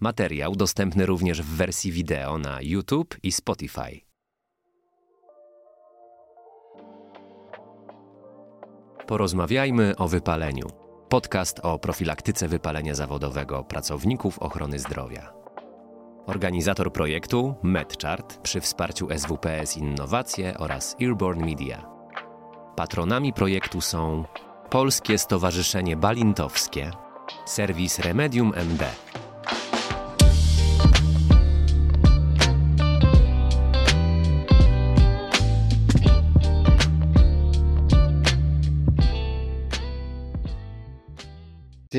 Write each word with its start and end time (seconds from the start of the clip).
Materiał 0.00 0.56
dostępny 0.56 1.06
również 1.06 1.42
w 1.42 1.56
wersji 1.56 1.92
wideo 1.92 2.38
na 2.38 2.58
YouTube 2.62 3.16
i 3.22 3.32
Spotify. 3.32 4.00
Porozmawiajmy 9.06 9.96
o 9.96 10.08
wypaleniu. 10.08 10.66
Podcast 11.08 11.60
o 11.62 11.78
profilaktyce 11.78 12.48
wypalenia 12.48 12.94
zawodowego 12.94 13.64
pracowników 13.64 14.38
ochrony 14.38 14.78
zdrowia. 14.78 15.32
Organizator 16.26 16.92
projektu 16.92 17.54
MedChart 17.62 18.38
przy 18.38 18.60
wsparciu 18.60 19.08
SWPS 19.18 19.76
Innowacje 19.76 20.58
oraz 20.58 20.96
Earborn 21.02 21.44
Media. 21.44 21.86
Patronami 22.76 23.32
projektu 23.32 23.80
są 23.80 24.24
Polskie 24.70 25.18
Stowarzyszenie 25.18 25.96
Balintowskie, 25.96 26.90
serwis 27.46 27.98
Remedium 27.98 28.52
MD. 28.54 28.86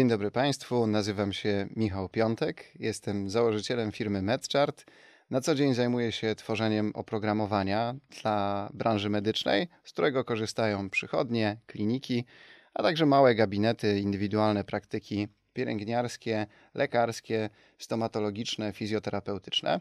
Dzień 0.10 0.14
dobry 0.14 0.32
Państwu, 0.32 0.88
nazywam 0.88 1.34
się 1.34 1.68
Michał 1.76 2.10
Piątek, 2.10 2.72
jestem 2.76 3.30
założycielem 3.30 3.92
firmy 3.92 4.22
MedChart. 4.22 4.86
Na 5.30 5.42
co 5.42 5.56
dzień 5.56 5.74
zajmuję 5.74 6.12
się 6.12 6.36
tworzeniem 6.36 6.92
oprogramowania 6.94 7.96
dla 8.22 8.70
branży 8.74 9.10
medycznej, 9.10 9.68
z 9.84 9.92
którego 9.92 10.24
korzystają 10.24 10.90
przychodnie, 10.90 11.58
kliniki, 11.66 12.26
a 12.74 12.84
także 12.84 13.06
małe 13.06 13.36
gabinety, 13.36 14.00
indywidualne 14.00 14.64
praktyki 14.64 15.28
pielęgniarskie, 15.54 16.48
lekarskie, 16.74 17.50
stomatologiczne, 17.78 18.74
fizjoterapeutyczne. 18.74 19.80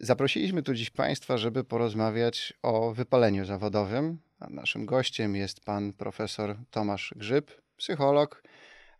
Zaprosiliśmy 0.00 0.62
tu 0.62 0.74
dziś 0.74 0.90
Państwa, 0.90 1.38
żeby 1.38 1.64
porozmawiać 1.64 2.52
o 2.62 2.92
wypaleniu 2.92 3.44
zawodowym. 3.44 4.18
A 4.40 4.50
naszym 4.50 4.86
gościem 4.86 5.36
jest 5.36 5.64
pan 5.64 5.92
profesor 5.92 6.56
Tomasz 6.70 7.14
Grzyb, 7.16 7.50
psycholog, 7.76 8.42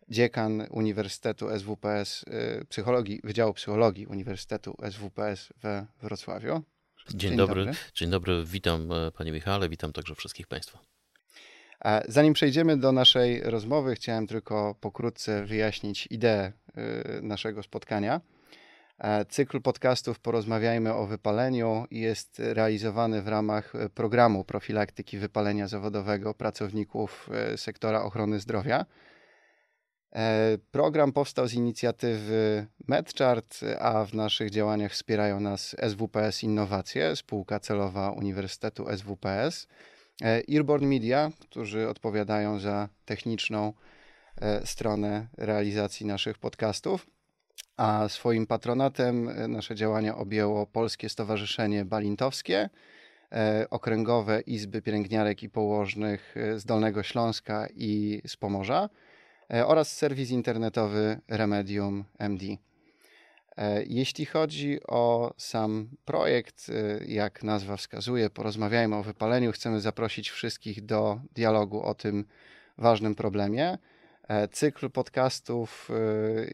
dziekan 0.08 0.66
Uniwersytetu 0.70 1.58
SWPS, 1.58 2.22
y, 2.22 2.64
psychologii, 2.68 3.20
Wydziału 3.24 3.54
Psychologii 3.54 4.06
Uniwersytetu 4.06 4.76
SWPS 4.90 5.52
we 5.62 5.86
Wrocławiu. 6.02 6.62
Dzień, 7.08 7.20
Dzień 7.20 7.36
dobry. 7.36 7.64
dobry. 7.64 7.80
Dzień 7.94 8.10
dobry, 8.10 8.44
witam 8.44 8.92
e, 8.92 9.10
panie 9.10 9.32
Michale, 9.32 9.68
witam 9.68 9.92
także 9.92 10.14
wszystkich 10.14 10.46
państwa. 10.46 10.78
Zanim 12.08 12.32
przejdziemy 12.32 12.76
do 12.76 12.92
naszej 12.92 13.40
rozmowy, 13.40 13.94
chciałem 13.94 14.26
tylko 14.26 14.74
pokrótce 14.80 15.44
wyjaśnić 15.44 16.08
ideę 16.10 16.52
y, 17.18 17.22
naszego 17.22 17.62
spotkania. 17.62 18.20
E, 18.98 19.24
cykl 19.24 19.60
podcastów 19.60 20.18
Porozmawiajmy 20.18 20.94
o 20.94 21.06
wypaleniu 21.06 21.86
jest 21.90 22.38
realizowany 22.38 23.22
w 23.22 23.28
ramach 23.28 23.72
programu 23.94 24.44
profilaktyki 24.44 25.18
wypalenia 25.18 25.68
zawodowego 25.68 26.34
pracowników 26.34 27.28
e, 27.32 27.56
sektora 27.56 28.02
ochrony 28.02 28.40
zdrowia. 28.40 28.86
E, 30.12 30.58
program 30.70 31.12
powstał 31.12 31.48
z 31.48 31.54
inicjatywy 31.54 32.66
MedChart, 32.88 33.60
a 33.78 34.04
w 34.04 34.14
naszych 34.14 34.50
działaniach 34.50 34.92
wspierają 34.92 35.40
nas 35.40 35.76
SWPS 35.88 36.42
Innowacje, 36.42 37.16
spółka 37.16 37.60
celowa 37.60 38.10
Uniwersytetu 38.10 38.86
SWPS, 38.96 39.66
Earborn 40.54 40.86
Media, 40.86 41.30
którzy 41.40 41.88
odpowiadają 41.88 42.58
za 42.58 42.88
techniczną 43.04 43.72
e, 44.40 44.66
stronę 44.66 45.26
realizacji 45.36 46.06
naszych 46.06 46.38
podcastów, 46.38 47.06
a 47.76 48.08
swoim 48.08 48.46
patronatem 48.46 49.28
e, 49.28 49.48
nasze 49.48 49.74
działania 49.74 50.16
objęło 50.16 50.66
Polskie 50.66 51.08
Stowarzyszenie 51.08 51.84
Balintowskie, 51.84 52.68
okręgowe 53.70 54.40
Izby 54.40 54.82
Pielęgniarek 54.82 55.42
i 55.42 55.50
Położnych 55.50 56.34
z 56.56 56.64
Dolnego 56.64 57.02
Śląska 57.02 57.66
i 57.74 58.22
z 58.26 58.36
Pomorza– 58.36 58.88
oraz 59.50 59.96
serwis 59.96 60.30
internetowy 60.30 61.20
Remedium 61.28 62.04
MD. 62.18 62.44
E, 63.58 63.84
jeśli 63.84 64.26
chodzi 64.26 64.78
o 64.86 65.34
sam 65.36 65.88
projekt, 66.04 66.66
e, 66.68 67.04
jak 67.04 67.42
nazwa 67.42 67.76
wskazuje, 67.76 68.30
porozmawiajmy 68.30 68.96
o 68.96 69.02
wypaleniu. 69.02 69.52
Chcemy 69.52 69.80
zaprosić 69.80 70.30
wszystkich 70.30 70.84
do 70.84 71.20
dialogu 71.34 71.82
o 71.82 71.94
tym 71.94 72.24
ważnym 72.78 73.14
problemie. 73.14 73.78
Cykl 74.52 74.90
podcastów 74.90 75.88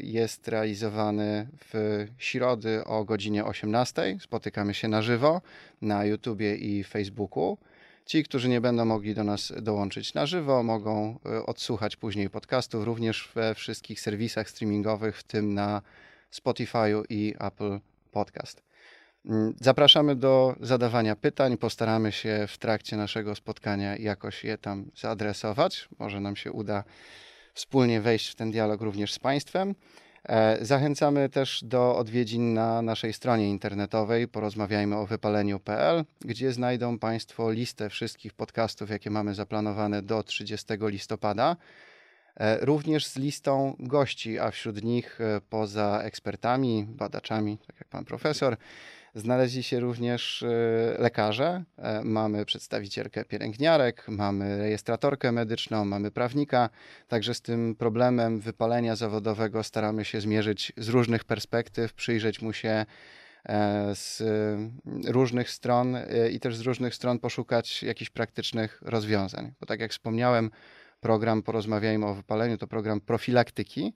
jest 0.00 0.49
realizowany 0.49 1.49
w 1.72 2.06
środy 2.19 2.84
o 2.84 3.05
godzinie 3.05 3.44
18. 3.44 4.16
Spotykamy 4.21 4.75
się 4.75 4.88
na 4.88 5.03
żywo 5.03 5.41
na 5.82 6.05
YouTubie 6.05 6.56
i 6.56 6.84
Facebooku. 6.84 7.59
Ci, 8.04 8.25
którzy 8.25 8.48
nie 8.48 8.60
będą 8.60 8.84
mogli 8.84 9.15
do 9.15 9.25
nas 9.25 9.53
dołączyć 9.62 10.15
na 10.15 10.26
żywo, 10.26 10.62
mogą 10.62 11.19
e, 11.26 11.47
odsłuchać 11.47 11.97
później 11.97 12.31
podcastów 12.31 12.84
również 12.84 13.31
we 13.34 13.54
wszystkich 13.54 14.00
serwisach 14.00 14.50
streamingowych, 14.50 15.19
w 15.19 15.22
tym 15.22 15.54
na 15.54 15.82
Spotify 16.31 17.03
i 17.09 17.34
Apple 17.38 17.81
Podcast. 18.10 18.62
Mm, 19.26 19.54
zapraszamy 19.60 20.16
do 20.16 20.56
zadawania 20.60 21.16
pytań. 21.16 21.59
Postaramy 21.59 22.12
się 22.12 22.47
w 22.48 22.59
trakcie 22.59 22.97
naszego 22.97 23.34
spotkania 23.34 23.97
jakoś 23.97 24.44
je 24.44 24.59
tam 24.59 24.91
zaadresować. 24.97 25.88
Może 25.98 26.20
nam 26.20 26.37
się 26.37 26.53
uda 26.53 26.84
wspólnie 27.54 28.00
wejść 28.00 28.28
w 28.28 28.34
ten 28.34 28.50
dialog 28.50 28.81
również 28.81 29.12
z 29.12 29.19
Państwem. 29.19 29.75
E, 30.29 30.65
zachęcamy 30.65 31.29
też 31.29 31.65
do 31.65 31.97
odwiedzin 31.97 32.55
na 32.55 32.83
naszej 32.83 33.12
stronie 33.12 33.51
internetowej 33.51 34.29
porozmawiajmy 34.29 34.97
o 34.97 35.07
wypaleniu.pl, 35.07 36.05
gdzie 36.21 36.53
znajdą 36.53 36.99
Państwo 36.99 37.51
listę 37.51 37.91
wszystkich 37.91 38.33
podcastów, 38.33 38.91
jakie 38.91 39.11
mamy 39.11 39.35
zaplanowane 39.35 40.03
do 40.03 40.23
30 40.23 40.67
listopada. 40.81 41.57
E, 42.37 42.65
również 42.65 43.07
z 43.07 43.17
listą 43.17 43.77
gości, 43.79 44.39
a 44.39 44.51
wśród 44.51 44.83
nich 44.83 45.21
e, 45.21 45.41
poza 45.51 46.01
ekspertami, 46.03 46.87
badaczami, 46.89 47.59
tak 47.67 47.77
jak 47.81 47.89
pan 47.89 48.05
profesor, 48.05 48.56
Znaleźli 49.14 49.62
się 49.62 49.80
również 49.80 50.42
e, 50.42 50.48
lekarze, 50.98 51.64
e, 51.78 52.04
mamy 52.04 52.44
przedstawicielkę 52.44 53.25
pielęgniarek, 53.25 54.08
mamy 54.08 54.58
rejestratorkę 54.58 55.32
medyczną, 55.32 55.84
mamy 55.84 56.10
prawnika, 56.10 56.70
także 57.08 57.34
z 57.34 57.41
tym 57.41 57.75
problemem 57.75 58.41
wypalenia 58.41 58.97
zawodowego 58.97 59.62
staramy 59.62 60.04
się 60.04 60.20
zmierzyć 60.20 60.72
z 60.76 60.88
różnych 60.88 61.25
perspektyw, 61.25 61.92
przyjrzeć 61.92 62.42
mu 62.42 62.52
się 62.52 62.86
e, 63.48 63.94
z 63.94 64.22
różnych 65.06 65.50
stron 65.50 65.96
i 66.32 66.41
też 66.41 66.56
z 66.56 66.60
różnych 66.60 66.94
stron 66.94 67.19
poszukać 67.19 67.82
jakichś 67.82 68.10
praktycznych 68.10 68.82
rozwiązań. 68.82 69.52
Bo 69.60 69.66
tak 69.66 69.81
jak 69.81 69.91
wspomniałem, 69.91 70.50
program 71.00 71.42
Porozmawiajmy 71.42 72.06
o 72.06 72.14
wypaleniu 72.14 72.58
to 72.58 72.66
program 72.66 73.00
profilaktyki, 73.00 73.94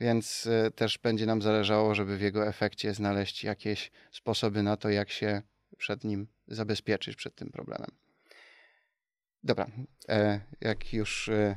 więc 0.00 0.46
y, 0.46 0.70
też 0.70 0.98
będzie 0.98 1.26
nam 1.26 1.42
zależało, 1.42 1.94
żeby 1.94 2.16
w 2.16 2.20
jego 2.20 2.46
efekcie 2.48 2.94
znaleźć 2.94 3.44
jakieś 3.44 3.90
sposoby 4.10 4.62
na 4.62 4.76
to, 4.76 4.90
jak 4.90 5.10
się 5.10 5.42
przed 5.76 6.04
nim 6.04 6.26
zabezpieczyć, 6.48 7.16
przed 7.16 7.34
tym 7.34 7.50
problemem. 7.50 7.90
Dobra, 9.44 9.66
e, 10.08 10.40
jak 10.60 10.92
już 10.92 11.28
e, 11.28 11.34
e, 11.34 11.56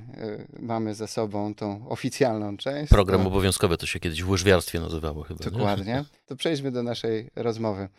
mamy 0.60 0.96
za 0.96 1.08
sobą 1.08 1.56
tą 1.56 1.90
oficjalną 1.90 2.58
część. 2.58 2.90
Program 2.90 3.22
to... 3.22 3.28
obowiązkowy 3.28 3.78
to 3.78 3.86
się 3.86 4.00
kiedyś 4.00 4.24
w 4.24 4.30
łyżwiarstwie 4.30 4.80
nazywało 4.80 5.24
chyba. 5.24 5.44
Dokładnie. 5.44 5.94
Nie? 5.94 6.04
To 6.26 6.36
przejdźmy 6.36 6.72
do 6.72 6.84
naszej 6.84 7.30
rozmowy. 7.36 7.90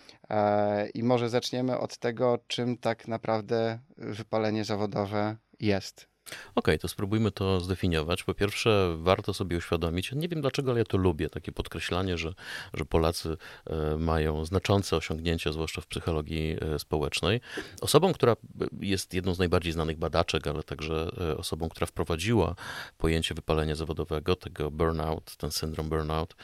I 0.94 1.02
może 1.02 1.28
zaczniemy 1.28 1.78
od 1.78 1.98
tego, 1.98 2.38
czym 2.46 2.78
tak 2.78 3.08
naprawdę 3.08 3.78
wypalenie 3.96 4.64
zawodowe 4.64 5.36
jest. 5.60 6.13
Okay, 6.54 6.78
to 6.78 6.88
spróbujmy 6.88 7.30
to 7.30 7.60
zdefiniować. 7.60 8.24
Po 8.24 8.34
pierwsze, 8.34 8.96
warto 8.98 9.34
sobie 9.34 9.56
uświadomić, 9.56 10.12
nie 10.12 10.28
wiem 10.28 10.40
dlaczego, 10.40 10.70
ale 10.70 10.80
ja 10.80 10.84
to 10.84 10.96
lubię, 10.96 11.30
takie 11.30 11.52
podkreślanie, 11.52 12.18
że, 12.18 12.34
że 12.74 12.84
Polacy 12.84 13.36
e, 13.66 13.96
mają 13.96 14.44
znaczące 14.44 14.96
osiągnięcia, 14.96 15.52
zwłaszcza 15.52 15.80
w 15.80 15.86
psychologii 15.86 16.56
e, 16.60 16.78
społecznej. 16.78 17.40
Osobą, 17.80 18.12
która 18.12 18.36
jest 18.80 19.14
jedną 19.14 19.34
z 19.34 19.38
najbardziej 19.38 19.72
znanych 19.72 19.98
badaczek, 19.98 20.46
ale 20.46 20.62
także 20.62 21.10
e, 21.20 21.36
osobą, 21.36 21.68
która 21.68 21.86
wprowadziła 21.86 22.54
pojęcie 22.98 23.34
wypalenia 23.34 23.74
zawodowego, 23.74 24.36
tego 24.36 24.70
burnout, 24.70 25.36
ten 25.36 25.50
syndrom 25.50 25.88
burnout 25.88 26.36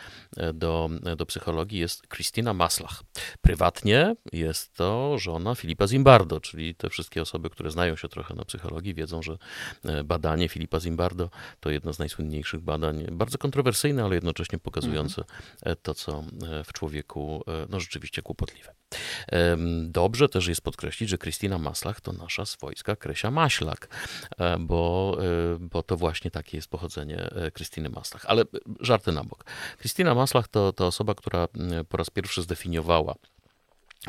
do, 0.54 0.90
do 1.16 1.26
psychologii 1.26 1.78
jest 1.78 2.08
Christina 2.08 2.54
Maslach. 2.54 3.02
Prywatnie 3.40 4.16
jest 4.32 4.74
to 4.74 5.18
żona 5.18 5.54
Filipa 5.54 5.86
Zimbardo, 5.86 6.40
czyli 6.40 6.74
te 6.74 6.90
wszystkie 6.90 7.22
osoby, 7.22 7.50
które 7.50 7.70
znają 7.70 7.96
się 7.96 8.08
trochę 8.08 8.34
na 8.34 8.44
psychologii, 8.44 8.94
wiedzą, 8.94 9.22
że 9.22 9.38
badanie 10.04 10.48
Filipa 10.48 10.80
Zimbardo 10.80 11.30
to 11.60 11.70
jedno 11.70 11.92
z 11.92 11.98
najsłynniejszych 11.98 12.60
badań, 12.60 13.06
bardzo 13.12 13.38
kontrowersyjne, 13.38 14.04
ale 14.04 14.14
jednocześnie 14.14 14.58
pokazujące 14.58 15.22
mhm. 15.22 15.76
to, 15.82 15.94
co 15.94 16.24
w 16.64 16.72
człowieku 16.72 17.44
no, 17.68 17.80
rzeczywiście 17.80 18.22
kłopotliwe. 18.22 18.74
Dobrze 19.82 20.28
też 20.28 20.46
jest 20.46 20.60
podkreślić, 20.60 21.10
że 21.10 21.18
Krystyna 21.18 21.58
Maslach 21.58 22.00
to 22.00 22.12
nasza 22.12 22.46
swojska 22.46 22.96
Kresia 22.96 23.30
Maślak, 23.30 23.88
bo, 24.58 25.16
bo 25.60 25.82
to 25.82 25.96
właśnie 25.96 26.30
takie 26.30 26.56
jest 26.56 26.68
pochodzenie 26.68 27.30
Krystyny 27.52 27.88
Maslach. 27.88 28.26
Ale 28.26 28.44
żarty 28.80 29.12
na 29.12 29.24
bok. 29.24 29.44
Krystyna 29.78 30.14
Maslach 30.14 30.48
to, 30.48 30.72
to 30.72 30.86
osoba, 30.86 31.14
która 31.14 31.48
po 31.88 31.96
raz 31.96 32.10
pierwszy 32.10 32.42
zdefiniowała 32.42 33.14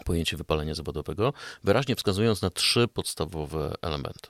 pojęcie 0.05 0.37
wypalenia 0.37 0.73
zawodowego, 0.73 1.33
wyraźnie 1.63 1.95
wskazując 1.95 2.41
na 2.41 2.49
trzy 2.49 2.87
podstawowe 2.87 3.73
elementy. 3.81 4.29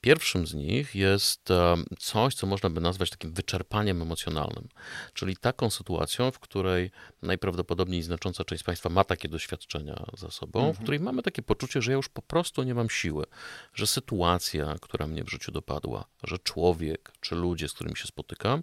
Pierwszym 0.00 0.46
z 0.46 0.54
nich 0.54 0.94
jest 0.94 1.50
e, 1.50 1.76
coś, 1.98 2.34
co 2.34 2.46
można 2.46 2.70
by 2.70 2.80
nazwać 2.80 3.10
takim 3.10 3.32
wyczerpaniem 3.32 4.02
emocjonalnym, 4.02 4.68
czyli 5.14 5.36
taką 5.36 5.70
sytuacją, 5.70 6.30
w 6.30 6.38
której 6.38 6.90
najprawdopodobniej 7.22 8.02
znacząca 8.02 8.44
część 8.44 8.62
Państwa 8.62 8.88
ma 8.88 9.04
takie 9.04 9.28
doświadczenia 9.28 10.04
za 10.18 10.30
sobą, 10.30 10.58
mhm. 10.58 10.74
w 10.74 10.80
której 10.80 11.00
mamy 11.00 11.22
takie 11.22 11.42
poczucie, 11.42 11.82
że 11.82 11.90
ja 11.90 11.96
już 11.96 12.08
po 12.08 12.22
prostu 12.22 12.62
nie 12.62 12.74
mam 12.74 12.90
siły, 12.90 13.26
że 13.74 13.86
sytuacja, 13.86 14.76
która 14.80 15.06
mnie 15.06 15.24
w 15.24 15.30
życiu 15.30 15.52
dopadła, 15.52 16.04
że 16.24 16.38
człowiek 16.38 17.12
czy 17.20 17.34
ludzie, 17.34 17.68
z 17.68 17.72
którymi 17.72 17.96
się 17.96 18.06
spotykam, 18.06 18.62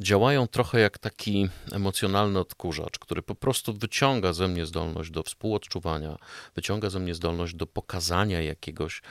działają 0.00 0.46
trochę 0.46 0.80
jak 0.80 0.98
taki 0.98 1.48
emocjonalny 1.72 2.38
odkurzacz, 2.38 2.98
który 2.98 3.22
po 3.22 3.34
prostu 3.34 3.72
wyciąga 3.74 4.32
ze 4.32 4.48
mnie 4.48 4.66
zdolność 4.66 5.10
do 5.10 5.22
współodczuwania, 5.22 6.16
wyciąga 6.54 6.90
ze 6.90 7.00
mnie 7.00 7.14
zdolność 7.14 7.54
do 7.54 7.66
pokazania 7.66 8.40
jakiegoś 8.40 9.02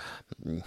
mm, 0.46 0.62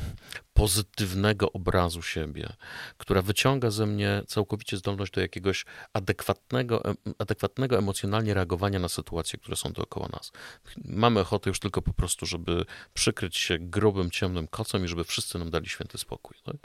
pozytywnego 0.52 1.52
obrazu 1.52 2.02
siebie, 2.02 2.52
która 2.98 3.22
wyciąga 3.22 3.70
ze 3.70 3.86
mnie 3.86 4.22
całkowicie 4.26 4.76
zdolność 4.76 5.12
do 5.12 5.20
jakiegoś 5.20 5.64
adekwatnego, 5.92 6.82
adekwatnego 7.18 7.78
emocjonalnie 7.78 8.34
reagowania 8.34 8.78
na 8.78 8.88
sytuacje, 8.88 9.38
które 9.38 9.56
są 9.56 9.72
dookoła 9.72 10.08
nas. 10.12 10.32
Mamy 10.84 11.20
ochotę 11.20 11.50
już 11.50 11.58
tylko 11.60 11.82
po 11.82 11.92
prostu, 11.92 12.26
żeby 12.26 12.64
przykryć 12.94 13.36
się 13.36 13.58
grubym, 13.58 14.10
ciemnym 14.10 14.46
kocem 14.46 14.84
i 14.84 14.88
żeby 14.88 15.04
wszyscy 15.04 15.38
nam 15.38 15.50
dali 15.50 15.68
święty 15.68 15.98
spokój. 15.98 16.36
Tak? 16.44 16.56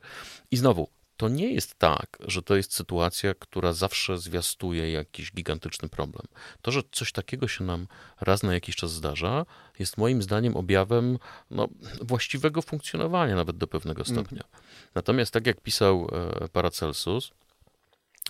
I 0.52 0.58
znowu, 0.58 0.90
to 1.20 1.30
nie 1.30 1.54
jest 1.54 1.76
tak, 1.76 2.18
że 2.28 2.42
to 2.42 2.56
jest 2.56 2.74
sytuacja, 2.74 3.34
która 3.34 3.74
zawsze 3.74 4.18
zwiastuje 4.18 4.92
jakiś 4.92 5.32
gigantyczny 5.32 5.90
problem. 5.90 6.26
To, 6.62 6.72
że 6.72 6.82
coś 6.92 7.12
takiego 7.12 7.48
się 7.48 7.64
nam 7.64 7.88
raz 8.22 8.44
na 8.44 8.54
jakiś 8.54 8.76
czas 8.76 8.92
zdarza, 8.92 9.46
jest 9.80 9.98
moim 9.98 10.22
zdaniem 10.22 10.56
objawem 10.58 11.18
no, 11.52 11.68
właściwego 12.02 12.62
funkcjonowania, 12.62 13.36
nawet 13.36 13.58
do 13.58 13.68
pewnego 13.68 14.02
mhm. 14.02 14.16
stopnia. 14.16 14.44
Mm. 14.44 14.66
Natomiast, 14.96 15.34
tak 15.34 15.48
jak 15.48 15.62
pisał 15.62 16.08
e, 16.42 16.48
Paracelsus, 16.48 17.32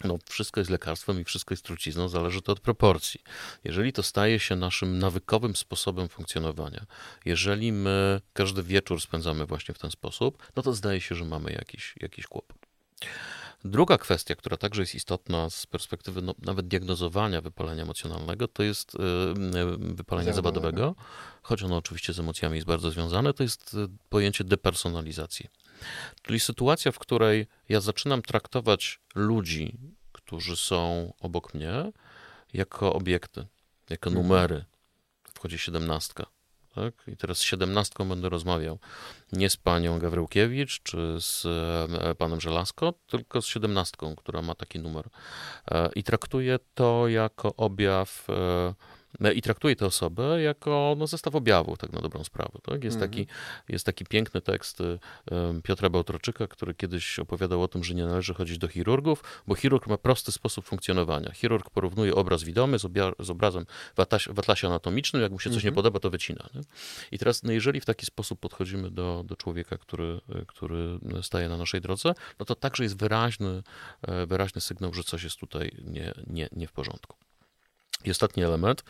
no, 0.03 0.17
wszystko 0.29 0.59
jest 0.59 0.71
lekarstwem 0.71 1.21
i 1.21 1.23
wszystko 1.23 1.53
jest 1.53 1.63
trucizną, 1.63 2.09
zależy 2.09 2.41
to 2.41 2.51
od 2.51 2.59
proporcji. 2.59 3.21
Jeżeli 3.63 3.93
to 3.93 4.03
staje 4.03 4.39
się 4.39 4.55
naszym 4.55 4.99
nawykowym 4.99 5.55
sposobem 5.55 6.09
funkcjonowania, 6.09 6.85
jeżeli 7.25 7.71
my 7.71 8.21
każdy 8.33 8.63
wieczór 8.63 9.01
spędzamy 9.01 9.45
właśnie 9.45 9.73
w 9.73 9.79
ten 9.79 9.91
sposób, 9.91 10.51
no 10.55 10.63
to 10.63 10.73
zdaje 10.73 11.01
się, 11.01 11.15
że 11.15 11.25
mamy 11.25 11.51
jakiś, 11.51 11.95
jakiś 11.99 12.27
kłopot. 12.27 12.58
Druga 13.65 13.97
kwestia, 13.97 14.35
która 14.35 14.57
także 14.57 14.81
jest 14.81 14.95
istotna 14.95 15.49
z 15.49 15.65
perspektywy 15.65 16.21
no, 16.21 16.35
nawet 16.41 16.67
diagnozowania 16.67 17.41
wypalenia 17.41 17.83
emocjonalnego, 17.83 18.47
to 18.47 18.63
jest 18.63 18.93
yy, 19.53 19.77
wypalenie 19.77 20.33
zawodowego, 20.33 20.95
choć 21.41 21.63
ono 21.63 21.77
oczywiście 21.77 22.13
z 22.13 22.19
emocjami 22.19 22.55
jest 22.55 22.67
bardzo 22.67 22.91
związane, 22.91 23.33
to 23.33 23.43
jest 23.43 23.73
y, 23.73 23.87
pojęcie 24.09 24.43
depersonalizacji. 24.43 25.49
Czyli 26.21 26.39
sytuacja, 26.39 26.91
w 26.91 26.99
której 26.99 27.47
ja 27.69 27.81
zaczynam 27.81 28.21
traktować 28.21 28.99
ludzi, 29.15 29.77
którzy 30.11 30.55
są 30.55 31.13
obok 31.19 31.53
mnie, 31.53 31.91
jako 32.53 32.93
obiekty, 32.93 33.47
jako 33.89 34.09
mhm. 34.09 34.27
numery. 34.27 34.65
Wchodzi 35.33 35.57
siedemnastka 35.57 36.25
tak? 36.75 36.93
I 37.07 37.17
teraz 37.17 37.37
z 37.37 37.41
siedemnastką 37.41 38.09
będę 38.09 38.29
rozmawiał 38.29 38.79
nie 39.31 39.49
z 39.49 39.57
panią 39.57 39.99
Gawryłkiewicz 39.99 40.81
czy 40.83 41.15
z 41.19 41.45
e, 41.45 42.15
panem 42.15 42.41
Żelazko, 42.41 42.93
tylko 43.07 43.41
z 43.41 43.45
siedemnastką, 43.45 44.15
która 44.15 44.41
ma 44.41 44.55
taki 44.55 44.79
numer. 44.79 45.09
E, 45.71 45.89
I 45.95 46.03
traktuję 46.03 46.59
to 46.73 47.07
jako 47.07 47.55
objaw 47.55 48.27
e, 48.29 48.73
i 49.35 49.41
traktuje 49.41 49.75
tę 49.75 49.85
osobę 49.85 50.41
jako 50.41 50.95
no, 50.97 51.07
zestaw 51.07 51.35
objawów, 51.35 51.77
tak 51.77 51.93
na 51.93 52.01
dobrą 52.01 52.23
sprawę. 52.23 52.59
Tak? 52.63 52.83
Jest, 52.83 52.95
mhm. 52.95 53.11
taki, 53.11 53.27
jest 53.69 53.85
taki 53.85 54.05
piękny 54.05 54.41
tekst 54.41 54.81
y, 54.81 54.99
Piotra 55.63 55.89
Bałtroczyka, 55.89 56.47
który 56.47 56.73
kiedyś 56.73 57.19
opowiadał 57.19 57.63
o 57.63 57.67
tym, 57.67 57.83
że 57.83 57.93
nie 57.93 58.05
należy 58.05 58.33
chodzić 58.33 58.57
do 58.57 58.67
chirurgów, 58.67 59.23
bo 59.47 59.55
chirurg 59.55 59.87
ma 59.87 59.97
prosty 59.97 60.31
sposób 60.31 60.65
funkcjonowania. 60.65 61.31
Chirurg 61.31 61.69
porównuje 61.69 62.15
obraz 62.15 62.43
widomy 62.43 62.79
z, 62.79 62.87
z 63.19 63.29
obrazem 63.29 63.65
w, 63.95 63.99
atlasie, 63.99 64.33
w 64.33 64.39
atlasie 64.39 64.67
anatomicznym, 64.67 65.21
jak 65.21 65.31
mu 65.31 65.39
się 65.39 65.49
coś 65.49 65.57
mhm. 65.57 65.71
nie 65.71 65.75
podoba, 65.75 65.99
to 65.99 66.09
wycina. 66.09 66.49
Nie? 66.53 66.61
I 67.11 67.19
teraz, 67.19 67.43
no, 67.43 67.51
jeżeli 67.51 67.79
w 67.79 67.85
taki 67.85 68.05
sposób 68.05 68.39
podchodzimy 68.39 68.91
do, 68.91 69.23
do 69.25 69.35
człowieka, 69.35 69.77
który, 69.77 70.21
który 70.47 70.99
staje 71.21 71.49
na 71.49 71.57
naszej 71.57 71.81
drodze, 71.81 72.13
no 72.39 72.45
to 72.45 72.55
także 72.55 72.83
jest 72.83 72.97
wyraźny, 72.99 73.63
e, 74.01 74.25
wyraźny 74.25 74.61
sygnał, 74.61 74.93
że 74.93 75.03
coś 75.03 75.23
jest 75.23 75.37
tutaj 75.37 75.71
nie, 75.83 76.13
nie, 76.27 76.49
nie 76.51 76.67
w 76.67 76.71
porządku. 76.71 77.28
I 78.03 78.11
ostatni 78.11 78.43
element, 78.43 78.83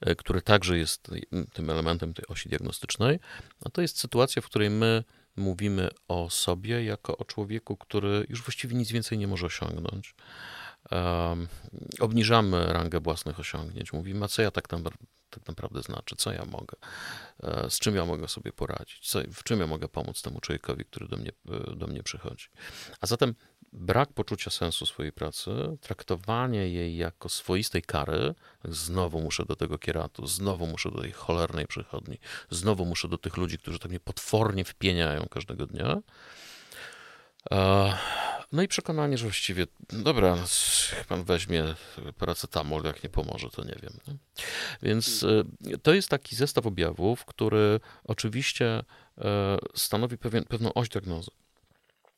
e, 0.00 0.14
który 0.14 0.42
także 0.42 0.78
jest 0.78 1.10
tym 1.52 1.70
elementem 1.70 2.14
tej 2.14 2.26
osi 2.26 2.48
diagnostycznej, 2.48 3.20
no 3.64 3.70
to 3.70 3.82
jest 3.82 3.98
sytuacja, 3.98 4.42
w 4.42 4.46
której 4.46 4.70
my 4.70 5.04
mówimy 5.36 5.88
o 6.08 6.30
sobie 6.30 6.84
jako 6.84 7.16
o 7.16 7.24
człowieku, 7.24 7.76
który 7.76 8.26
już 8.28 8.42
właściwie 8.42 8.76
nic 8.76 8.92
więcej 8.92 9.18
nie 9.18 9.26
może 9.26 9.46
osiągnąć. 9.46 10.14
Um, 10.90 11.48
obniżamy 12.00 12.66
rangę 12.66 13.00
własnych 13.00 13.40
osiągnięć. 13.40 13.92
Mówimy, 13.92 14.24
a 14.24 14.28
co 14.28 14.42
ja 14.42 14.50
tak, 14.50 14.68
tam, 14.68 14.82
tak 15.30 15.48
naprawdę 15.48 15.82
znaczy, 15.82 16.16
co 16.16 16.32
ja 16.32 16.44
mogę, 16.44 16.76
e, 17.42 17.70
z 17.70 17.78
czym 17.78 17.96
ja 17.96 18.04
mogę 18.04 18.28
sobie 18.28 18.52
poradzić, 18.52 19.10
co, 19.10 19.20
w 19.32 19.42
czym 19.42 19.60
ja 19.60 19.66
mogę 19.66 19.88
pomóc 19.88 20.22
temu 20.22 20.40
człowiekowi, 20.40 20.84
który 20.84 21.08
do 21.08 21.16
mnie, 21.16 21.32
e, 21.50 21.76
do 21.76 21.86
mnie 21.86 22.02
przychodzi. 22.02 22.48
A 23.00 23.06
zatem 23.06 23.34
brak 23.74 24.12
poczucia 24.12 24.50
sensu 24.50 24.86
swojej 24.86 25.12
pracy, 25.12 25.50
traktowanie 25.80 26.68
jej 26.68 26.96
jako 26.96 27.28
swoistej 27.28 27.82
kary, 27.82 28.34
znowu 28.64 29.20
muszę 29.20 29.44
do 29.44 29.56
tego 29.56 29.78
kieratu, 29.78 30.26
znowu 30.26 30.66
muszę 30.66 30.90
do 30.90 31.00
tej 31.00 31.12
cholernej 31.12 31.66
przychodni, 31.66 32.18
znowu 32.50 32.84
muszę 32.84 33.08
do 33.08 33.18
tych 33.18 33.36
ludzi, 33.36 33.58
którzy 33.58 33.78
tak 33.78 33.90
mnie 33.90 34.00
potwornie 34.00 34.64
wpieniają 34.64 35.26
każdego 35.30 35.66
dnia. 35.66 35.96
No 38.52 38.62
i 38.62 38.68
przekonanie, 38.68 39.18
że 39.18 39.24
właściwie, 39.24 39.66
dobra, 39.88 40.36
pan 41.08 41.24
weźmie 41.24 41.64
paracetamol, 42.18 42.84
jak 42.84 43.02
nie 43.04 43.10
pomoże, 43.10 43.50
to 43.50 43.64
nie 43.64 43.76
wiem. 43.82 44.18
Więc 44.82 45.22
e, 45.22 45.78
to 45.78 45.94
jest 45.94 46.08
taki 46.08 46.36
zestaw 46.36 46.66
objawów, 46.66 47.24
który 47.24 47.80
oczywiście 48.04 48.84
e, 49.18 49.58
stanowi 49.74 50.18
pewien, 50.18 50.44
pewną 50.44 50.74
oś 50.74 50.88
diagnozy. 50.88 51.30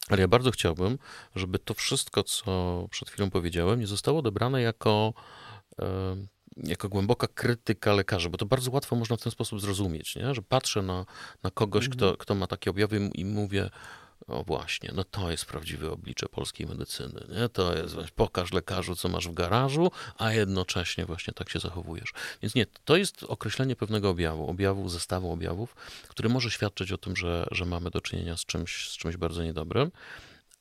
Ale 0.08 0.20
ja 0.20 0.28
bardzo 0.28 0.50
chciałbym, 0.50 0.98
żeby 1.36 1.58
to 1.58 1.74
wszystko, 1.74 2.22
co 2.22 2.86
przed 2.90 3.10
chwilą 3.10 3.30
powiedziałem, 3.30 3.80
nie 3.80 3.86
zostało 3.86 4.18
odebrane 4.18 4.62
jako, 4.62 5.14
jako 6.56 6.88
głęboka 6.88 7.26
krytyka 7.26 7.92
lekarzy, 7.92 8.30
bo 8.30 8.38
to 8.38 8.46
bardzo 8.46 8.70
łatwo 8.70 8.96
można 8.96 9.16
w 9.16 9.22
ten 9.22 9.32
sposób 9.32 9.60
zrozumieć, 9.60 10.16
nie? 10.16 10.34
że 10.34 10.42
patrzę 10.42 10.82
na, 10.82 11.06
na 11.42 11.50
kogoś, 11.50 11.84
mhm. 11.84 11.98
kto, 11.98 12.16
kto 12.16 12.34
ma 12.34 12.46
takie 12.46 12.70
objawy 12.70 13.10
i 13.14 13.24
mówię, 13.24 13.70
o 14.26 14.44
właśnie, 14.44 14.90
no 14.94 15.04
to 15.04 15.30
jest 15.30 15.46
prawdziwe 15.46 15.90
oblicze 15.90 16.28
polskiej 16.28 16.66
medycyny. 16.66 17.26
Nie? 17.28 17.48
To 17.48 17.76
jest, 17.76 17.96
pokaż 18.14 18.52
lekarzu, 18.52 18.96
co 18.96 19.08
masz 19.08 19.28
w 19.28 19.34
garażu, 19.34 19.90
a 20.18 20.32
jednocześnie 20.32 21.06
właśnie 21.06 21.34
tak 21.34 21.50
się 21.50 21.58
zachowujesz. 21.58 22.12
Więc 22.42 22.54
nie, 22.54 22.66
to 22.84 22.96
jest 22.96 23.22
określenie 23.22 23.76
pewnego 23.76 24.10
objawu, 24.10 24.50
objawu, 24.50 24.88
zestawu 24.88 25.32
objawów, 25.32 25.74
który 26.08 26.28
może 26.28 26.50
świadczyć 26.50 26.92
o 26.92 26.98
tym, 26.98 27.16
że, 27.16 27.46
że 27.50 27.64
mamy 27.64 27.90
do 27.90 28.00
czynienia 28.00 28.36
z 28.36 28.44
czymś, 28.44 28.90
z 28.90 28.96
czymś 28.96 29.16
bardzo 29.16 29.42
niedobrym, 29.42 29.90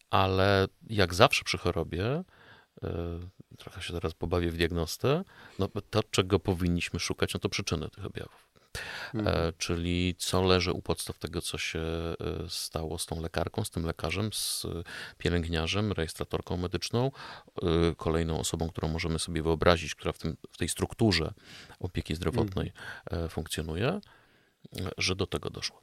ale 0.09 0.67
jak 0.89 1.13
zawsze 1.13 1.43
przy 1.43 1.57
chorobie, 1.57 2.23
yy, 2.81 2.89
trochę 3.57 3.81
się 3.81 3.93
teraz 3.93 4.13
pobawię 4.13 4.51
w 4.51 4.57
diagnostę, 4.57 5.23
no 5.59 5.67
to, 5.89 6.03
czego 6.03 6.39
powinniśmy 6.39 6.99
szukać, 6.99 7.33
no 7.33 7.39
to 7.39 7.49
przyczyny 7.49 7.89
tych 7.89 8.05
objawów. 8.05 8.54
Mhm. 9.13 9.53
czyli 9.57 10.15
co 10.17 10.41
leży 10.41 10.71
u 10.71 10.81
podstaw 10.81 11.19
tego, 11.19 11.41
co 11.41 11.57
się 11.57 11.79
e, 11.79 12.15
stało 12.49 12.97
z 12.99 13.05
tą 13.05 13.21
lekarką, 13.21 13.63
z 13.63 13.69
tym 13.69 13.85
lekarzem, 13.85 14.29
z 14.33 14.65
pielęgniarzem, 15.17 15.91
rejestratorką 15.91 16.57
medyczną, 16.57 17.11
e, 17.61 17.95
kolejną 17.95 18.39
osobą, 18.39 18.69
którą 18.69 18.87
możemy 18.87 19.19
sobie 19.19 19.43
wyobrazić, 19.43 19.95
która 19.95 20.11
w, 20.11 20.17
tym, 20.17 20.37
w 20.51 20.57
tej 20.57 20.69
strukturze 20.69 21.33
opieki 21.79 22.15
zdrowotnej 22.15 22.71
mhm. 23.05 23.29
funkcjonuje, 23.29 23.99
że 24.97 25.15
do 25.15 25.27
tego 25.27 25.49
doszło. 25.49 25.81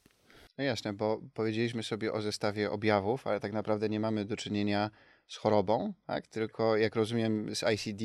No 0.59 0.65
jasne, 0.65 0.93
bo 0.93 1.21
powiedzieliśmy 1.35 1.83
sobie 1.83 2.13
o 2.13 2.23
zestawie 2.23 2.71
objawów, 2.71 3.27
ale 3.27 3.41
tak 3.41 3.53
naprawdę 3.53 3.89
nie 3.89 4.01
mamy 4.01 4.25
do 4.25 4.37
czynienia 4.37 4.91
z 5.29 5.37
chorobą, 5.37 5.93
tak? 6.07 6.27
tylko 6.27 6.77
jak 6.77 6.97
rozumiem 6.97 7.55
z 7.55 7.63
ICD, 7.63 8.05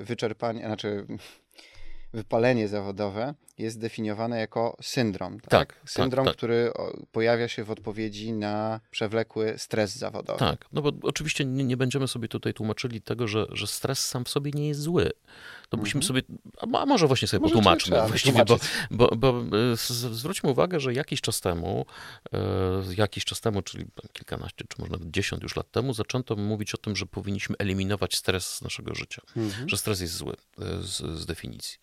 wyczerpanie, 0.00 0.60
znaczy 0.60 1.06
wypalenie 2.12 2.68
zawodowe 2.68 3.34
jest 3.58 3.78
definiowane 3.80 4.38
jako 4.38 4.76
syndrom. 4.82 5.40
Tak, 5.40 5.50
Tak, 5.50 5.72
tak, 5.80 5.90
syndrom, 5.90 6.26
tak. 6.26 6.36
który 6.36 6.72
o, 6.74 6.96
pojawia 7.12 7.48
się 7.48 7.64
w 7.64 7.70
odpowiedzi 7.70 8.32
na 8.32 8.80
przewlekły 8.90 9.54
stres 9.56 9.96
zawodowy. 9.96 10.38
Tak, 10.38 10.64
no 10.72 10.82
bo 10.82 10.92
oczywiście 11.02 11.44
nie, 11.44 11.64
nie 11.64 11.76
będziemy 11.76 12.08
sobie 12.08 12.28
tutaj 12.28 12.54
tłumaczyli 12.54 13.00
tego, 13.02 13.28
że, 13.28 13.46
że 13.52 13.66
stres 13.66 14.08
sam 14.08 14.24
w 14.24 14.28
sobie 14.28 14.50
nie 14.54 14.68
jest 14.68 14.80
zły. 14.80 15.10
To 15.68 15.76
musimy 15.76 16.02
sobie, 16.04 16.22
a 16.58 16.66
mo- 16.66 16.80
a 16.80 16.86
może 16.86 17.06
właśnie 17.06 17.28
sobie 17.28 17.44
Mhm. 17.44 17.64
Może 17.64 17.76
potłumaczmy 17.80 18.08
właściwie, 18.08 18.44
bo, 18.90 19.08
bo, 19.16 19.16
bo 19.16 19.56
e, 19.72 19.76
zwróćmy 20.14 20.50
uwagę, 20.50 20.80
że 20.80 20.94
jakiś 20.94 21.20
czas 21.20 21.40
temu, 21.40 21.86
e, 22.32 22.38
jakiś 22.96 23.24
czas 23.24 23.40
temu, 23.40 23.62
czyli 23.62 23.84
kilkanaście, 24.12 24.64
czy 24.68 24.76
może 24.78 24.92
nawet 24.92 25.10
dziesiąt 25.10 25.42
już 25.42 25.56
lat 25.56 25.70
temu, 25.70 25.94
zaczęto 25.94 26.36
mówić 26.36 26.74
o 26.74 26.78
tym, 26.78 26.96
że 26.96 27.06
powinniśmy 27.06 27.56
eliminować 27.58 28.16
stres 28.16 28.54
z 28.54 28.62
naszego 28.62 28.94
życia, 28.94 29.22
Mhm. 29.36 29.68
że 29.68 29.76
stres 29.76 30.00
jest 30.00 30.14
zły 30.14 30.32
e, 30.32 30.82
z, 30.82 30.96
z 31.20 31.26
definicji. 31.26 31.78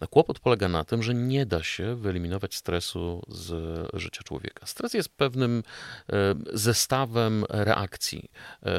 No, 0.00 0.08
kłopot 0.08 0.38
polega 0.40 0.68
na 0.68 0.84
tym, 0.84 1.02
że 1.02 1.14
nie 1.26 1.46
da 1.46 1.62
się 1.62 1.96
wyeliminować 1.96 2.54
stresu 2.54 3.22
z 3.28 3.52
życia 3.94 4.22
człowieka. 4.22 4.66
Stres 4.66 4.94
jest 4.94 5.08
pewnym 5.08 5.62
e, 6.12 6.34
zestawem 6.52 7.44
reakcji, 7.48 8.30
e, 8.62 8.70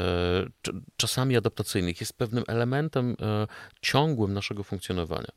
cz- 0.63 0.81
czasami 0.97 1.37
adaptacyjnych, 1.37 1.99
jest 1.99 2.13
pewnym 2.13 2.43
elementem 2.47 3.15
e, 3.21 3.47
ciągłym 3.81 4.33
naszego 4.33 4.63
funkcjonowania. 4.63 5.31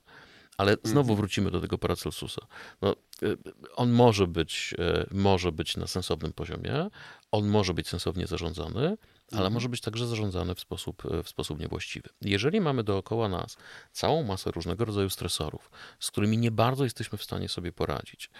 Ale 0.56 0.76
znowu 0.84 1.16
wrócimy 1.16 1.50
do 1.50 1.60
tego 1.60 1.78
Paracelsusa. 1.78 2.46
No, 2.82 2.96
y, 3.22 3.36
on 3.76 3.90
może 3.90 4.26
być, 4.26 4.74
e, 4.78 5.06
może 5.10 5.52
być 5.52 5.76
na 5.76 5.86
sensownym 5.86 6.32
poziomie, 6.32 6.88
on 7.30 7.48
może 7.48 7.74
być 7.74 7.88
sensownie 7.88 8.26
zarządzany, 8.26 8.96
ale 9.32 9.50
może 9.50 9.68
być 9.68 9.80
także 9.80 10.06
zarządzany 10.06 10.54
w 10.54 10.60
sposób, 10.60 11.02
e, 11.06 11.22
w 11.22 11.28
sposób 11.28 11.60
niewłaściwy. 11.60 12.08
Jeżeli 12.20 12.60
mamy 12.60 12.84
dookoła 12.84 13.28
nas 13.28 13.56
całą 13.92 14.22
masę 14.22 14.50
różnego 14.50 14.84
rodzaju 14.84 15.10
stresorów, 15.10 15.70
z 16.00 16.10
którymi 16.10 16.38
nie 16.38 16.50
bardzo 16.50 16.84
jesteśmy 16.84 17.18
w 17.18 17.24
stanie 17.24 17.48
sobie 17.48 17.72
poradzić, 17.72 18.30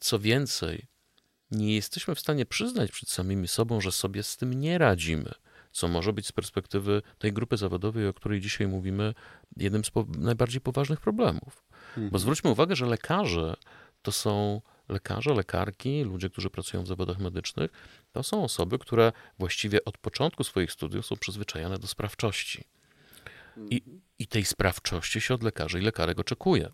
co 0.00 0.18
więcej, 0.18 0.86
nie 1.50 1.74
jesteśmy 1.74 2.14
w 2.14 2.20
stanie 2.20 2.46
przyznać 2.46 2.90
przed 2.90 3.08
samymi 3.08 3.48
sobą, 3.48 3.80
że 3.80 3.92
sobie 3.92 4.22
z 4.22 4.36
tym 4.36 4.54
nie 4.54 4.78
radzimy, 4.78 5.30
co 5.74 5.88
może 5.88 6.12
być 6.12 6.26
z 6.26 6.32
perspektywy 6.32 7.02
tej 7.18 7.32
grupy 7.32 7.56
zawodowej, 7.56 8.08
o 8.08 8.14
której 8.14 8.40
dzisiaj 8.40 8.66
mówimy, 8.66 9.14
jednym 9.56 9.84
z 9.84 9.90
po- 9.90 10.06
najbardziej 10.18 10.60
poważnych 10.60 11.00
problemów. 11.00 11.64
Bo 12.10 12.18
zwróćmy 12.18 12.50
uwagę, 12.50 12.76
że 12.76 12.86
lekarze 12.86 13.56
to 14.02 14.12
są 14.12 14.60
lekarze, 14.88 15.34
lekarki, 15.34 16.02
ludzie, 16.04 16.30
którzy 16.30 16.50
pracują 16.50 16.82
w 16.82 16.86
zawodach 16.86 17.18
medycznych, 17.18 17.70
to 18.12 18.22
są 18.22 18.44
osoby, 18.44 18.78
które 18.78 19.12
właściwie 19.38 19.84
od 19.84 19.98
początku 19.98 20.44
swoich 20.44 20.72
studiów 20.72 21.06
są 21.06 21.16
przyzwyczajone 21.16 21.78
do 21.78 21.86
sprawczości. 21.86 22.64
I, 23.70 23.82
I 24.18 24.26
tej 24.26 24.44
sprawczości 24.44 25.20
się 25.20 25.34
od 25.34 25.42
lekarzy 25.42 25.78
i 25.78 25.82
lekarek 25.82 26.18
oczekuje. 26.18 26.70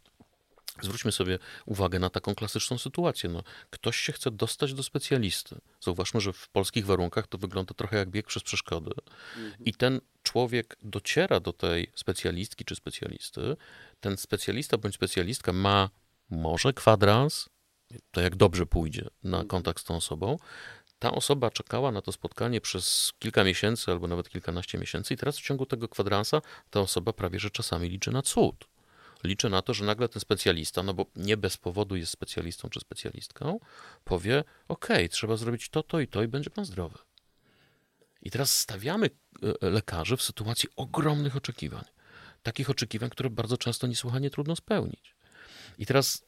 Zwróćmy 0.83 1.13
sobie 1.13 1.39
uwagę 1.67 1.99
na 1.99 2.11
taką 2.11 2.35
klasyczną 2.35 2.79
sytuację. 2.79 3.31
No, 3.31 3.43
ktoś 3.71 3.97
się 3.97 4.13
chce 4.13 4.31
dostać 4.31 4.75
do 4.75 4.83
specjalisty. 4.83 5.61
Zauważmy, 5.81 6.21
że 6.21 6.33
w 6.33 6.49
polskich 6.49 6.87
warunkach 6.87 7.27
to 7.27 7.39
wygląda 7.39 7.75
trochę 7.75 7.97
jak 7.97 8.11
bieg 8.11 8.27
przez 8.27 8.43
przeszkody. 8.43 8.91
I 9.61 9.75
ten 9.75 10.01
człowiek 10.23 10.77
dociera 10.83 11.41
do 11.41 11.53
tej 11.53 11.91
specjalistki 11.95 12.65
czy 12.65 12.75
specjalisty. 12.75 13.57
Ten 14.01 14.17
specjalista 14.17 14.79
bądź 14.79 14.95
specjalistka 14.95 15.53
ma 15.53 15.91
może 16.31 16.73
kwadrans, 16.73 17.49
to 18.11 18.21
jak 18.21 18.37
dobrze 18.37 18.67
pójdzie 18.67 19.11
na 19.25 19.45
kontakt 19.45 19.81
z 19.81 19.85
tą 19.85 19.97
osobą. 19.97 20.39
Ta 20.99 21.13
osoba 21.13 21.51
czekała 21.51 21.93
na 21.93 22.03
to 22.03 22.13
spotkanie 22.13 22.61
przez 22.61 23.13
kilka 23.19 23.45
miesięcy 23.45 23.91
albo 23.91 24.07
nawet 24.07 24.29
kilkanaście 24.29 24.79
miesięcy, 24.79 25.15
i 25.15 25.17
teraz 25.17 25.39
w 25.39 25.43
ciągu 25.43 25.67
tego 25.67 25.89
kwadransa 25.89 26.43
ta 26.71 26.81
osoba 26.81 27.13
prawie 27.13 27.39
że 27.39 27.51
czasami 27.51 27.89
liczy 27.89 28.11
na 28.11 28.23
cud 28.23 28.70
liczę 29.25 29.49
na 29.49 29.63
to, 29.63 29.75
że 29.75 29.85
nagle 29.85 30.09
ten 30.09 30.21
specjalista, 30.21 30.83
no 30.83 30.95
bo 30.95 31.07
nie 31.17 31.37
bez 31.37 31.57
powodu 31.57 31.97
jest 31.97 32.13
specjalistą 32.13 32.69
czy 32.69 32.81
specjalistką, 32.81 33.61
powie: 34.05 34.45
OK, 34.69 34.89
trzeba 35.11 35.37
zrobić 35.37 35.69
to, 35.69 35.83
to 35.83 36.01
i 36.01 36.09
to, 36.09 36.23
i 36.23 36.29
będzie 36.29 36.51
pan 36.51 36.65
zdrowy. 36.65 36.99
I 38.23 38.31
teraz 38.31 38.59
stawiamy 38.59 39.11
e, 39.63 39.71
lekarzy 39.71 40.17
w 40.17 40.23
sytuacji 40.23 40.69
ogromnych 40.77 41.37
oczekiwań. 41.37 41.85
Takich 42.43 42.71
oczekiwań, 42.71 43.11
które 43.11 43.31
bardzo 43.31 43.57
często 43.57 43.87
niesłychanie 43.87 44.31
trudno 44.31 44.57
spełnić. 44.57 45.15
I 45.79 45.87
teraz, 45.87 46.25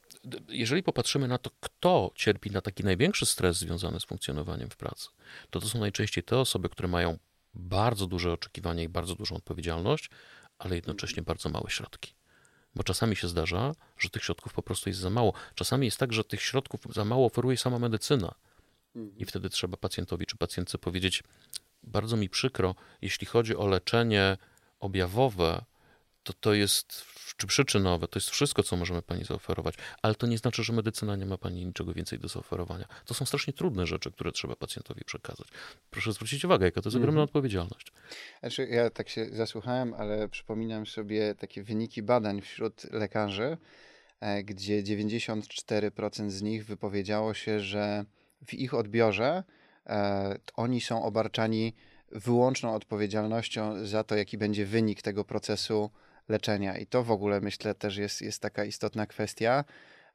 jeżeli 0.49 0.83
popatrzymy 0.83 1.29
na 1.29 1.39
to, 1.39 1.51
kto 1.61 2.11
cierpi 2.15 2.51
na 2.51 2.61
taki 2.61 2.85
największy 2.85 3.27
stres 3.27 3.59
związany 3.59 4.01
z 4.01 4.05
funkcjonowaniem 4.05 4.71
w 4.71 4.77
pracy, 4.77 5.09
to 5.51 5.61
to 5.61 5.69
są 5.69 5.81
najczęściej 5.81 6.25
te 6.25 6.39
osoby, 6.39 6.69
które 6.69 6.89
mają 6.89 7.19
bardzo 7.55 8.07
duże 8.07 8.33
oczekiwania 8.33 8.83
i 8.83 8.89
bardzo 8.89 9.15
dużą 9.15 9.37
odpowiedzialność, 9.37 10.11
ale 10.59 10.75
jednocześnie 10.75 11.23
bardzo 11.23 11.49
małe 11.49 11.71
środki. 11.71 12.15
Bo 12.75 12.83
czasami 12.83 13.17
się 13.17 13.29
zdarza, 13.29 13.73
że 13.99 14.11
tych 14.11 14.25
środków 14.25 14.53
po 14.53 14.63
prostu 14.63 14.89
jest 14.91 15.01
za 15.01 15.11
mało. 15.11 15.33
Czasami 15.55 15.87
jest 15.87 15.99
tak, 15.99 16.13
że 16.13 16.25
tych 16.25 16.43
środków 16.43 16.81
za 16.91 17.05
mało 17.05 17.27
oferuje 17.27 17.57
sama 17.57 17.79
medycyna. 17.79 18.35
I 19.17 19.25
wtedy 19.25 19.51
trzeba 19.51 19.77
pacjentowi 19.77 20.27
czy 20.27 20.37
pacjentce 20.37 20.79
powiedzieć: 20.79 21.23
Bardzo 21.83 22.17
mi 22.17 22.29
przykro, 22.29 22.75
jeśli 23.03 23.27
chodzi 23.27 23.57
o 23.57 23.67
leczenie 23.67 24.37
objawowe, 24.81 25.65
to 26.23 26.33
to 26.33 26.55
jest, 26.55 27.05
czy 27.37 27.47
przyczynowe, 27.47 28.09
to 28.09 28.19
jest 28.19 28.31
wszystko, 28.31 28.63
co 28.63 28.77
możemy 28.77 29.03
pani 29.03 29.25
zaoferować, 29.25 29.75
ale 30.03 30.15
to 30.15 30.27
nie 30.27 30.39
znaczy, 30.39 30.65
że 30.65 30.73
medycyna 30.73 31.17
nie 31.17 31.27
ma 31.27 31.39
pani 31.39 31.67
niczego 31.67 31.93
więcej 31.95 32.19
do 32.19 32.29
zaoferowania. 32.29 32.87
To 33.07 33.15
są 33.15 33.25
strasznie 33.25 33.53
trudne 33.53 33.87
rzeczy, 33.87 34.13
które 34.13 34.33
trzeba 34.33 34.57
pacjentowi 34.57 35.05
przekazać. 35.05 35.49
Proszę 35.91 36.13
zwrócić 36.13 36.45
uwagę, 36.45 36.67
jaka 36.67 36.83
to 36.83 36.89
jest 36.89 36.97
ogromna 36.97 37.23
odpowiedzialność. 37.23 37.93
Znaczy, 38.41 38.69
ja 38.71 38.91
tak 38.91 39.09
się 39.09 39.27
zasłuchałem, 39.33 39.95
ale 39.95 40.29
przypominam 40.29 40.87
sobie 40.87 41.35
takie 41.35 41.63
wyniki 41.63 42.03
badań 42.03 42.41
wśród 42.41 42.85
lekarzy, 42.93 43.57
e, 44.21 44.43
gdzie 44.45 44.83
94% 44.83 46.31
z 46.31 46.43
nich 46.43 46.67
wypowiedziało 46.67 47.35
się, 47.35 47.61
że 47.61 48.05
w 48.47 48.55
ich 48.55 48.75
odbiorze 48.75 49.45
e, 49.87 50.39
oni 50.57 50.81
są 50.81 51.05
obarczani 51.05 51.75
wyłączną 52.13 52.75
odpowiedzialnością 52.75 53.87
za 53.87 54.05
to, 54.05 54.17
jaki 54.17 54.39
będzie 54.39 54.67
wynik 54.67 55.03
tego 55.03 55.25
procesu 55.25 55.91
leczenia. 56.33 56.79
I 56.79 56.87
to 56.87 57.03
w 57.03 57.11
ogóle 57.11 57.41
myślę 57.41 57.75
też 57.75 57.97
jest, 57.97 58.23
jest 58.23 58.43
taka 58.43 58.65
istotna 58.65 59.07
kwestia, 59.07 59.65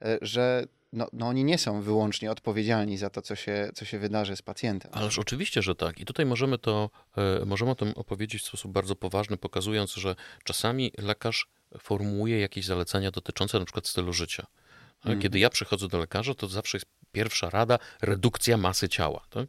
e, 0.02 0.18
że 0.22 0.68
no, 0.94 1.08
no 1.14 1.28
oni 1.28 1.44
nie 1.44 1.58
są 1.58 1.82
wyłącznie 1.82 2.32
odpowiedzialni 2.32 2.98
za 2.98 3.10
to, 3.10 3.22
co 3.22 3.36
się, 3.36 3.70
co 3.74 3.86
się 3.86 4.00
wydarzy 4.00 4.36
z 4.36 4.42
pacjentem. 4.42 4.92
Ależ 4.94 5.20
oczywiście, 5.20 5.62
że 5.62 5.76
tak. 5.76 6.00
I 6.00 6.06
tutaj 6.06 6.26
możemy 6.26 6.58
to, 6.58 6.90
e, 7.18 7.46
możemy 7.46 7.72
o 7.72 7.76
tym 7.76 7.92
opowiedzieć 7.96 8.42
w 8.42 8.46
sposób 8.46 8.72
bardzo 8.72 8.96
poważny, 8.96 9.38
pokazując, 9.38 9.94
że 9.94 10.16
czasami 10.44 10.92
lekarz 10.98 11.48
formułuje 11.80 12.40
jakieś 12.40 12.66
zalecenia 12.66 13.12
dotyczące 13.12 13.60
na 13.60 13.66
przykład 13.66 13.88
stylu 13.88 14.14
życia. 14.14 14.48
Kiedy 15.22 15.40
ja 15.40 15.50
przychodzę 15.50 15.88
do 15.88 15.98
lekarza, 15.98 16.34
to 16.34 16.48
zawsze 16.48 16.78
jest 16.78 16.88
pierwsza 17.12 17.50
rada 17.50 17.80
redukcja 18.02 18.58
masy 18.58 18.90
ciała. 18.90 19.26
Tak? 19.30 19.48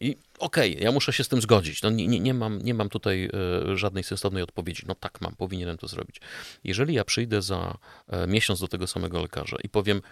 I 0.00 0.16
okej, 0.38 0.78
ja 0.80 0.92
muszę 0.92 1.12
się 1.12 1.24
z 1.24 1.28
tym 1.28 1.40
zgodzić. 1.40 1.82
No, 1.82 1.90
nie, 1.90 2.06
nie, 2.06 2.20
nie, 2.20 2.34
mam, 2.34 2.62
nie 2.62 2.74
mam 2.74 2.88
tutaj 2.88 3.30
e, 3.70 3.76
żadnej 3.76 4.04
sensownej 4.04 4.42
odpowiedzi. 4.42 4.82
No 4.86 4.94
tak 4.94 5.20
mam, 5.20 5.36
powinienem 5.36 5.78
to 5.78 5.88
zrobić. 5.88 6.20
Jeżeli 6.64 6.94
ja 6.94 7.04
przyjdę 7.04 7.42
za 7.42 7.78
e, 8.08 8.26
miesiąc 8.26 8.60
do 8.60 8.68
tego 8.68 8.86
samego 8.86 9.22
lekarza 9.22 9.56
i 9.64 9.68
powiem, 9.68 10.02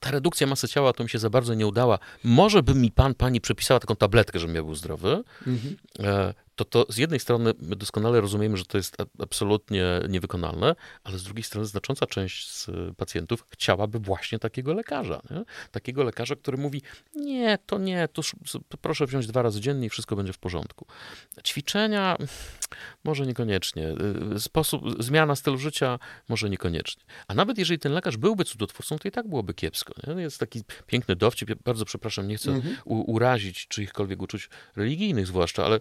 ta 0.00 0.10
redukcja 0.10 0.46
masy 0.46 0.68
ciała 0.68 0.92
to 0.92 1.04
mi 1.04 1.10
się 1.10 1.18
za 1.18 1.30
bardzo 1.30 1.54
nie 1.54 1.66
udała. 1.66 1.98
Może 2.24 2.62
by 2.62 2.74
mi 2.74 2.90
pan, 2.90 3.14
pani 3.14 3.40
przepisała 3.40 3.80
taką 3.80 3.96
tabletkę, 3.96 4.38
żebym 4.38 4.56
ja 4.56 4.62
był 4.62 4.74
zdrowy. 4.74 5.24
E, 5.98 6.34
To 6.56 6.64
to 6.64 6.86
z 6.88 6.96
jednej 6.96 7.20
strony 7.20 7.52
my 7.60 7.76
doskonale 7.76 8.20
rozumiemy, 8.20 8.56
że 8.56 8.64
to 8.64 8.76
jest 8.78 8.96
absolutnie 9.18 9.84
niewykonalne, 10.08 10.74
ale 11.04 11.18
z 11.18 11.22
drugiej 11.22 11.42
strony 11.42 11.66
znacząca 11.66 12.06
część 12.06 12.50
z 12.50 12.70
pacjentów 12.96 13.46
chciałaby 13.50 13.98
właśnie 13.98 14.38
takiego 14.38 14.74
lekarza. 14.74 15.20
Nie? 15.30 15.44
Takiego 15.70 16.04
lekarza, 16.04 16.36
który 16.36 16.56
mówi, 16.58 16.82
nie, 17.14 17.58
to 17.66 17.78
nie, 17.78 18.08
to, 18.08 18.20
sz- 18.20 18.62
to 18.68 18.78
proszę 18.78 19.06
wziąć 19.06 19.26
dwa 19.26 19.42
razy 19.42 19.60
dziennie 19.60 19.86
i 19.86 19.90
wszystko 19.90 20.16
będzie 20.16 20.32
w 20.32 20.38
porządku. 20.38 20.86
Ćwiczenia 21.46 22.16
może 23.04 23.26
niekoniecznie. 23.26 23.88
Y, 24.36 24.40
Sposób, 24.40 25.02
zmiana 25.02 25.36
stylu 25.36 25.58
życia 25.58 25.98
może 26.28 26.50
niekoniecznie. 26.50 27.02
A 27.28 27.34
nawet 27.34 27.58
jeżeli 27.58 27.78
ten 27.78 27.92
lekarz 27.92 28.16
byłby 28.16 28.44
cudotwórcą, 28.44 28.98
to 28.98 29.08
i 29.08 29.10
tak 29.10 29.28
byłoby 29.28 29.54
kiepsko. 29.54 29.94
Nie? 30.06 30.22
Jest 30.22 30.38
taki 30.38 30.62
piękny 30.86 31.16
dowcip, 31.16 31.50
bardzo 31.64 31.84
przepraszam, 31.84 32.28
nie 32.28 32.36
chcę 32.36 32.60
u, 32.84 33.12
urazić 33.12 33.68
czyichkolwiek 33.68 34.22
uczuć 34.22 34.48
religijnych 34.76 35.26
zwłaszcza, 35.26 35.64
ale 35.64 35.80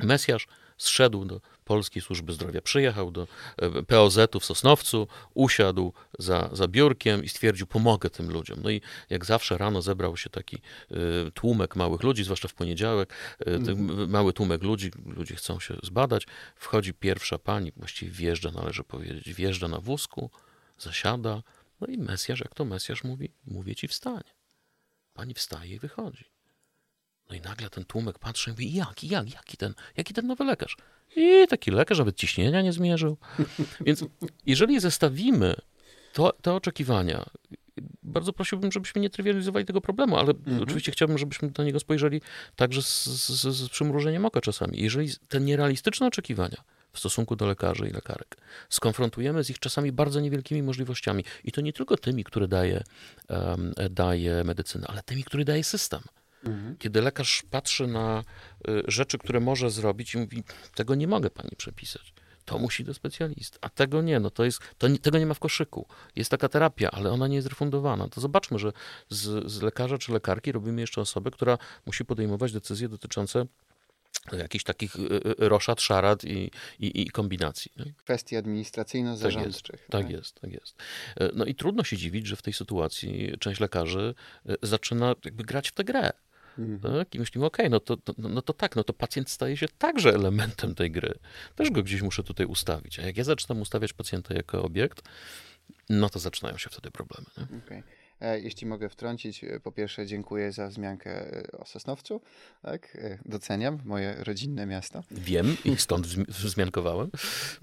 Mesjasz 0.00 0.46
zszedł 0.78 1.24
do 1.24 1.40
Polskiej 1.64 2.02
Służby 2.02 2.32
Zdrowia, 2.32 2.62
przyjechał 2.62 3.10
do 3.10 3.28
e, 3.56 3.82
POZ-u 3.82 4.40
w 4.40 4.44
Sosnowcu, 4.44 5.08
usiadł 5.34 5.92
za, 6.18 6.50
za 6.52 6.68
biurkiem 6.68 7.24
i 7.24 7.28
stwierdził, 7.28 7.66
pomogę 7.66 8.10
tym 8.10 8.30
ludziom. 8.30 8.60
No 8.62 8.70
i 8.70 8.80
jak 9.10 9.24
zawsze 9.24 9.58
rano 9.58 9.82
zebrał 9.82 10.16
się 10.16 10.30
taki 10.30 10.56
e, 10.56 11.30
tłumek 11.30 11.76
małych 11.76 12.02
ludzi, 12.02 12.24
zwłaszcza 12.24 12.48
w 12.48 12.54
poniedziałek, 12.54 13.14
e, 13.38 13.44
ten 13.44 14.08
mały 14.08 14.32
tłumek 14.32 14.62
ludzi, 14.62 14.90
ludzie 15.06 15.36
chcą 15.36 15.60
się 15.60 15.76
zbadać, 15.82 16.26
wchodzi 16.56 16.94
pierwsza 16.94 17.38
pani, 17.38 17.72
właściwie 17.76 18.12
wjeżdża, 18.12 18.50
należy 18.50 18.84
powiedzieć, 18.84 19.34
wjeżdża 19.34 19.68
na 19.68 19.80
wózku, 19.80 20.30
zasiada, 20.78 21.42
no 21.80 21.86
i 21.86 21.98
Mesjasz, 21.98 22.40
jak 22.40 22.54
to 22.54 22.64
Mesjasz 22.64 23.04
mówi, 23.04 23.32
mówię 23.46 23.74
ci 23.74 23.88
wstanie. 23.88 24.36
Pani 25.14 25.34
wstaje 25.34 25.74
i 25.74 25.78
wychodzi. 25.78 26.35
No 27.30 27.36
i 27.36 27.40
nagle 27.40 27.70
ten 27.70 27.84
tłumek 27.84 28.18
patrzy 28.18 28.50
i 28.50 28.52
mówi, 28.52 28.74
jak, 28.74 29.04
jak, 29.04 29.34
jaki 29.34 29.56
ten, 29.56 29.74
jaki 29.96 30.14
ten 30.14 30.26
nowy 30.26 30.44
lekarz? 30.44 30.76
I 31.16 31.46
taki 31.48 31.70
lekarz 31.70 31.98
nawet 31.98 32.16
ciśnienia 32.16 32.62
nie 32.62 32.72
zmierzył. 32.72 33.16
Więc 33.86 34.04
jeżeli 34.46 34.80
zestawimy 34.80 35.54
to, 36.12 36.32
te 36.42 36.52
oczekiwania, 36.52 37.24
bardzo 38.02 38.32
prosiłbym, 38.32 38.72
żebyśmy 38.72 39.00
nie 39.00 39.10
trywializowali 39.10 39.64
tego 39.64 39.80
problemu, 39.80 40.16
ale 40.16 40.30
mhm. 40.30 40.62
oczywiście 40.62 40.92
chciałbym, 40.92 41.18
żebyśmy 41.18 41.50
do 41.50 41.64
niego 41.64 41.80
spojrzeli 41.80 42.20
także 42.56 42.82
z, 42.82 43.04
z, 43.04 43.56
z 43.56 43.68
przymrużeniem 43.68 44.24
oka 44.24 44.40
czasami. 44.40 44.82
Jeżeli 44.82 45.10
te 45.28 45.40
nierealistyczne 45.40 46.06
oczekiwania 46.06 46.62
w 46.92 46.98
stosunku 46.98 47.36
do 47.36 47.46
lekarzy 47.46 47.88
i 47.88 47.92
lekarek 47.92 48.36
skonfrontujemy 48.68 49.44
z 49.44 49.50
ich 49.50 49.58
czasami 49.58 49.92
bardzo 49.92 50.20
niewielkimi 50.20 50.62
możliwościami, 50.62 51.24
i 51.44 51.52
to 51.52 51.60
nie 51.60 51.72
tylko 51.72 51.96
tymi, 51.96 52.24
które 52.24 52.48
daje, 52.48 52.82
um, 53.28 53.72
daje 53.90 54.44
medycyna, 54.44 54.86
ale 54.86 55.02
tymi, 55.02 55.24
które 55.24 55.44
daje 55.44 55.64
system. 55.64 56.00
Mhm. 56.46 56.76
Kiedy 56.78 57.02
lekarz 57.02 57.42
patrzy 57.50 57.86
na 57.86 58.24
y, 58.68 58.82
rzeczy, 58.88 59.18
które 59.18 59.40
może 59.40 59.70
zrobić 59.70 60.14
i 60.14 60.18
mówi, 60.18 60.42
tego 60.74 60.94
nie 60.94 61.06
mogę 61.06 61.30
pani 61.30 61.50
przepisać. 61.56 62.12
To 62.44 62.58
musi 62.58 62.84
do 62.84 62.94
specjalisty, 62.94 63.58
a 63.60 63.68
tego 63.68 64.02
nie, 64.02 64.20
no 64.20 64.30
to 64.30 64.44
jest, 64.44 64.60
to 64.78 64.88
nie, 64.88 64.98
tego 64.98 65.18
nie 65.18 65.26
ma 65.26 65.34
w 65.34 65.38
koszyku. 65.38 65.86
Jest 66.16 66.30
taka 66.30 66.48
terapia, 66.48 66.90
ale 66.90 67.10
ona 67.10 67.28
nie 67.28 67.36
jest 67.36 67.48
refundowana. 67.48 68.08
To 68.08 68.20
zobaczmy, 68.20 68.58
że 68.58 68.72
z, 69.10 69.50
z 69.50 69.62
lekarza 69.62 69.98
czy 69.98 70.12
lekarki 70.12 70.52
robimy 70.52 70.80
jeszcze 70.80 71.00
osobę, 71.00 71.30
która 71.30 71.58
musi 71.86 72.04
podejmować 72.04 72.52
decyzje 72.52 72.88
dotyczące 72.88 73.46
jakichś 74.32 74.64
takich 74.64 74.96
y, 74.96 75.00
y, 75.00 75.48
roszad, 75.48 75.80
szarad 75.80 76.24
i, 76.24 76.50
i, 76.78 77.02
i 77.02 77.10
kombinacji. 77.10 77.72
Nie? 77.76 77.92
Kwestii 77.92 78.36
administracyjno-zarządczych. 78.36 79.80
Tak, 79.80 79.90
tak 79.90 80.10
jest, 80.10 80.40
tak 80.40 80.52
jest. 80.52 80.76
No 81.34 81.44
i 81.44 81.54
trudno 81.54 81.84
się 81.84 81.96
dziwić, 81.96 82.26
że 82.26 82.36
w 82.36 82.42
tej 82.42 82.52
sytuacji 82.52 83.32
część 83.40 83.60
lekarzy 83.60 84.14
zaczyna 84.62 85.14
jakby 85.24 85.44
grać 85.44 85.68
w 85.68 85.72
tę 85.72 85.84
grę. 85.84 86.10
Mhm. 86.58 86.92
Tak? 86.92 87.14
I 87.14 87.18
myślimy, 87.18 87.46
okej, 87.46 87.66
okay, 87.66 87.70
no, 87.70 87.80
to, 87.80 87.96
no, 88.18 88.28
no 88.28 88.42
to 88.42 88.52
tak, 88.52 88.76
no 88.76 88.84
to 88.84 88.92
pacjent 88.92 89.30
staje 89.30 89.56
się 89.56 89.66
także 89.78 90.14
elementem 90.14 90.74
tej 90.74 90.90
gry. 90.90 91.14
Też 91.54 91.70
go 91.70 91.82
gdzieś 91.82 92.02
muszę 92.02 92.22
tutaj 92.22 92.46
ustawić. 92.46 92.98
A 92.98 93.02
jak 93.02 93.16
ja 93.16 93.24
zaczynam 93.24 93.60
ustawiać 93.60 93.92
pacjenta 93.92 94.34
jako 94.34 94.62
obiekt, 94.62 95.02
no 95.88 96.08
to 96.08 96.18
zaczynają 96.18 96.58
się 96.58 96.70
wtedy 96.70 96.90
problemy. 96.90 97.26
Okay. 97.64 97.82
E, 98.20 98.40
jeśli 98.40 98.66
mogę 98.66 98.88
wtrącić, 98.88 99.44
e, 99.44 99.60
po 99.60 99.72
pierwsze 99.72 100.06
dziękuję 100.06 100.52
za 100.52 100.68
wzmiankę 100.68 101.10
e, 101.10 101.58
o 101.58 101.64
Sosnowcu. 101.64 102.20
Tak? 102.62 102.98
Doceniam 103.24 103.78
moje 103.84 104.16
rodzinne 104.24 104.66
miasto. 104.66 105.02
Wiem 105.10 105.56
i 105.64 105.76
stąd 105.86 106.06
wzmiankowałem. 106.28 107.10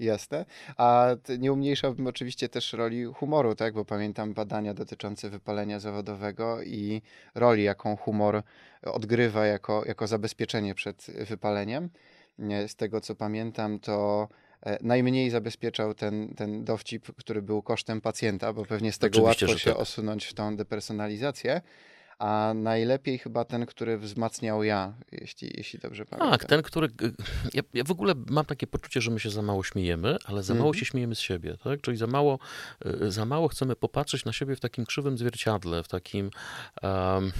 Jasne. 0.00 0.44
A 0.76 1.08
nie 1.38 1.52
umniejszałbym 1.52 2.06
oczywiście 2.06 2.48
też 2.48 2.72
roli 2.72 3.04
humoru, 3.04 3.54
tak? 3.54 3.74
bo 3.74 3.84
pamiętam 3.84 4.34
badania 4.34 4.74
dotyczące 4.74 5.30
wypalenia 5.30 5.80
zawodowego 5.80 6.62
i 6.62 7.02
roli, 7.34 7.62
jaką 7.62 7.96
humor 7.96 8.42
odgrywa 8.82 9.46
jako, 9.46 9.82
jako 9.86 10.06
zabezpieczenie 10.06 10.74
przed 10.74 11.06
wypaleniem. 11.28 11.90
Z 12.66 12.76
tego 12.76 13.00
co 13.00 13.14
pamiętam, 13.14 13.78
to 13.78 14.28
najmniej 14.80 15.30
zabezpieczał 15.30 15.94
ten, 15.94 16.34
ten 16.34 16.64
dowcip, 16.64 17.16
który 17.16 17.42
był 17.42 17.62
kosztem 17.62 18.00
pacjenta, 18.00 18.52
bo 18.52 18.64
pewnie 18.64 18.92
z 18.92 18.98
tego 18.98 19.22
Oczywiście, 19.22 19.46
łatwo 19.46 19.58
się 19.58 19.70
tak. 19.70 19.80
osunąć 19.80 20.24
w 20.24 20.34
tą 20.34 20.56
depersonalizację. 20.56 21.60
A 22.18 22.52
najlepiej 22.54 23.18
chyba 23.18 23.44
ten, 23.44 23.66
który 23.66 23.98
wzmacniał 23.98 24.64
ja, 24.64 24.94
jeśli, 25.12 25.52
jeśli 25.56 25.78
dobrze 25.78 26.06
pamiętam. 26.06 26.30
Tak, 26.30 26.44
ten, 26.44 26.62
który. 26.62 26.88
Ja, 27.54 27.62
ja 27.74 27.84
w 27.84 27.90
ogóle 27.90 28.14
mam 28.30 28.44
takie 28.44 28.66
poczucie, 28.66 29.00
że 29.00 29.10
my 29.10 29.20
się 29.20 29.30
za 29.30 29.42
mało 29.42 29.64
śmiejemy, 29.64 30.16
ale 30.24 30.42
za 30.42 30.54
mało 30.54 30.66
mm. 30.66 30.74
się 30.74 30.84
śmiejemy 30.84 31.14
z 31.14 31.20
siebie, 31.20 31.56
tak? 31.64 31.80
Czyli 31.80 31.96
za 31.96 32.06
mało, 32.06 32.38
e, 32.84 33.10
za 33.10 33.24
mało 33.24 33.48
chcemy 33.48 33.76
popatrzeć 33.76 34.24
na 34.24 34.32
siebie 34.32 34.56
w 34.56 34.60
takim 34.60 34.86
krzywym 34.86 35.18
zwierciadle, 35.18 35.82
w 35.82 35.88
takim. 35.88 36.30
Um, 36.82 37.32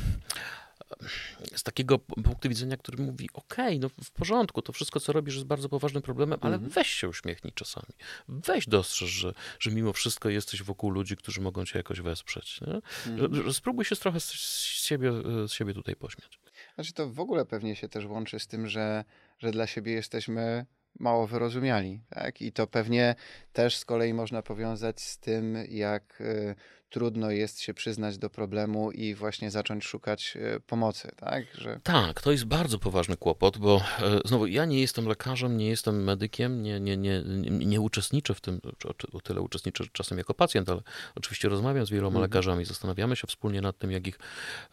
z 1.56 1.62
takiego 1.62 1.98
punktu 1.98 2.48
widzenia, 2.48 2.76
który 2.76 3.04
mówi, 3.04 3.28
okej, 3.34 3.66
okay, 3.66 3.78
no 3.78 4.04
w 4.04 4.10
porządku, 4.10 4.62
to 4.62 4.72
wszystko, 4.72 5.00
co 5.00 5.12
robisz 5.12 5.34
jest 5.34 5.46
bardzo 5.46 5.68
poważnym 5.68 6.02
problemem, 6.02 6.38
ale 6.42 6.56
mm 6.56 6.70
-hmm. 6.70 6.74
weź 6.74 6.88
się 6.88 7.08
uśmiechnij 7.08 7.52
czasami. 7.52 7.94
Weź 8.28 8.68
dostrzeż, 8.68 9.10
że, 9.10 9.34
że 9.58 9.70
mimo 9.70 9.92
wszystko 9.92 10.28
jesteś 10.28 10.62
wokół 10.62 10.90
ludzi, 10.90 11.16
którzy 11.16 11.40
mogą 11.40 11.64
cię 11.64 11.78
jakoś 11.78 12.00
wesprzeć. 12.00 12.60
Mm 12.62 12.80
-hmm. 12.80 13.34
że, 13.34 13.42
że, 13.42 13.54
spróbuj 13.54 13.84
się 13.84 13.96
trochę 13.96 14.20
z, 14.20 14.24
z, 14.24 14.64
siebie, 14.64 15.12
z 15.48 15.52
siebie 15.52 15.74
tutaj 15.74 15.96
pośmiać. 15.96 16.40
Znaczy 16.74 16.92
to 16.92 17.10
w 17.10 17.20
ogóle 17.20 17.44
pewnie 17.44 17.76
się 17.76 17.88
też 17.88 18.04
łączy 18.06 18.40
z 18.40 18.46
tym, 18.46 18.68
że, 18.68 19.04
że 19.38 19.50
dla 19.50 19.66
siebie 19.66 19.92
jesteśmy 19.92 20.66
mało 20.98 21.26
wyrozumiali. 21.26 22.00
Tak? 22.10 22.42
I 22.42 22.52
to 22.52 22.66
pewnie 22.66 23.14
też 23.52 23.76
z 23.76 23.84
kolei 23.84 24.14
można 24.14 24.42
powiązać 24.42 25.00
z 25.00 25.18
tym, 25.18 25.56
jak 25.68 26.20
y, 26.20 26.54
trudno 26.94 27.30
jest 27.30 27.60
się 27.60 27.74
przyznać 27.74 28.18
do 28.18 28.30
problemu 28.30 28.90
i 28.90 29.14
właśnie 29.14 29.50
zacząć 29.50 29.84
szukać 29.84 30.36
e, 30.36 30.60
pomocy, 30.60 31.10
tak? 31.16 31.44
Że... 31.54 31.80
Tak, 31.82 32.22
to 32.22 32.32
jest 32.32 32.44
bardzo 32.44 32.78
poważny 32.78 33.16
kłopot, 33.16 33.58
bo 33.58 33.80
e, 34.02 34.20
znowu 34.24 34.46
ja 34.46 34.64
nie 34.64 34.80
jestem 34.80 35.06
lekarzem, 35.06 35.56
nie 35.56 35.68
jestem 35.68 36.04
medykiem, 36.04 36.62
nie, 36.62 36.80
nie, 36.80 36.96
nie, 36.96 37.22
nie 37.50 37.80
uczestniczę 37.80 38.34
w 38.34 38.40
tym, 38.40 38.60
o 39.12 39.20
tyle 39.20 39.40
uczestniczę 39.40 39.84
czasem 39.92 40.18
jako 40.18 40.34
pacjent, 40.34 40.68
ale 40.68 40.80
oczywiście 41.14 41.48
rozmawiam 41.48 41.86
z 41.86 41.90
wieloma 41.90 42.16
mhm. 42.16 42.22
lekarzami, 42.22 42.64
zastanawiamy 42.64 43.16
się 43.16 43.26
wspólnie 43.26 43.61
nad 43.61 43.78
tym, 43.78 43.90
jak 43.90 44.07
ich 44.07 44.18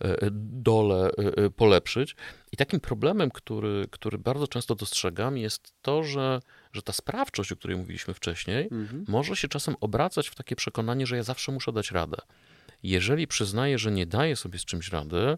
e, 0.02 0.18
dole 0.32 1.10
polepszyć. 1.56 2.16
I 2.52 2.58
takim 2.58 2.80
problemem, 2.80 3.32
który, 3.32 3.88
który 3.92 4.18
bardzo 4.18 4.48
często 4.48 4.76
dostrzegam, 4.76 5.38
jest 5.38 5.74
to, 5.82 6.04
że 6.04 6.40
że 6.74 6.82
ta 6.82 6.94
sprawczość, 6.94 7.52
o 7.52 7.56
której 7.56 7.78
mówiliśmy 7.78 8.14
wcześniej, 8.14 8.68
mhm. 8.72 9.06
może 9.08 9.36
się 9.36 9.48
czasem 9.48 9.76
obracać 9.82 10.28
w 10.28 10.36
takie 10.36 10.56
przekonanie, 10.56 11.08
że 11.08 11.16
ja 11.16 11.24
zawsze 11.24 11.52
muszę 11.52 11.72
dać 11.72 11.92
radę. 11.92 12.18
Jeżeli 12.84 13.28
przyznaję, 13.28 13.80
że 13.80 13.92
nie 13.92 14.06
daję 14.06 14.36
sobie 14.36 14.60
z 14.60 14.66
czymś 14.66 14.90
rady, 14.90 15.38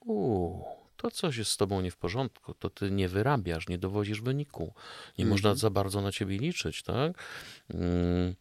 uu, 0.00 0.64
to 0.96 1.10
coś 1.10 1.36
jest 1.36 1.50
z 1.50 1.56
tobą 1.56 1.80
nie 1.80 1.90
w 1.90 1.96
porządku, 1.96 2.54
to 2.54 2.70
ty 2.70 2.90
nie 2.90 3.08
wyrabiasz, 3.08 3.68
nie 3.68 3.78
dowozisz 3.78 4.20
wyniku, 4.20 4.74
nie 5.18 5.24
mhm. 5.24 5.28
można 5.28 5.54
za 5.54 5.70
bardzo 5.70 6.00
na 6.00 6.12
ciebie 6.12 6.38
liczyć, 6.38 6.82
tak? 6.82 7.24
Mm. 7.74 8.34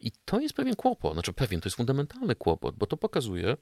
I 0.00 0.12
to 0.24 0.40
jest 0.40 0.54
pewien 0.54 0.76
kłopot, 0.76 1.12
znaczy 1.12 1.32
pewien, 1.32 1.60
to 1.60 1.66
jest 1.66 1.76
fundamentalny 1.76 2.34
kłopot, 2.34 2.76
bo 2.76 2.86
to 2.86 2.96
pokazuje, 2.96 3.56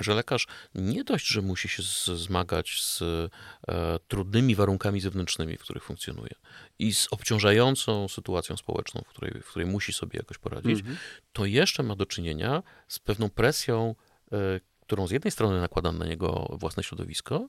że 0.00 0.14
lekarz 0.14 0.46
nie 0.74 1.04
dość, 1.04 1.26
że 1.26 1.42
musi 1.42 1.68
się 1.68 1.82
zmagać 2.16 2.82
z 2.82 3.02
e, 3.02 3.98
trudnymi 4.08 4.54
warunkami 4.54 5.00
zewnętrznymi, 5.00 5.56
w 5.56 5.60
których 5.60 5.84
funkcjonuje 5.84 6.34
i 6.78 6.94
z 6.94 7.08
obciążającą 7.10 8.08
sytuacją 8.08 8.56
społeczną, 8.56 9.02
w 9.06 9.08
której, 9.08 9.42
w 9.42 9.46
której 9.46 9.68
musi 9.68 9.92
sobie 9.92 10.18
jakoś 10.18 10.38
poradzić, 10.38 10.80
mm 10.80 10.94
-hmm. 10.94 10.96
to 11.32 11.46
jeszcze 11.46 11.82
ma 11.82 11.96
do 11.96 12.06
czynienia 12.06 12.62
z 12.88 12.98
pewną 12.98 13.30
presją, 13.30 13.94
e, 14.32 14.36
którą 14.80 15.06
z 15.06 15.10
jednej 15.10 15.30
strony 15.30 15.60
nakłada 15.60 15.92
na 15.92 16.06
niego 16.06 16.56
własne 16.60 16.82
środowisko, 16.82 17.48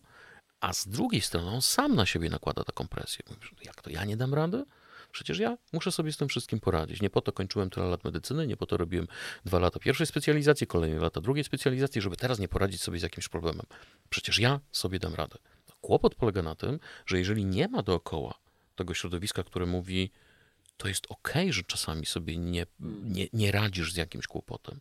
a 0.62 0.74
z 0.74 0.88
drugiej 0.88 1.22
strony 1.22 1.50
on 1.50 1.62
sam 1.62 1.96
na 1.96 2.06
siebie 2.06 2.30
nakłada 2.30 2.64
taką 2.64 2.88
presję. 2.88 3.26
Jak 3.64 3.82
to 3.82 3.90
ja 3.90 4.06
nie 4.06 4.18
dam 4.18 4.34
rady? 4.34 4.66
Przecież 5.14 5.40
ja 5.40 5.58
muszę 5.74 5.92
sobie 5.92 6.12
z 6.12 6.18
tym 6.18 6.28
wszystkim 6.28 6.60
poradzić. 6.60 7.02
Nie 7.02 7.10
po 7.10 7.22
to 7.22 7.32
kończyłem 7.32 7.70
tyle 7.70 7.86
lat 7.86 8.04
medycyny, 8.04 8.48
nie 8.48 8.58
po 8.58 8.66
to 8.66 8.78
robiłem 8.78 9.08
dwa 9.46 9.60
lata 9.60 9.80
pierwszej 9.80 10.08
specjalizacji, 10.08 10.68
kolejne 10.68 11.00
lata 11.00 11.22
drugiej 11.22 11.44
specjalizacji, 11.44 12.02
żeby 12.02 12.18
teraz 12.18 12.40
nie 12.40 12.48
poradzić 12.48 12.82
sobie 12.82 13.00
z 13.00 13.04
jakimś 13.04 13.28
problemem. 13.28 13.66
Przecież 14.10 14.40
ja 14.40 14.60
sobie 14.72 15.00
dam 15.00 15.14
radę. 15.14 15.38
Kłopot 15.82 16.16
polega 16.16 16.42
na 16.42 16.56
tym, 16.56 16.80
że 17.06 17.18
jeżeli 17.18 17.46
nie 17.46 17.68
ma 17.68 17.84
dookoła 17.84 18.34
tego 18.76 18.94
środowiska, 18.94 19.44
które 19.44 19.66
mówi, 19.66 20.12
to 20.78 20.88
jest 20.88 21.06
ok, 21.10 21.34
że 21.50 21.64
czasami 21.64 22.06
sobie 22.06 22.38
nie, 22.38 22.66
nie, 23.04 23.28
nie 23.34 23.52
radzisz 23.52 23.94
z 23.94 23.96
jakimś 23.96 24.28
kłopotem. 24.28 24.80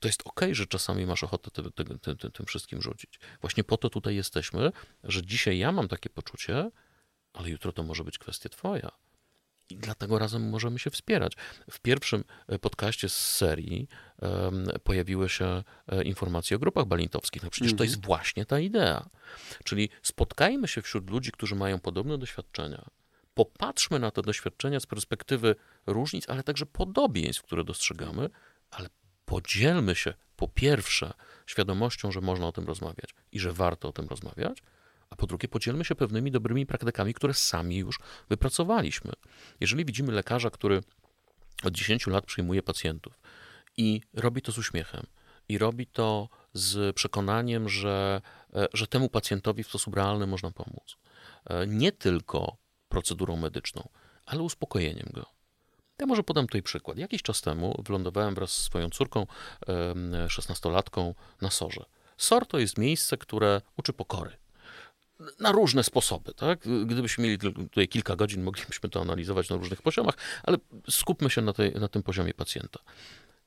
To 0.00 0.08
jest 0.08 0.22
ok, 0.24 0.40
że 0.52 0.66
czasami 0.66 1.06
masz 1.06 1.24
ochotę 1.24 1.50
tym, 1.50 1.72
tym, 1.72 1.98
tym, 1.98 2.30
tym 2.32 2.46
wszystkim 2.46 2.82
rzucić. 2.82 3.20
Właśnie 3.40 3.64
po 3.64 3.76
to 3.76 3.90
tutaj 3.90 4.16
jesteśmy, 4.16 4.72
że 5.04 5.22
dzisiaj 5.22 5.58
ja 5.58 5.72
mam 5.72 5.88
takie 5.88 6.10
poczucie, 6.10 6.70
ale 7.32 7.50
jutro 7.50 7.72
to 7.72 7.82
może 7.82 8.04
być 8.04 8.18
kwestia 8.18 8.48
twoja. 8.48 8.90
I 9.70 9.76
dlatego 9.76 10.18
razem 10.18 10.48
możemy 10.48 10.78
się 10.78 10.90
wspierać. 10.90 11.32
W 11.70 11.80
pierwszym 11.80 12.24
e, 12.48 12.58
podcaście 12.58 13.08
z 13.08 13.14
serii 13.14 13.88
um, 14.18 14.66
pojawiły 14.84 15.28
się 15.28 15.62
e, 15.88 16.02
informacje 16.02 16.56
o 16.56 16.60
grupach 16.60 16.84
balintowskich. 16.84 17.42
No 17.42 17.50
przecież 17.50 17.74
to 17.74 17.84
jest 17.84 17.96
mhm. 17.96 18.06
właśnie 18.06 18.46
ta 18.46 18.60
idea. 18.60 19.08
Czyli 19.64 19.88
spotkajmy 20.02 20.68
się 20.68 20.82
wśród 20.82 21.10
ludzi, 21.10 21.32
którzy 21.32 21.54
mają 21.54 21.78
podobne 21.80 22.18
doświadczenia. 22.18 22.84
Popatrzmy 23.34 23.98
na 23.98 24.10
te 24.10 24.22
doświadczenia 24.22 24.80
z 24.80 24.86
perspektywy 24.86 25.56
różnic, 25.86 26.28
ale 26.28 26.42
także 26.42 26.66
podobieństw, 26.66 27.42
które 27.42 27.64
dostrzegamy, 27.64 28.30
ale 28.70 28.88
podzielmy 29.24 29.94
się 29.94 30.14
po 30.36 30.48
pierwsze 30.48 31.12
świadomością, 31.46 32.12
że 32.12 32.20
można 32.20 32.46
o 32.46 32.52
tym 32.52 32.64
rozmawiać 32.64 33.14
i 33.32 33.40
że 33.40 33.52
warto 33.52 33.88
o 33.88 33.92
tym 33.92 34.08
rozmawiać, 34.08 34.62
a 35.10 35.16
po 35.16 35.26
drugie 35.26 35.48
podzielmy 35.48 35.84
się 35.84 35.94
pewnymi 35.94 36.30
dobrymi 36.30 36.66
praktykami, 36.66 37.14
które 37.14 37.34
sami 37.34 37.76
już 37.76 37.98
wypracowaliśmy. 38.28 39.12
Jeżeli 39.60 39.84
widzimy 39.84 40.12
lekarza, 40.12 40.50
który 40.50 40.82
od 41.64 41.74
10 41.74 42.06
lat 42.06 42.26
przyjmuje 42.26 42.62
pacjentów 42.62 43.20
i 43.76 44.00
robi 44.14 44.42
to 44.42 44.52
z 44.52 44.58
uśmiechem, 44.58 45.06
i 45.48 45.58
robi 45.58 45.86
to 45.86 46.28
z 46.52 46.96
przekonaniem, 46.96 47.68
że, 47.68 48.20
e, 48.54 48.68
że 48.72 48.86
temu 48.86 49.08
pacjentowi 49.08 49.62
w 49.62 49.68
sposób 49.68 49.96
realny 49.96 50.26
można 50.26 50.50
pomóc. 50.50 50.96
E, 51.46 51.66
nie 51.66 51.92
tylko 51.92 52.56
procedurą 52.88 53.36
medyczną, 53.36 53.88
ale 54.26 54.42
uspokojeniem 54.42 55.08
go. 55.12 55.26
Ja 55.98 56.06
może 56.06 56.22
podam 56.22 56.46
tutaj 56.46 56.62
przykład. 56.62 56.98
Jakiś 56.98 57.22
czas 57.22 57.40
temu 57.40 57.82
wylądowałem 57.86 58.34
wraz 58.34 58.50
z 58.50 58.62
swoją 58.62 58.90
córką, 58.90 59.26
16-latką, 60.26 61.14
na 61.40 61.50
Sorze. 61.50 61.84
SOR 62.16 62.46
to 62.46 62.58
jest 62.58 62.78
miejsce, 62.78 63.16
które 63.16 63.60
uczy 63.76 63.92
pokory. 63.92 64.39
Na 65.40 65.52
różne 65.52 65.84
sposoby. 65.84 66.34
Tak? 66.34 66.58
Gdybyśmy 66.86 67.24
mieli 67.24 67.38
tutaj 67.38 67.88
kilka 67.88 68.16
godzin, 68.16 68.42
moglibyśmy 68.42 68.88
to 68.88 69.00
analizować 69.00 69.48
na 69.48 69.56
różnych 69.56 69.82
poziomach, 69.82 70.14
ale 70.42 70.58
skupmy 70.90 71.30
się 71.30 71.42
na, 71.42 71.52
tej, 71.52 71.72
na 71.72 71.88
tym 71.88 72.02
poziomie 72.02 72.34
pacjenta. 72.34 72.80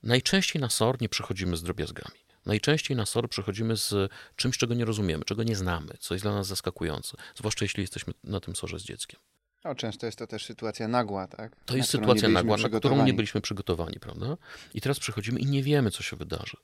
Najczęściej 0.03 0.61
na 0.61 0.69
SOR 0.69 1.01
nie 1.01 1.09
przechodzimy 1.09 1.57
z 1.57 1.63
drobiazgami. 1.63 2.19
Najczęściej 2.45 2.97
na 2.97 3.05
SOR 3.05 3.29
przechodzimy 3.29 3.77
z 3.77 4.11
czymś, 4.35 4.57
czego 4.57 4.73
nie 4.73 4.85
rozumiemy, 4.85 5.25
czego 5.25 5.43
nie 5.43 5.55
znamy, 5.55 5.93
co 5.99 6.13
jest 6.13 6.25
dla 6.25 6.33
nas 6.33 6.47
zaskakujące, 6.47 7.17
zwłaszcza 7.35 7.65
jeśli 7.65 7.81
jesteśmy 7.81 8.13
na 8.23 8.39
tym 8.39 8.55
SORze 8.55 8.79
z 8.79 8.83
dzieckiem. 8.83 9.19
No, 9.63 9.75
często 9.75 10.05
jest 10.05 10.17
to 10.17 10.27
też 10.27 10.45
sytuacja 10.45 10.87
nagła, 10.87 11.27
tak? 11.27 11.55
To 11.65 11.77
jest 11.77 11.89
sytuacja 11.89 12.29
nagła, 12.29 12.57
na 12.57 12.69
którą 12.69 13.05
nie 13.05 13.13
byliśmy 13.13 13.41
przygotowani, 13.41 13.99
prawda? 13.99 14.37
I 14.73 14.81
teraz 14.81 14.99
przychodzimy 14.99 15.39
i 15.39 15.45
nie 15.45 15.63
wiemy, 15.63 15.91
co 15.91 16.03
się 16.03 16.15
wydarzy. 16.15 16.57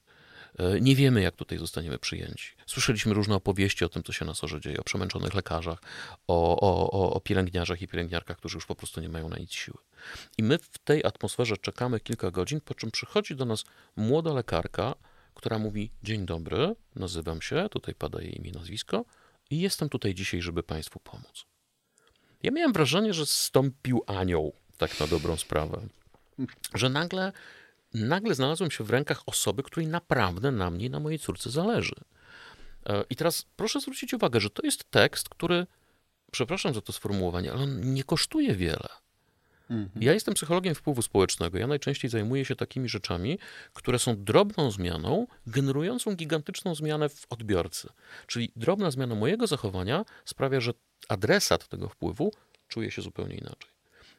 E, 0.57 0.81
nie 0.81 0.95
wiemy, 0.95 1.21
jak 1.21 1.35
tutaj 1.35 1.57
zostaniemy 1.57 1.99
przyjęci. 1.99 2.55
Słyszeliśmy 2.65 3.13
różne 3.13 3.35
opowieści 3.35 3.85
o 3.85 3.89
tym, 3.89 4.03
co 4.03 4.13
się 4.13 4.25
na 4.25 4.33
sorze 4.33 4.61
dzieje, 4.61 4.79
o 4.79 4.83
przemęczonych 4.83 5.33
lekarzach, 5.33 5.79
o, 6.27 6.59
o, 6.91 7.13
o 7.13 7.19
pielęgniarzach 7.19 7.81
i 7.81 7.87
pielęgniarkach, 7.87 8.37
którzy 8.37 8.57
już 8.57 8.65
po 8.65 8.75
prostu 8.75 9.01
nie 9.01 9.09
mają 9.09 9.29
na 9.29 9.37
nic 9.37 9.51
siły. 9.51 9.77
I 10.37 10.43
my 10.43 10.57
w 10.57 10.77
tej 10.77 11.05
atmosferze 11.05 11.57
czekamy 11.57 11.99
kilka 11.99 12.31
godzin, 12.31 12.61
po 12.61 12.73
czym 12.73 12.91
przychodzi 12.91 13.35
do 13.35 13.45
nas 13.45 13.63
młoda 13.95 14.33
lekarka, 14.33 14.95
która 15.33 15.59
mówi: 15.59 15.91
Dzień 16.03 16.25
dobry, 16.25 16.75
nazywam 16.95 17.41
się, 17.41 17.67
tutaj 17.71 17.95
pada 17.95 18.21
jej 18.21 18.37
imię, 18.37 18.51
nazwisko, 18.51 19.05
i 19.49 19.59
jestem 19.59 19.89
tutaj 19.89 20.15
dzisiaj, 20.15 20.41
żeby 20.41 20.63
Państwu 20.63 20.99
pomóc. 20.99 21.45
Ja 22.43 22.51
miałem 22.51 22.73
wrażenie, 22.73 23.13
że 23.13 23.25
stąpił 23.25 24.03
anioł, 24.07 24.53
tak 24.77 24.99
na 24.99 25.07
dobrą 25.07 25.37
sprawę. 25.37 25.87
Że 26.73 26.89
nagle 26.89 27.31
nagle 27.93 28.35
znalazłem 28.35 28.71
się 28.71 28.83
w 28.83 28.89
rękach 28.89 29.21
osoby, 29.25 29.63
której 29.63 29.87
naprawdę 29.87 30.51
na 30.51 30.69
mnie 30.69 30.85
i 30.85 30.89
na 30.89 30.99
mojej 30.99 31.19
córce 31.19 31.49
zależy. 31.49 31.95
E, 32.85 33.03
I 33.09 33.15
teraz 33.15 33.45
proszę 33.55 33.81
zwrócić 33.81 34.13
uwagę, 34.13 34.39
że 34.39 34.49
to 34.49 34.61
jest 34.65 34.91
tekst, 34.91 35.29
który, 35.29 35.67
przepraszam 36.31 36.73
za 36.73 36.81
to 36.81 36.93
sformułowanie, 36.93 37.51
ale 37.51 37.61
on 37.61 37.93
nie 37.93 38.03
kosztuje 38.03 38.55
wiele. 38.55 38.89
Mhm. 39.69 40.03
Ja 40.03 40.13
jestem 40.13 40.33
psychologiem 40.33 40.75
wpływu 40.75 41.01
społecznego. 41.01 41.57
Ja 41.57 41.67
najczęściej 41.67 42.11
zajmuję 42.11 42.45
się 42.45 42.55
takimi 42.55 42.89
rzeczami, 42.89 43.39
które 43.73 43.99
są 43.99 44.23
drobną 44.23 44.71
zmianą, 44.71 45.27
generującą 45.47 46.15
gigantyczną 46.15 46.75
zmianę 46.75 47.09
w 47.09 47.25
odbiorcy. 47.29 47.89
Czyli 48.27 48.51
drobna 48.55 48.91
zmiana 48.91 49.15
mojego 49.15 49.47
zachowania 49.47 50.05
sprawia, 50.25 50.59
że 50.59 50.73
adresat 51.09 51.67
tego 51.67 51.89
wpływu 51.89 52.33
czuje 52.67 52.91
się 52.91 53.01
zupełnie 53.01 53.35
inaczej. 53.35 53.71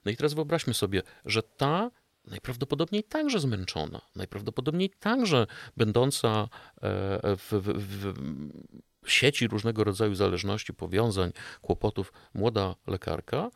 No 0.05 0.11
i 0.11 0.17
teraz 0.17 0.35
wyobraźmy 0.35 0.75
sobie, 0.75 1.03
że 1.25 1.43
ta 1.43 1.91
najprawdopodobniej 2.25 3.05
także 3.05 3.41
zmęczona, 3.41 4.01
najprawdopodobniej 4.17 4.91
także 4.91 5.47
będąca 5.77 6.29
e, 6.29 6.49
w, 7.37 7.53
w, 7.53 8.13
w 9.05 9.11
sieci 9.13 9.49
różnego 9.49 9.85
rodzaju 9.85 10.15
zależności, 10.15 10.75
powiązań, 10.75 11.33
kłopotów, 11.63 12.13
młoda 12.35 12.75
lekarka 12.87 13.51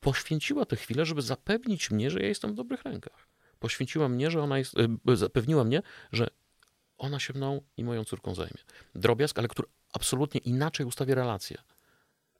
poświęciła 0.00 0.64
tę 0.64 0.76
chwilę, 0.76 1.04
żeby 1.04 1.22
zapewnić 1.22 1.90
mnie, 1.90 2.10
że 2.10 2.20
ja 2.20 2.28
jestem 2.28 2.52
w 2.52 2.54
dobrych 2.54 2.82
rękach. 2.82 3.28
Poświęciła 3.58 4.08
mnie, 4.08 4.30
że 4.30 4.42
ona 4.42 4.58
jest, 4.58 4.74
e, 5.08 5.16
zapewniła 5.16 5.64
mnie, 5.64 5.82
że 6.12 6.28
ona 6.98 7.20
się 7.20 7.32
mną 7.32 7.60
i 7.76 7.84
moją 7.84 8.04
córką 8.04 8.34
zajmie. 8.34 8.62
Drobiazg, 8.94 9.38
ale 9.38 9.48
który 9.48 9.68
absolutnie 9.92 10.40
inaczej 10.40 10.86
ustawia 10.86 11.14
relacje. 11.14 11.58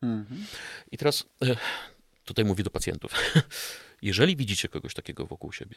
Mhm. 0.03 0.45
I 0.93 0.99
teraz 0.99 1.25
e, 1.43 1.57
tutaj 2.25 2.45
mówię 2.45 2.65
do 2.65 2.71
pacjentów. 2.71 3.13
Jeżeli 4.03 4.37
widzicie 4.37 4.69
kogoś 4.69 4.95
takiego 4.95 5.27
wokół 5.27 5.53
siebie, 5.53 5.77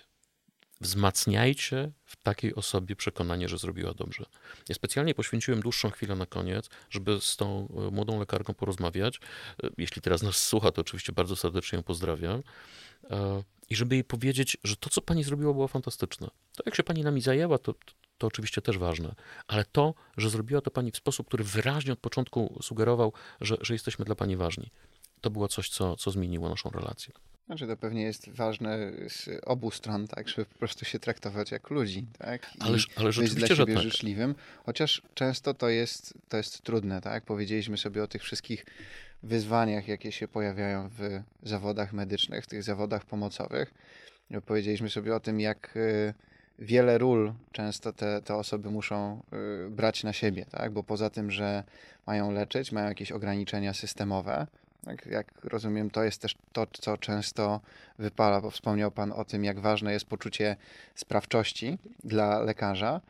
wzmacniajcie 0.81 1.91
w 2.05 2.15
takiej 2.15 2.55
osobie 2.55 2.95
przekonanie, 2.95 3.49
że 3.49 3.57
zrobiła 3.57 3.93
dobrze. 3.93 4.25
Ja 4.69 4.75
specjalnie 4.75 5.15
poświęciłem 5.15 5.61
dłuższą 5.61 5.89
chwilę 5.89 6.15
na 6.15 6.25
koniec, 6.25 6.69
żeby 6.89 7.21
z 7.21 7.37
tą 7.37 7.67
e, 7.87 7.91
młodą 7.91 8.19
lekarką 8.19 8.53
porozmawiać. 8.53 9.19
E, 9.63 9.69
jeśli 9.77 10.01
teraz 10.01 10.21
nas 10.21 10.37
słucha, 10.37 10.71
to 10.71 10.81
oczywiście 10.81 11.13
bardzo 11.13 11.35
serdecznie 11.35 11.77
ją 11.77 11.83
pozdrawiam. 11.83 12.43
E, 13.09 13.43
I 13.69 13.75
żeby 13.75 13.95
jej 13.95 14.03
powiedzieć, 14.03 14.57
że 14.63 14.75
to, 14.75 14.89
co 14.89 15.01
pani 15.01 15.23
zrobiła, 15.23 15.53
było 15.53 15.67
fantastyczne. 15.67 16.27
To, 16.27 16.63
jak 16.65 16.75
się 16.75 16.83
pani 16.83 17.03
nami 17.03 17.21
zajęła, 17.21 17.57
to, 17.57 17.73
to 18.17 18.27
oczywiście 18.27 18.61
też 18.61 18.77
ważne, 18.77 19.15
ale 19.47 19.65
to, 19.65 19.93
że 20.17 20.29
zrobiła 20.29 20.61
to 20.61 20.71
pani 20.71 20.91
w 20.91 20.97
sposób, 20.97 21.27
który 21.27 21.43
wyraźnie 21.43 21.93
od 21.93 21.99
początku 21.99 22.59
sugerował, 22.61 23.13
że, 23.41 23.57
że 23.61 23.73
jesteśmy 23.73 24.05
dla 24.05 24.15
pani 24.15 24.37
ważni, 24.37 24.71
to 25.21 25.29
było 25.29 25.47
coś, 25.47 25.69
co, 25.69 25.97
co 25.97 26.11
zmieniło 26.11 26.49
naszą 26.49 26.69
relację. 26.69 27.13
Znaczy 27.45 27.67
to 27.67 27.77
pewnie 27.77 28.01
jest 28.01 28.29
ważne 28.29 28.91
z 29.09 29.29
obu 29.45 29.71
stron, 29.71 30.07
tak, 30.07 30.29
żeby 30.29 30.45
po 30.45 30.59
prostu 30.59 30.85
się 30.85 30.99
traktować 30.99 31.51
jak 31.51 31.69
ludzi, 31.69 32.05
tak? 32.17 32.55
I 32.55 32.61
ależ, 32.61 32.87
ależ 32.95 33.19
być 33.19 33.33
dla 33.33 33.47
siebie 33.47 33.73
tak. 33.73 33.83
życzliwym, 33.83 34.35
chociaż 34.65 35.01
często 35.13 35.53
to 35.53 35.69
jest, 35.69 36.13
to 36.29 36.37
jest 36.37 36.61
trudne, 36.61 37.01
tak? 37.01 37.25
Powiedzieliśmy 37.25 37.77
sobie 37.77 38.03
o 38.03 38.07
tych 38.07 38.23
wszystkich 38.23 38.65
wyzwaniach, 39.23 39.87
jakie 39.87 40.11
się 40.11 40.27
pojawiają 40.27 40.89
w 40.89 41.21
zawodach 41.43 41.93
medycznych, 41.93 42.43
w 42.43 42.47
tych 42.47 42.63
zawodach 42.63 43.05
pomocowych. 43.05 43.73
Powiedzieliśmy 44.45 44.89
sobie 44.89 45.15
o 45.15 45.19
tym, 45.19 45.39
jak 45.39 45.77
y, 45.77 46.13
wiele 46.59 46.97
ról 46.97 47.33
często 47.51 47.93
te, 47.93 48.21
te 48.21 48.35
osoby 48.35 48.69
muszą 48.71 49.21
y, 49.67 49.69
brać 49.69 50.03
na 50.03 50.13
siebie, 50.13 50.45
tak? 50.51 50.73
Bo 50.73 50.83
poza 50.83 51.09
tym, 51.09 51.31
że 51.31 51.63
mają 52.07 52.31
leczyć, 52.31 52.71
mają 52.71 52.87
jakieś 52.87 53.11
ograniczenia 53.11 53.73
systemowe, 53.73 54.47
jak, 54.87 55.05
jak 55.05 55.27
rozumiem, 55.43 55.89
to 55.89 56.03
jest 56.03 56.21
też 56.21 56.35
to, 56.53 56.67
co 56.71 56.97
często 56.97 57.59
wypala, 57.99 58.41
bo 58.41 58.51
wspomniał 58.51 58.91
Pan 58.91 59.11
o 59.11 59.25
tym, 59.25 59.43
jak 59.43 59.59
ważne 59.59 59.93
jest 59.93 60.05
poczucie 60.05 60.55
sprawczości 60.95 61.77
dla 62.03 62.39
lekarza. 62.39 63.01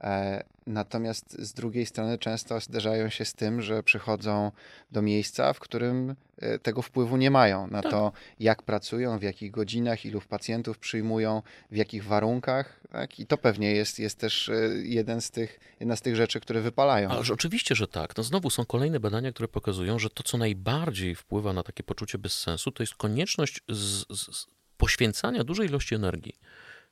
E, 0.00 0.44
natomiast 0.66 1.36
z 1.38 1.52
drugiej 1.52 1.86
strony 1.86 2.18
często 2.18 2.60
zderzają 2.60 3.08
się 3.08 3.24
z 3.24 3.34
tym, 3.34 3.62
że 3.62 3.82
przychodzą 3.82 4.52
do 4.92 5.02
miejsca, 5.02 5.52
w 5.52 5.60
którym 5.60 6.14
e, 6.38 6.58
tego 6.58 6.82
wpływu 6.82 7.16
nie 7.16 7.30
mają 7.30 7.66
na 7.66 7.82
tak. 7.82 7.90
to, 7.90 8.12
jak 8.40 8.62
pracują, 8.62 9.18
w 9.18 9.22
jakich 9.22 9.50
godzinach, 9.50 10.04
ilu 10.04 10.20
pacjentów 10.28 10.78
przyjmują, 10.78 11.42
w 11.70 11.76
jakich 11.76 12.04
warunkach. 12.04 12.80
Tak? 12.92 13.20
I 13.20 13.26
to 13.26 13.38
pewnie 13.38 13.72
jest, 13.72 13.98
jest 13.98 14.18
też 14.18 14.48
e, 14.48 14.54
jeden 14.82 15.20
z 15.20 15.30
tych, 15.30 15.60
jedna 15.80 15.96
z 15.96 16.00
tych 16.00 16.16
rzeczy, 16.16 16.40
które 16.40 16.60
wypalają. 16.60 17.10
Ależ 17.10 17.30
oczywiście, 17.30 17.74
że 17.74 17.88
tak. 17.88 18.16
No 18.16 18.22
znowu 18.22 18.50
są 18.50 18.64
kolejne 18.64 19.00
badania, 19.00 19.32
które 19.32 19.48
pokazują, 19.48 19.98
że 19.98 20.10
to, 20.10 20.22
co 20.22 20.38
najbardziej 20.38 21.14
wpływa 21.14 21.52
na 21.52 21.62
takie 21.62 21.82
poczucie 21.82 22.18
bezsensu, 22.18 22.72
to 22.72 22.82
jest 22.82 22.94
konieczność 22.94 23.60
z, 23.68 24.18
z 24.18 24.46
poświęcania 24.76 25.44
dużej 25.44 25.68
ilości 25.68 25.94
energii 25.94 26.34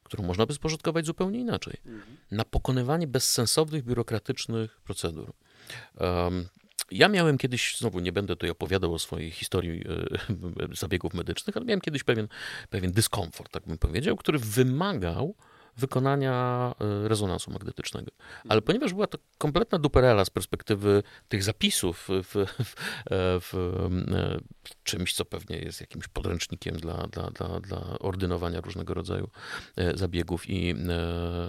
którą 0.06 0.24
można 0.24 0.46
by 0.46 0.54
spożytkować 0.54 1.06
zupełnie 1.06 1.40
inaczej. 1.40 1.76
Mhm. 1.86 2.16
Na 2.30 2.44
pokonywanie 2.44 3.06
bezsensownych, 3.06 3.84
biurokratycznych 3.84 4.80
procedur. 4.80 5.32
Um, 6.00 6.48
ja 6.90 7.08
miałem 7.08 7.38
kiedyś, 7.38 7.78
znowu 7.78 8.00
nie 8.00 8.12
będę 8.12 8.36
tutaj 8.36 8.50
opowiadał 8.50 8.94
o 8.94 8.98
swojej 8.98 9.30
historii 9.30 9.84
e, 10.70 10.76
zabiegów 10.82 11.14
medycznych, 11.14 11.56
ale 11.56 11.66
miałem 11.66 11.80
kiedyś 11.80 12.04
pewien, 12.04 12.28
pewien 12.70 12.92
dyskomfort, 12.92 13.52
tak 13.52 13.66
bym 13.66 13.78
powiedział, 13.78 14.16
który 14.16 14.38
wymagał 14.38 15.34
wykonania 15.76 16.74
e, 16.80 17.08
rezonansu 17.08 17.50
magnetycznego. 17.50 18.10
Ale 18.48 18.62
ponieważ 18.62 18.94
była 18.94 19.06
to 19.06 19.18
kompletna 19.38 19.78
duperela 19.78 20.24
z 20.24 20.30
perspektywy 20.30 21.02
tych 21.28 21.42
zapisów 21.42 22.08
w, 22.08 22.24
w, 22.24 22.46
w, 23.40 23.52
w 23.52 24.82
czymś, 24.82 25.14
co 25.14 25.24
pewnie 25.24 25.58
jest 25.58 25.80
jakimś 25.80 26.08
podręcznikiem 26.08 26.76
dla, 26.76 27.06
dla, 27.06 27.30
dla, 27.30 27.60
dla 27.60 27.98
ordynowania 27.98 28.60
różnego 28.60 28.94
rodzaju 28.94 29.30
e, 29.76 29.96
zabiegów 29.96 30.50
i, 30.50 30.74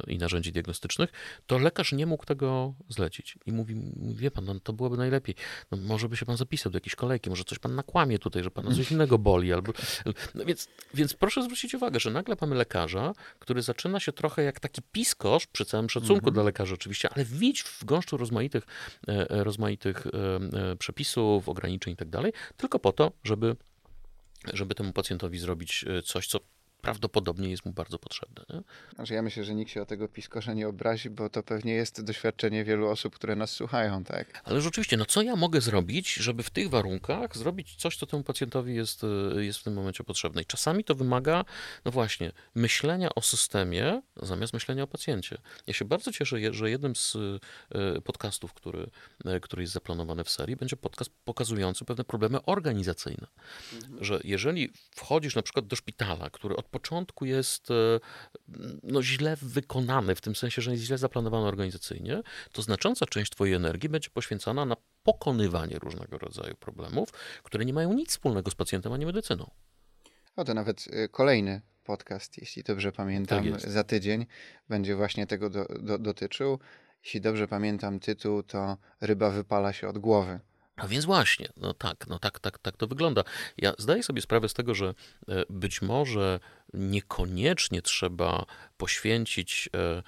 i 0.08 0.18
narzędzi 0.18 0.52
diagnostycznych, 0.52 1.10
to 1.48 1.58
lekarz 1.58 1.92
nie 1.92 2.06
mógł 2.06 2.26
tego 2.26 2.74
zlecić. 2.90 3.38
I 3.46 3.52
mówi, 3.52 3.76
wie 4.16 4.32
pan, 4.32 4.46
no, 4.46 4.60
to 4.60 4.74
byłoby 4.74 4.98
najlepiej. 4.98 5.36
No, 5.72 5.78
może 5.78 6.10
by 6.10 6.18
się 6.18 6.26
pan 6.26 6.38
zapisał 6.38 6.72
do 6.72 6.78
jakiejś 6.78 6.96
kolejki, 6.96 7.30
może 7.30 7.44
coś 7.44 7.60
pan 7.60 7.76
nakłamie 7.76 8.20
tutaj, 8.20 8.44
że 8.44 8.52
pana 8.52 8.76
coś 8.76 8.92
innego 8.92 9.18
boli. 9.18 9.54
Albo... 9.54 9.74
No, 10.36 10.46
więc, 10.46 10.68
więc 10.94 11.14
proszę 11.14 11.44
zwrócić 11.44 11.74
uwagę, 11.74 12.00
że 12.00 12.12
nagle 12.12 12.36
mamy 12.42 12.56
lekarza, 12.56 13.14
który 13.40 13.62
zaczyna 13.62 14.00
się 14.00 14.14
trochę 14.18 14.44
jak 14.44 14.60
taki 14.60 14.82
piskosz, 14.92 15.48
przy 15.48 15.66
całym 15.66 15.90
szacunku 15.90 16.14
mm 16.14 16.32
-hmm. 16.32 16.34
dla 16.34 16.44
lekarzy 16.44 16.74
oczywiście, 16.74 17.10
ale 17.16 17.26
widź 17.26 17.64
w 17.64 17.86
gąszczu 17.86 18.18
rozmaitych, 18.18 18.64
e, 19.08 19.30
e, 19.30 19.44
rozmaitych 19.44 20.08
e, 20.08 20.76
przepisów, 20.76 21.50
ograniczeń 21.50 21.94
i 21.94 21.98
tak 21.98 22.10
dalej, 22.10 22.34
tylko 22.58 22.80
po 22.80 22.92
to, 22.92 23.12
żeby, 23.24 23.56
żeby 24.54 24.76
temu 24.76 24.94
pacjentowi 24.94 25.40
zrobić 25.40 25.86
coś, 26.06 26.28
co 26.28 26.40
prawdopodobnie 26.88 27.50
jest 27.50 27.66
mu 27.66 27.72
bardzo 27.72 28.00
potrzebne. 28.00 28.46
Nie? 28.50 28.62
Znaczy 28.96 29.14
ja 29.14 29.22
myślę, 29.22 29.44
że 29.44 29.56
nikt 29.56 29.72
się 29.72 29.82
o 29.82 29.86
tego 29.86 30.08
piskosza 30.08 30.54
nie 30.54 30.68
obrazi, 30.68 31.10
bo 31.10 31.30
to 31.30 31.44
pewnie 31.44 31.74
jest 31.74 32.04
doświadczenie 32.04 32.64
wielu 32.64 32.88
osób, 32.88 33.16
które 33.16 33.36
nas 33.36 33.52
słuchają, 33.52 34.04
tak? 34.04 34.42
Ale 34.44 34.62
rzeczywiście, 34.62 34.98
no 34.98 35.06
co 35.06 35.22
ja 35.22 35.36
mogę 35.36 35.62
zrobić, 35.62 36.14
żeby 36.14 36.44
w 36.44 36.50
tych 36.50 36.70
warunkach 36.70 37.38
zrobić 37.38 37.76
coś, 37.76 37.98
co 37.98 38.06
temu 38.06 38.24
pacjentowi 38.24 38.76
jest, 38.76 39.04
e, 39.04 39.44
jest 39.46 39.60
w 39.60 39.64
tym 39.64 39.74
momencie 39.74 40.04
potrzebne? 40.04 40.42
I 40.42 40.46
czasami 40.46 40.84
to 40.84 40.96
wymaga, 40.96 41.46
no 41.86 41.92
właśnie, 41.92 42.32
myślenia 42.56 43.16
o 43.16 43.22
systemie 43.22 44.02
zamiast 44.16 44.54
myślenia 44.54 44.84
o 44.84 44.88
pacjencie. 44.88 45.38
Ja 45.68 45.74
się 45.74 45.86
bardzo 45.86 46.12
cieszę, 46.12 46.54
że 46.54 46.70
jednym 46.70 46.96
z 46.96 47.16
e, 47.16 48.02
podcastów, 48.02 48.54
który, 48.54 48.90
który 49.42 49.64
jest 49.64 49.74
zaplanowany 49.74 50.24
w 50.24 50.30
serii, 50.30 50.56
będzie 50.56 50.78
podcast 50.78 51.12
pokazujący 51.26 51.86
pewne 51.86 52.04
problemy 52.04 52.46
organizacyjne. 52.46 53.28
Mhm. 53.74 54.04
Że 54.04 54.20
jeżeli 54.24 54.72
wchodzisz 54.96 55.36
na 55.36 55.42
przykład 55.42 55.68
do 55.68 55.76
szpitala, 55.76 56.30
który 56.30 56.56
od 56.56 56.66
początku 56.80 57.26
jest 57.26 57.68
no, 58.84 59.04
źle 59.04 59.38
wykonany, 59.42 60.16
w 60.16 60.22
tym 60.22 60.36
sensie, 60.36 60.62
że 60.62 60.72
jest 60.72 60.84
źle 60.84 60.98
zaplanowany 60.98 61.48
organizacyjnie, 61.48 62.22
to 62.52 62.62
znacząca 62.62 63.06
część 63.06 63.32
Twojej 63.32 63.56
energii 63.56 63.90
będzie 63.90 64.10
poświęcona 64.10 64.66
na 64.66 64.76
pokonywanie 65.04 65.80
różnego 65.80 66.18
rodzaju 66.18 66.56
problemów, 66.56 67.10
które 67.44 67.66
nie 67.66 67.74
mają 67.74 67.94
nic 67.94 68.10
wspólnego 68.10 68.52
z 68.52 68.56
pacjentem 68.56 68.94
ani 68.94 69.06
medycyną. 69.06 69.50
O, 70.36 70.44
to 70.44 70.54
nawet 70.54 70.86
kolejny 71.12 71.62
podcast, 71.84 72.38
jeśli 72.38 72.64
dobrze 72.64 72.92
pamiętam, 72.92 73.52
Tak 73.52 73.62
za 73.62 73.84
tydzień 73.84 74.26
będzie 74.70 74.96
właśnie 74.96 75.28
tego 75.28 75.50
do, 75.50 75.66
do, 75.66 75.98
dotyczył. 75.98 76.60
Jeśli 77.04 77.22
dobrze 77.22 77.48
pamiętam 77.48 78.00
tytuł, 78.00 78.44
to 78.44 78.78
ryba 79.02 79.30
wypala 79.30 79.74
się 79.74 79.88
od 79.88 79.98
głowy. 79.98 80.40
A 80.78 80.88
więc 80.88 81.06
właśnie, 81.06 81.48
no 81.58 81.74
tak, 81.74 82.08
no 82.08 82.20
tak, 82.20 82.40
tak, 82.40 82.60
tak 82.60 82.78
to 82.78 82.88
wygląda. 82.88 83.24
Ja 83.58 83.74
zdaję 83.78 84.04
sobie 84.04 84.22
sprawę 84.22 84.50
z 84.50 84.54
tego, 84.54 84.76
że 84.76 84.94
e, 85.28 85.44
być 85.50 85.82
może 85.82 86.40
niekoniecznie 86.74 87.82
trzeba 87.82 88.46
poświęcić 88.78 89.70
e, 89.76 90.04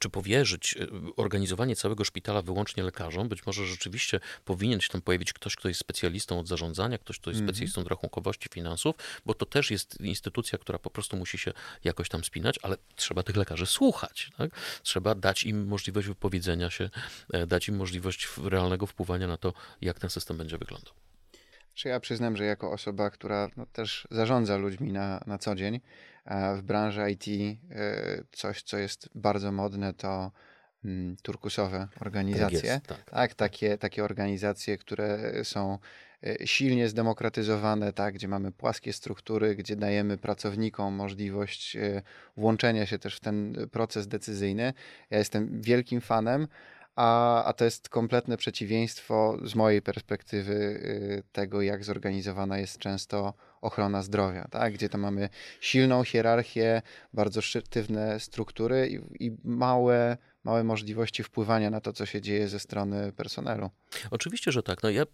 czy 0.00 0.10
powierzyć 0.10 0.74
organizowanie 1.16 1.76
całego 1.76 2.04
szpitala 2.04 2.42
wyłącznie 2.42 2.82
lekarzom. 2.82 3.28
Być 3.28 3.46
może 3.46 3.66
rzeczywiście 3.66 4.20
powinien 4.44 4.80
się 4.80 4.88
tam 4.88 5.02
pojawić 5.02 5.32
ktoś, 5.32 5.56
kto 5.56 5.68
jest 5.68 5.80
specjalistą 5.80 6.38
od 6.38 6.48
zarządzania, 6.48 6.98
ktoś, 6.98 7.18
kto 7.18 7.30
jest 7.30 7.42
-hmm. 7.42 7.46
specjalistą 7.46 7.80
od 7.80 7.88
rachunkowości 7.88 8.48
finansów, 8.52 8.94
bo 9.26 9.34
to 9.34 9.46
też 9.46 9.70
jest 9.70 10.00
instytucja, 10.00 10.58
która 10.58 10.78
po 10.78 10.90
prostu 10.90 11.16
musi 11.16 11.38
się 11.38 11.52
jakoś 11.84 12.08
tam 12.08 12.24
spinać, 12.24 12.58
ale 12.62 12.76
trzeba 12.96 13.22
tych 13.22 13.36
lekarzy 13.36 13.66
słuchać. 13.66 14.30
Tak? 14.38 14.50
Trzeba 14.82 15.14
dać 15.14 15.44
im 15.44 15.66
możliwość 15.66 16.08
wypowiedzenia 16.08 16.70
się, 16.70 16.90
dać 17.46 17.68
im 17.68 17.76
możliwość 17.76 18.28
realnego 18.44 18.86
wpływania 18.86 19.26
na 19.26 19.36
to, 19.36 19.52
jak 19.80 19.98
ten 19.98 20.10
system 20.10 20.36
będzie 20.36 20.58
wyglądał. 20.58 20.94
Czy 21.74 21.88
ja 21.88 22.00
przyznam, 22.00 22.36
że 22.36 22.44
jako 22.44 22.72
osoba, 22.72 23.10
która 23.10 23.48
no, 23.56 23.66
też 23.66 24.08
zarządza 24.10 24.56
ludźmi 24.56 24.92
na, 24.92 25.20
na 25.26 25.38
co 25.38 25.54
dzień 25.54 25.80
w 26.56 26.62
branży 26.62 27.10
IT, 27.10 27.26
e, 27.70 28.22
coś, 28.32 28.62
co 28.62 28.78
jest 28.78 29.08
bardzo 29.14 29.52
modne, 29.52 29.94
to 29.94 30.30
mm, 30.84 31.16
turkusowe 31.22 31.88
organizacje. 32.00 32.60
Tak, 32.60 32.64
jest, 32.64 32.86
tak. 32.86 33.10
tak, 33.10 33.34
takie, 33.34 33.78
takie 33.78 34.04
organizacje, 34.04 34.78
które 34.78 35.32
są 35.44 35.78
e, 36.26 36.46
silnie 36.46 36.88
zdemokratyzowane, 36.88 37.92
tak, 37.92 38.14
gdzie 38.14 38.28
mamy 38.28 38.52
płaskie 38.52 38.92
struktury, 38.92 39.56
gdzie 39.56 39.76
dajemy 39.76 40.18
pracownikom 40.18 40.94
możliwość 40.94 41.76
e, 41.76 42.02
włączenia 42.36 42.86
się 42.86 42.98
też 42.98 43.16
w 43.16 43.20
ten 43.20 43.56
proces 43.72 44.08
decyzyjny. 44.08 44.72
Ja 45.10 45.18
jestem 45.18 45.62
wielkim 45.62 46.00
fanem, 46.00 46.48
a, 47.00 47.44
a 47.44 47.52
to 47.52 47.64
jest 47.64 47.88
kompletne 47.88 48.36
przeciwieństwo 48.36 49.38
z 49.44 49.54
mojej 49.54 49.82
perspektywy 49.82 50.52
y, 50.54 51.22
tego, 51.32 51.62
jak 51.62 51.84
zorganizowana 51.84 52.58
jest 52.58 52.78
często 52.78 53.34
ochrona 53.60 54.02
zdrowia, 54.02 54.48
tak? 54.50 54.72
gdzie 54.72 54.88
tam 54.88 55.00
mamy 55.00 55.28
silną 55.60 56.04
hierarchię, 56.04 56.82
bardzo 57.12 57.40
sztywne 57.40 58.20
struktury 58.20 58.88
i, 58.88 59.26
i 59.26 59.36
małe 59.44 60.16
małe 60.44 60.64
możliwości 60.64 61.22
wpływania 61.22 61.70
na 61.70 61.80
to, 61.80 61.92
co 61.92 62.06
się 62.06 62.20
dzieje 62.20 62.48
ze 62.48 62.60
strony 62.60 63.12
personelu. 63.12 63.70
Oczywiście, 64.10 64.52
że 64.52 64.62
tak. 64.62 64.82
No 64.82 64.90
ja, 64.90 65.04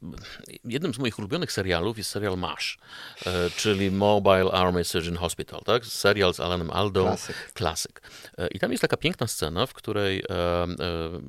jednym 0.65 0.95
z 0.95 0.99
moich 0.99 1.19
ulubionych 1.19 1.53
serialów 1.53 1.99
jest 1.99 2.11
serial 2.11 2.39
MASH, 2.39 2.79
e, 3.27 3.51
czyli 3.57 3.91
Mobile 3.91 4.53
Army 4.53 4.85
Surgeon 4.85 5.17
Hospital, 5.17 5.61
tak? 5.65 5.87
Serial 5.87 6.35
z 6.35 6.41
Alanem 6.41 6.71
Aldo. 6.71 7.05
Klasyk. 7.05 7.53
Klasyk. 7.53 8.03
E, 8.39 8.49
I 8.49 8.59
tam 8.59 8.71
jest 8.71 8.83
taka 8.83 8.97
piękna 8.97 9.27
scena, 9.27 9.67
w 9.67 9.75
której 9.75 10.23
e, 10.31 10.67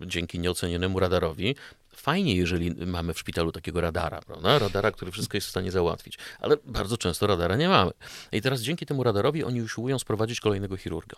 dzięki 0.06 0.40
nieocenionemu 0.40 1.00
radarowi 1.00 1.56
Fajnie, 1.98 2.36
jeżeli 2.36 2.86
mamy 2.86 3.14
w 3.14 3.20
szpitalu 3.20 3.52
takiego 3.52 3.82
radara, 3.82 4.22
prawda? 4.22 4.60
Radara, 4.60 4.92
który 4.92 5.12
wszystko 5.12 5.38
jest 5.38 5.48
w 5.48 5.50
stanie 5.50 5.72
załatwić, 5.72 6.18
ale 6.40 6.58
bardzo 6.66 6.98
często 6.98 7.28
radara 7.28 7.56
nie 7.56 7.70
mamy. 7.70 7.92
I 8.32 8.42
teraz 8.42 8.62
dzięki 8.62 8.86
temu 8.86 9.04
radarowi 9.04 9.44
oni 9.44 9.62
usiłują 9.62 10.00
sprowadzić 10.00 10.40
kolejnego 10.40 10.78
chirurga, 10.78 11.18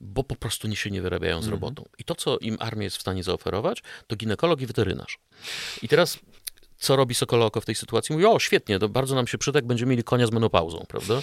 bo 0.00 0.24
po 0.24 0.36
prostu 0.36 0.68
nie 0.68 0.76
się 0.76 0.90
nie 0.90 1.02
wyrabiają 1.02 1.42
z 1.42 1.44
mhm. 1.44 1.52
robotą. 1.52 1.88
I 1.98 2.04
to, 2.04 2.14
co 2.14 2.38
im 2.38 2.56
armia 2.60 2.84
jest 2.84 2.96
w 2.96 3.00
stanie 3.00 3.24
zaoferować, 3.24 3.82
to 4.06 4.16
ginekolog 4.16 4.60
i 4.60 4.66
weterynarz. 4.66 5.18
I 5.82 5.88
teraz 5.88 6.18
co 6.78 6.96
robi 6.96 7.14
Sokoloko 7.14 7.60
w 7.60 7.64
tej 7.64 7.74
sytuacji? 7.74 8.12
Mówi, 8.12 8.26
o 8.26 8.38
świetnie, 8.38 8.78
to 8.78 8.88
bardzo 8.88 9.14
nam 9.14 9.26
się 9.26 9.38
przyda, 9.38 9.62
będziemy 9.62 9.90
mieli 9.90 10.04
konia 10.04 10.26
z 10.26 10.30
menopauzą, 10.30 10.84
prawda? 10.88 11.22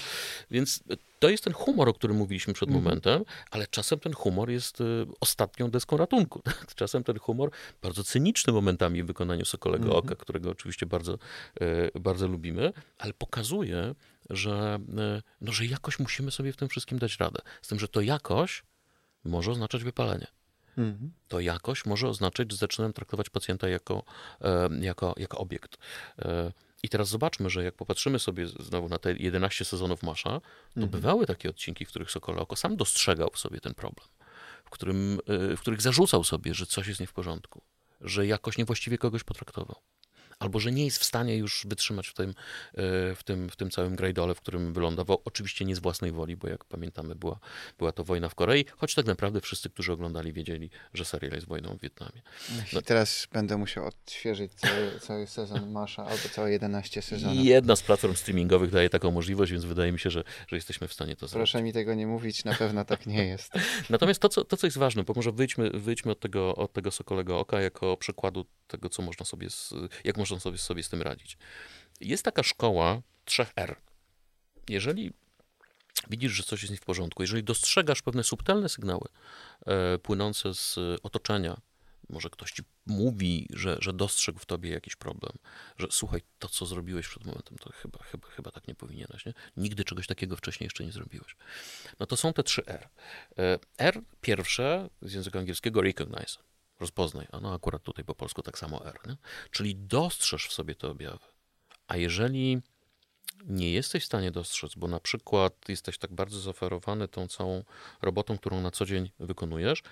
Więc 0.52 0.84
to 1.20 1.30
jest 1.30 1.44
ten 1.44 1.54
humor, 1.54 1.90
o 1.90 1.94
którym 1.94 2.18
mówiliśmy 2.18 2.54
przed 2.54 2.70
mm. 2.70 2.84
momentem, 2.84 3.26
ale 3.52 3.68
czasem 3.68 4.00
ten 4.00 4.14
humor 4.14 4.50
jest 4.50 4.82
y, 4.82 5.06
ostatnią 5.20 5.72
deską 5.72 5.98
ratunku. 5.98 6.42
Czasem 6.76 7.04
ten 7.04 7.20
humor 7.20 7.52
bardzo 7.82 8.04
cyniczny 8.04 8.54
momentami 8.54 9.04
w 9.04 9.06
wykonaniu 9.06 9.46
Sokolego 9.46 9.86
mm. 9.86 9.98
Oka, 9.98 10.16
którego 10.16 10.50
oczywiście 10.50 10.86
bardzo, 10.86 11.14
y, 11.94 12.00
bardzo 12.00 12.28
lubimy, 12.28 12.74
ale 12.98 13.14
pokazuje, 13.14 13.96
że, 14.30 14.80
no, 15.42 15.52
że 15.52 15.66
jakoś 15.66 16.00
musimy 16.00 16.32
sobie 16.32 16.54
w 16.54 16.58
tym 16.58 16.70
wszystkim 16.70 17.00
dać 17.00 17.18
radę. 17.18 17.42
Z 17.62 17.68
tym, 17.68 17.80
że 17.80 17.88
to 17.88 18.02
jakoś 18.02 18.64
może 19.24 19.52
oznaczać 19.52 19.84
wypalenie. 19.84 20.28
Mhm. 20.78 21.12
To 21.28 21.40
jakoś 21.40 21.86
może 21.86 22.08
oznaczać, 22.10 22.52
że 22.52 22.58
zaczynam 22.58 22.94
traktować 22.94 23.30
pacjenta 23.30 23.70
jako, 23.70 24.04
e, 24.42 24.70
jako, 24.82 25.14
jako 25.18 25.38
obiekt. 25.38 25.78
E, 26.20 26.52
I 26.84 26.90
teraz 26.90 27.10
zobaczmy, 27.10 27.50
że 27.50 27.64
jak 27.64 27.76
popatrzymy 27.76 28.20
sobie 28.20 28.48
znowu 28.48 28.90
na 28.90 28.98
te 28.98 29.14
11 29.14 29.66
sezonów 29.66 30.04
Masza, 30.04 30.30
to 30.40 30.82
mhm. 30.82 30.90
bywały 30.90 31.26
takie 31.26 31.50
odcinki, 31.50 31.86
w 31.86 31.90
których 31.90 32.12
Sokole 32.12 32.42
Oko 32.42 32.56
sam 32.56 32.78
dostrzegał 32.78 33.30
w 33.34 33.40
sobie 33.40 33.60
ten 33.60 33.74
problem, 33.74 34.08
w, 34.66 34.70
którym, 34.70 35.20
e, 35.28 35.56
w 35.56 35.62
których 35.62 35.82
zarzucał 35.82 36.24
sobie, 36.24 36.54
że 36.54 36.66
coś 36.66 36.88
jest 36.88 37.00
nie 37.00 37.08
w 37.08 37.14
porządku, 37.14 37.62
że 38.02 38.28
jakoś 38.28 38.58
niewłaściwie 38.58 38.98
kogoś 38.98 39.24
potraktował 39.24 39.82
albo 40.40 40.60
że 40.60 40.72
nie 40.72 40.86
jest 40.86 40.98
w 40.98 41.04
stanie 41.04 41.38
już 41.38 41.66
wytrzymać 41.70 42.08
w 42.08 42.14
tym, 42.14 42.30
e, 42.30 42.34
w 43.16 43.24
tym, 43.26 43.50
w 43.50 43.56
tym 43.56 43.70
całym 43.70 43.96
grajdole, 43.96 44.36
w 44.36 44.42
którym 44.42 44.74
wylądował. 44.74 45.22
Oczywiście 45.26 45.66
nie 45.66 45.76
z 45.76 45.80
własnej 45.80 46.12
woli, 46.12 46.38
bo 46.38 46.48
jak 46.48 46.66
pamiętamy, 46.66 47.16
była, 47.16 47.40
była 47.78 47.92
to 47.92 48.04
wojna 48.04 48.30
w 48.30 48.36
Korei, 48.36 48.66
choć 48.78 48.96
tak 48.96 49.06
naprawdę 49.06 49.42
wszyscy, 49.42 49.70
którzy 49.70 49.94
oglądali, 49.94 50.34
wiedzieli, 50.34 50.70
że 50.94 51.06
serial 51.06 51.34
jest 51.34 51.48
wojną 51.48 51.78
w 51.78 51.82
Wietnamie. 51.82 52.22
No. 52.74 52.82
teraz 52.82 53.28
będę 53.34 53.58
musiał 53.58 53.86
odświeżyć 53.86 54.54
cały, 54.54 55.00
cały 55.00 55.28
sezon 55.28 55.72
Masza 55.72 56.06
albo 56.06 56.30
całe 56.32 56.52
11 56.52 57.02
sezonów. 57.02 57.46
Jedna 57.46 57.76
z 57.76 57.82
platform 57.82 58.16
streamingowych 58.16 58.72
daje 58.72 58.90
taką 58.90 59.12
możliwość, 59.12 59.52
więc 59.52 59.66
wydaje 59.66 59.92
mi 59.92 60.00
się, 60.00 60.10
że, 60.10 60.24
że 60.48 60.56
jesteśmy 60.56 60.88
w 60.88 60.94
stanie 60.94 61.16
to 61.16 61.28
zrobić. 61.28 61.52
Proszę 61.52 61.64
mi 61.64 61.74
tego 61.74 61.94
nie 61.94 62.08
mówić, 62.08 62.46
na 62.46 62.54
pewno 62.56 62.86
tak 62.86 63.06
nie 63.06 63.26
jest. 63.26 63.54
Natomiast 63.90 64.22
to 64.22 64.30
co, 64.30 64.46
to, 64.46 64.58
co 64.58 64.68
jest 64.68 64.78
ważne, 64.78 65.04
bo 65.04 65.14
może 65.16 65.32
wyjdźmy, 65.32 65.70
wyjdźmy 65.70 66.12
od, 66.12 66.20
tego, 66.20 66.56
od 66.56 66.74
tego 66.74 66.92
Sokolego 66.92 67.40
Oka 67.40 67.62
jako 67.62 67.98
przykładu 67.98 68.46
tego, 68.68 68.90
co 68.90 69.02
można 69.02 69.26
sobie, 69.26 69.48
jak 70.04 70.18
można 70.18 70.25
sobie, 70.26 70.58
sobie 70.58 70.84
z 70.84 70.90
tym 70.90 71.02
radzić. 71.02 71.38
Jest 72.02 72.26
taka 72.26 72.44
szkoła 72.44 73.02
3R. 73.26 73.76
Jeżeli 74.70 75.14
widzisz, 76.10 76.32
że 76.32 76.44
coś 76.44 76.62
jest 76.62 76.72
nie 76.72 76.78
w 76.78 76.86
porządku, 76.86 77.24
jeżeli 77.24 77.44
dostrzegasz 77.44 78.02
pewne 78.02 78.24
subtelne 78.24 78.70
sygnały 78.70 79.08
e, 79.66 79.98
płynące 79.98 80.54
z 80.54 80.80
otoczenia, 81.04 81.62
może 82.10 82.30
ktoś 82.30 82.52
ci 82.52 82.64
mówi, 82.86 83.48
że, 83.54 83.78
że 83.80 83.94
dostrzegł 83.94 84.40
w 84.40 84.46
tobie 84.46 84.70
jakiś 84.70 84.96
problem, 84.96 85.32
że 85.78 85.88
słuchaj, 85.92 86.22
to 86.40 86.50
co 86.50 86.66
zrobiłeś 86.66 87.08
przed 87.08 87.26
momentem, 87.26 87.58
to 87.58 87.72
chyba, 87.74 88.00
chyba, 88.04 88.28
chyba 88.28 88.52
tak 88.52 88.68
nie 88.68 88.76
powinieneś, 88.76 89.26
nie? 89.26 89.34
Nigdy 89.58 89.84
czegoś 89.84 90.08
takiego 90.08 90.38
wcześniej 90.38 90.66
jeszcze 90.66 90.86
nie 90.86 90.92
zrobiłeś. 90.92 91.36
No 92.00 92.06
to 92.06 92.18
są 92.18 92.34
te 92.34 92.44
trzy 92.44 92.66
R. 92.66 92.90
E, 93.38 93.60
R 93.78 94.02
pierwsze 94.22 94.90
z 95.02 95.14
języka 95.14 95.40
angielskiego 95.40 95.82
recognize 95.82 96.38
rozpoznaj. 96.80 97.28
A 97.32 97.40
no 97.40 97.54
akurat 97.54 97.84
tutaj 97.84 98.06
po 98.06 98.16
polsku 98.16 98.42
tak 98.42 98.58
samo 98.58 98.86
R. 98.86 99.00
Nie? 99.08 99.18
Czyli 99.52 99.76
dostrzeż 99.76 100.48
w 100.48 100.54
sobie 100.54 100.76
te 100.76 100.88
objawy. 100.88 101.26
A 101.88 101.98
jeżeli 101.98 102.62
nie 103.46 103.72
jesteś 103.72 104.04
w 104.04 104.06
stanie 104.06 104.32
dostrzec, 104.32 104.76
bo 104.76 104.88
na 104.88 105.00
przykład 105.00 105.70
jesteś 105.70 105.98
tak 105.98 106.14
bardzo 106.14 106.40
zaoferowany 106.40 107.08
tą 107.08 107.28
całą 107.28 107.64
robotą, 108.02 108.38
którą 108.38 108.62
na 108.62 108.72
co 108.72 108.86
dzień 108.86 109.12
wykonujesz, 109.20 109.84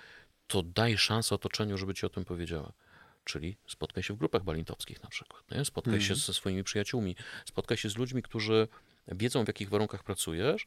to 0.46 0.62
daj 0.62 0.98
szansę 0.98 1.34
otoczeniu, 1.34 1.78
żeby 1.78 1.94
ci 1.94 2.06
o 2.06 2.08
tym 2.08 2.24
powiedziała. 2.24 2.72
Czyli 3.24 3.56
spotkaj 3.68 4.02
się 4.02 4.14
w 4.14 4.16
grupach 4.16 4.44
balintowskich 4.44 5.02
na 5.02 5.08
przykład. 5.08 5.50
Nie? 5.50 5.64
Spotkaj 5.64 6.00
się 6.00 6.12
mhm. 6.12 6.20
ze 6.20 6.34
swoimi 6.34 6.64
przyjaciółmi, 6.64 7.16
spotkaj 7.44 7.76
się 7.76 7.90
z 7.90 7.96
ludźmi, 7.96 8.22
którzy 8.22 8.68
wiedzą, 9.08 9.44
w 9.44 9.48
jakich 9.48 9.68
warunkach 9.68 10.02
pracujesz 10.02 10.66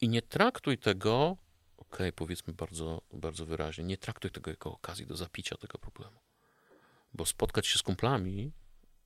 i 0.00 0.08
nie 0.08 0.22
traktuj 0.22 0.78
tego 0.78 1.36
ok, 1.76 1.98
powiedzmy 2.14 2.52
bardzo, 2.52 3.02
bardzo 3.12 3.46
wyraźnie, 3.46 3.84
nie 3.84 3.96
traktuj 3.96 4.30
tego 4.30 4.50
jako 4.50 4.72
okazji 4.72 5.06
do 5.06 5.16
zapicia 5.16 5.56
tego 5.56 5.78
problemu. 5.78 6.18
Bo 7.14 7.26
spotkać 7.26 7.66
się 7.66 7.78
z 7.78 7.82
kumplami 7.82 8.52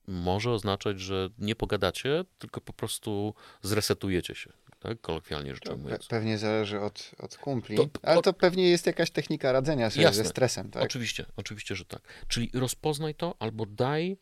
może 0.07 0.51
oznaczać, 0.51 0.99
że 0.99 1.29
nie 1.37 1.55
pogadacie, 1.55 2.25
tylko 2.37 2.61
po 2.61 2.73
prostu 2.73 3.33
zresetujecie 3.61 4.35
się, 4.35 4.53
tak? 4.79 5.01
kolokwialnie 5.01 5.53
rzecz 5.53 5.69
ujmując. 5.69 6.07
pewnie 6.07 6.37
zależy 6.37 6.81
od, 6.81 7.11
od 7.17 7.37
kumpli, 7.37 7.77
to, 7.77 7.89
ale 8.03 8.21
to 8.21 8.33
pewnie 8.33 8.69
jest 8.69 8.85
jakaś 8.85 9.11
technika 9.11 9.51
radzenia 9.51 9.89
sobie 9.89 10.03
jasne, 10.03 10.23
ze 10.23 10.29
stresem. 10.29 10.71
Tak? 10.71 10.83
Oczywiście, 10.83 11.25
oczywiście, 11.35 11.75
że 11.75 11.85
tak. 11.85 12.01
Czyli 12.27 12.49
rozpoznaj 12.53 13.15
to 13.15 13.35
albo 13.39 13.65
daj 13.65 14.17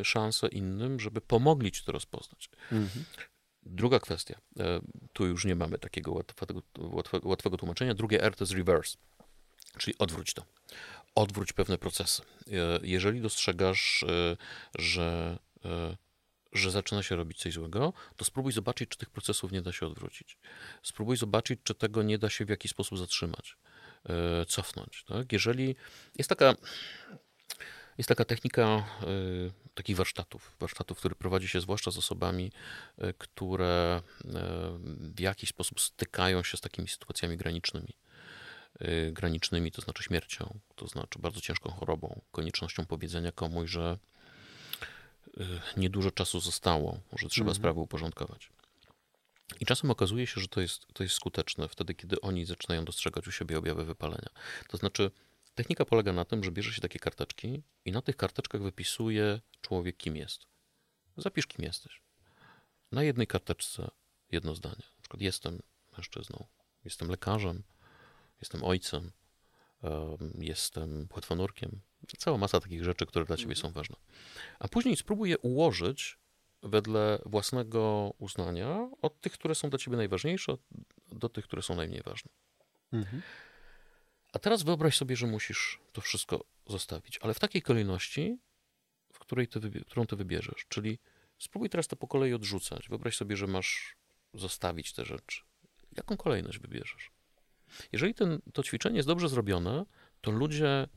y, 0.00 0.04
szansę 0.04 0.48
innym, 0.48 1.00
żeby 1.00 1.20
pomogli 1.20 1.72
ci 1.72 1.84
to 1.84 1.92
rozpoznać. 1.92 2.50
Mhm. 2.72 3.04
Druga 3.66 4.00
kwestia, 4.00 4.40
e, 4.60 4.80
tu 5.12 5.26
już 5.26 5.44
nie 5.44 5.54
mamy 5.54 5.78
takiego 5.78 6.12
łatwego, 6.12 6.62
łatwego, 6.78 7.28
łatwego 7.28 7.56
tłumaczenia. 7.56 7.94
Drugie 7.94 8.22
R 8.22 8.36
to 8.36 8.44
jest 8.44 8.52
reverse, 8.52 8.96
czyli 9.78 9.98
odwróć 9.98 10.34
to. 10.34 10.44
Odwróć 11.14 11.52
pewne 11.52 11.78
procesy. 11.78 12.22
E, 12.22 12.80
jeżeli 12.82 13.20
dostrzegasz, 13.20 14.02
e, 14.02 14.36
że, 14.78 15.38
że 16.52 16.70
zaczyna 16.70 17.02
się 17.02 17.16
robić 17.16 17.38
coś 17.38 17.54
złego, 17.54 17.92
to 18.16 18.24
spróbuj 18.24 18.52
zobaczyć, 18.52 18.88
czy 18.88 18.98
tych 18.98 19.10
procesów 19.10 19.52
nie 19.52 19.62
da 19.62 19.72
się 19.72 19.86
odwrócić. 19.86 20.38
Spróbuj 20.82 21.16
zobaczyć, 21.16 21.60
czy 21.64 21.74
tego 21.74 22.02
nie 22.02 22.18
da 22.18 22.30
się 22.30 22.44
w 22.44 22.48
jakiś 22.48 22.70
sposób 22.70 22.98
zatrzymać, 22.98 23.56
cofnąć. 24.48 25.04
Tak? 25.04 25.32
Jeżeli 25.32 25.76
jest 26.18 26.28
taka, 26.28 26.54
jest 27.98 28.08
taka 28.08 28.24
technika 28.24 28.62
e, 28.62 28.84
takich 29.74 29.96
warsztatów, 29.96 30.56
warsztatów, 30.60 30.98
które 30.98 31.14
prowadzi 31.14 31.48
się 31.48 31.60
zwłaszcza 31.60 31.90
z 31.90 31.98
osobami, 31.98 32.52
e, 32.98 33.12
które 33.12 34.02
w 35.14 35.20
jakiś 35.20 35.50
sposób 35.50 35.80
stykają 35.80 36.42
się 36.42 36.56
z 36.56 36.60
takimi 36.60 36.88
sytuacjami 36.88 37.36
granicznymi 37.36 37.94
granicznymi, 39.12 39.72
to 39.72 39.82
znaczy 39.82 40.02
śmiercią, 40.02 40.58
to 40.74 40.86
znaczy 40.86 41.18
bardzo 41.18 41.40
ciężką 41.40 41.70
chorobą, 41.70 42.20
koniecznością 42.32 42.86
powiedzenia 42.86 43.32
komuś, 43.32 43.70
że 43.70 43.98
Y, 45.40 45.80
niedużo 45.80 46.10
czasu 46.10 46.40
zostało, 46.40 47.00
że 47.18 47.28
trzeba 47.28 47.50
mhm. 47.50 47.56
sprawę 47.56 47.80
uporządkować. 47.80 48.50
I 49.60 49.66
czasem 49.66 49.90
okazuje 49.90 50.26
się, 50.26 50.40
że 50.40 50.48
to 50.48 50.60
jest, 50.60 50.86
to 50.92 51.02
jest 51.02 51.14
skuteczne 51.14 51.68
wtedy, 51.68 51.94
kiedy 51.94 52.20
oni 52.20 52.44
zaczynają 52.44 52.84
dostrzegać 52.84 53.28
u 53.28 53.32
siebie 53.32 53.58
objawy 53.58 53.84
wypalenia. 53.84 54.28
To 54.68 54.76
znaczy, 54.76 55.10
technika 55.54 55.84
polega 55.84 56.12
na 56.12 56.24
tym, 56.24 56.44
że 56.44 56.52
bierze 56.52 56.72
się 56.72 56.80
takie 56.80 56.98
karteczki 56.98 57.62
i 57.84 57.92
na 57.92 58.02
tych 58.02 58.16
karteczkach 58.16 58.62
wypisuje 58.62 59.40
człowiek, 59.60 59.96
kim 59.96 60.16
jest. 60.16 60.46
Zapisz, 61.16 61.46
kim 61.46 61.64
jesteś. 61.64 62.02
Na 62.92 63.02
jednej 63.02 63.26
karteczce 63.26 63.90
jedno 64.32 64.54
zdanie. 64.54 64.82
Na 64.96 65.00
przykład 65.00 65.22
jestem 65.22 65.62
mężczyzną, 65.96 66.46
jestem 66.84 67.08
lekarzem, 67.08 67.62
jestem 68.40 68.64
ojcem, 68.64 69.10
jestem 70.38 71.08
płetwonurkiem. 71.08 71.80
Cała 72.18 72.38
masa 72.38 72.60
takich 72.60 72.84
rzeczy, 72.84 73.06
które 73.06 73.24
dla 73.24 73.36
ciebie 73.36 73.54
mhm. 73.54 73.62
są 73.62 73.72
ważne. 73.72 73.96
A 74.58 74.68
później 74.68 74.96
spróbuj 74.96 75.30
je 75.30 75.38
ułożyć 75.38 76.18
wedle 76.62 77.18
własnego 77.26 78.12
uznania 78.18 78.90
od 79.02 79.20
tych, 79.20 79.32
które 79.32 79.54
są 79.54 79.70
dla 79.70 79.78
ciebie 79.78 79.96
najważniejsze, 79.96 80.56
do 81.12 81.28
tych, 81.28 81.44
które 81.44 81.62
są 81.62 81.74
najmniej 81.74 82.02
ważne. 82.02 82.30
Mhm. 82.92 83.22
A 84.34 84.38
teraz 84.38 84.62
wyobraź 84.62 84.96
sobie, 84.96 85.16
że 85.16 85.26
musisz 85.26 85.80
to 85.92 86.00
wszystko 86.00 86.44
zostawić, 86.66 87.18
ale 87.22 87.34
w 87.34 87.38
takiej 87.38 87.62
kolejności, 87.62 88.38
w 89.12 89.18
której 89.18 89.48
ty 89.48 89.60
którą 89.86 90.06
ty 90.06 90.16
wybierzesz. 90.16 90.66
Czyli 90.68 90.98
spróbuj 91.38 91.70
teraz 91.70 91.88
to 91.88 91.96
po 91.96 92.08
kolei 92.08 92.34
odrzucać. 92.34 92.88
Wyobraź 92.88 93.16
sobie, 93.16 93.36
że 93.36 93.46
masz 93.46 93.96
zostawić 94.34 94.92
te 94.92 95.04
rzeczy. 95.04 95.42
Jaką 95.96 96.16
kolejność 96.16 96.58
wybierzesz? 96.58 97.10
Jeżeli 97.92 98.14
ten, 98.14 98.40
to 98.52 98.62
ćwiczenie 98.62 98.96
jest 98.96 99.08
dobrze 99.08 99.28
zrobione, 99.28 99.86
to 100.20 100.30
ludzie 100.30 100.88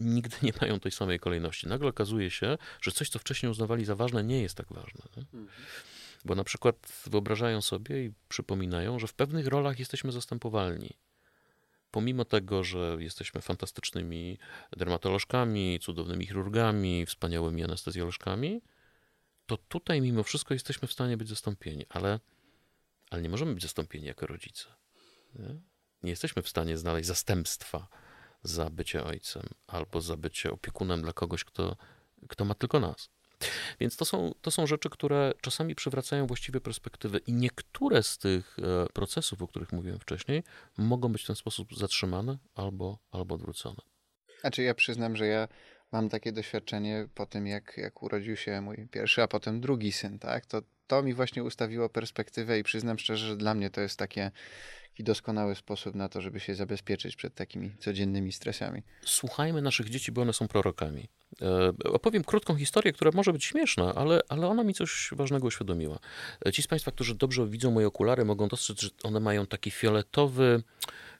nigdy 0.00 0.36
nie 0.42 0.52
mają 0.60 0.80
tej 0.80 0.92
samej 0.92 1.18
kolejności. 1.18 1.68
Nagle 1.68 1.88
okazuje 1.88 2.30
się, 2.30 2.58
że 2.80 2.92
coś, 2.92 3.08
co 3.08 3.18
wcześniej 3.18 3.50
uznawali 3.50 3.84
za 3.84 3.96
ważne, 3.96 4.24
nie 4.24 4.42
jest 4.42 4.54
tak 4.54 4.72
ważne. 4.72 5.02
Mhm. 5.16 5.48
Bo 6.24 6.34
na 6.34 6.44
przykład 6.44 6.76
wyobrażają 7.06 7.60
sobie 7.60 8.04
i 8.04 8.12
przypominają, 8.28 8.98
że 8.98 9.06
w 9.06 9.14
pewnych 9.14 9.46
rolach 9.46 9.78
jesteśmy 9.78 10.12
zastępowalni. 10.12 10.96
Pomimo 11.90 12.24
tego, 12.24 12.64
że 12.64 12.96
jesteśmy 12.98 13.40
fantastycznymi 13.40 14.38
dermatolożkami, 14.76 15.78
cudownymi 15.82 16.26
chirurgami, 16.26 17.06
wspaniałymi 17.06 17.64
anestezjolożkami, 17.64 18.62
to 19.46 19.56
tutaj 19.56 20.00
mimo 20.00 20.22
wszystko 20.22 20.54
jesteśmy 20.54 20.88
w 20.88 20.92
stanie 20.92 21.16
być 21.16 21.28
zastąpieni, 21.28 21.86
ale, 21.88 22.20
ale 23.10 23.22
nie 23.22 23.28
możemy 23.28 23.54
być 23.54 23.62
zastąpieni 23.62 24.06
jako 24.06 24.26
rodzice. 24.26 24.64
Nie? 25.34 25.60
nie 26.02 26.10
jesteśmy 26.10 26.42
w 26.42 26.48
stanie 26.48 26.78
znaleźć 26.78 27.08
zastępstwa 27.08 27.88
za 28.42 28.70
bycie 28.70 29.04
ojcem 29.04 29.48
albo 29.66 30.00
za 30.00 30.16
bycie 30.16 30.50
opiekunem 30.50 31.02
dla 31.02 31.12
kogoś, 31.12 31.44
kto, 31.44 31.76
kto 32.28 32.44
ma 32.44 32.54
tylko 32.54 32.80
nas. 32.80 33.10
Więc 33.80 33.96
to 33.96 34.04
są, 34.04 34.34
to 34.42 34.50
są 34.50 34.66
rzeczy, 34.66 34.90
które 34.90 35.32
czasami 35.40 35.74
przywracają 35.74 36.26
właściwe 36.26 36.60
perspektywy, 36.60 37.18
i 37.18 37.32
niektóre 37.32 38.02
z 38.02 38.18
tych 38.18 38.56
e, 38.58 38.86
procesów, 38.92 39.42
o 39.42 39.48
których 39.48 39.72
mówiłem 39.72 39.98
wcześniej, 39.98 40.42
mogą 40.78 41.12
być 41.12 41.22
w 41.22 41.26
ten 41.26 41.36
sposób 41.36 41.76
zatrzymane 41.76 42.38
albo, 42.54 42.98
albo 43.10 43.34
odwrócone. 43.34 43.80
Znaczy, 44.40 44.62
ja 44.62 44.74
przyznam, 44.74 45.16
że 45.16 45.26
ja 45.26 45.48
mam 45.92 46.08
takie 46.08 46.32
doświadczenie 46.32 47.08
po 47.14 47.26
tym, 47.26 47.46
jak, 47.46 47.74
jak 47.76 48.02
urodził 48.02 48.36
się 48.36 48.60
mój 48.60 48.88
pierwszy, 48.90 49.22
a 49.22 49.28
potem 49.28 49.60
drugi 49.60 49.92
syn, 49.92 50.18
tak? 50.18 50.46
To, 50.46 50.62
to 50.86 51.02
mi 51.02 51.14
właśnie 51.14 51.44
ustawiło 51.44 51.88
perspektywę 51.88 52.58
i 52.58 52.62
przyznam 52.62 52.98
szczerze, 52.98 53.26
że 53.26 53.36
dla 53.36 53.54
mnie 53.54 53.70
to 53.70 53.80
jest 53.80 53.98
takie 53.98 54.30
i 55.00 55.04
doskonały 55.04 55.54
sposób 55.54 55.94
na 55.94 56.08
to, 56.08 56.20
żeby 56.20 56.40
się 56.40 56.54
zabezpieczyć 56.54 57.16
przed 57.16 57.34
takimi 57.34 57.70
codziennymi 57.78 58.32
stresami. 58.32 58.82
Słuchajmy 59.04 59.62
naszych 59.62 59.88
dzieci, 59.88 60.12
bo 60.12 60.22
one 60.22 60.32
są 60.32 60.48
prorokami. 60.48 61.08
E, 61.42 61.72
opowiem 61.84 62.24
krótką 62.24 62.56
historię, 62.56 62.92
która 62.92 63.10
może 63.14 63.32
być 63.32 63.44
śmieszna, 63.44 63.94
ale, 63.94 64.20
ale 64.28 64.46
ona 64.46 64.64
mi 64.64 64.74
coś 64.74 65.08
ważnego 65.12 65.46
uświadomiła. 65.46 65.98
E, 66.46 66.52
ci 66.52 66.62
z 66.62 66.66
Państwa, 66.66 66.90
którzy 66.90 67.14
dobrze 67.14 67.46
widzą 67.46 67.70
moje 67.70 67.86
okulary, 67.86 68.24
mogą 68.24 68.48
dostrzec, 68.48 68.80
że 68.80 68.88
one 69.02 69.20
mają 69.20 69.46
taki 69.46 69.70
fioletowy, 69.70 70.62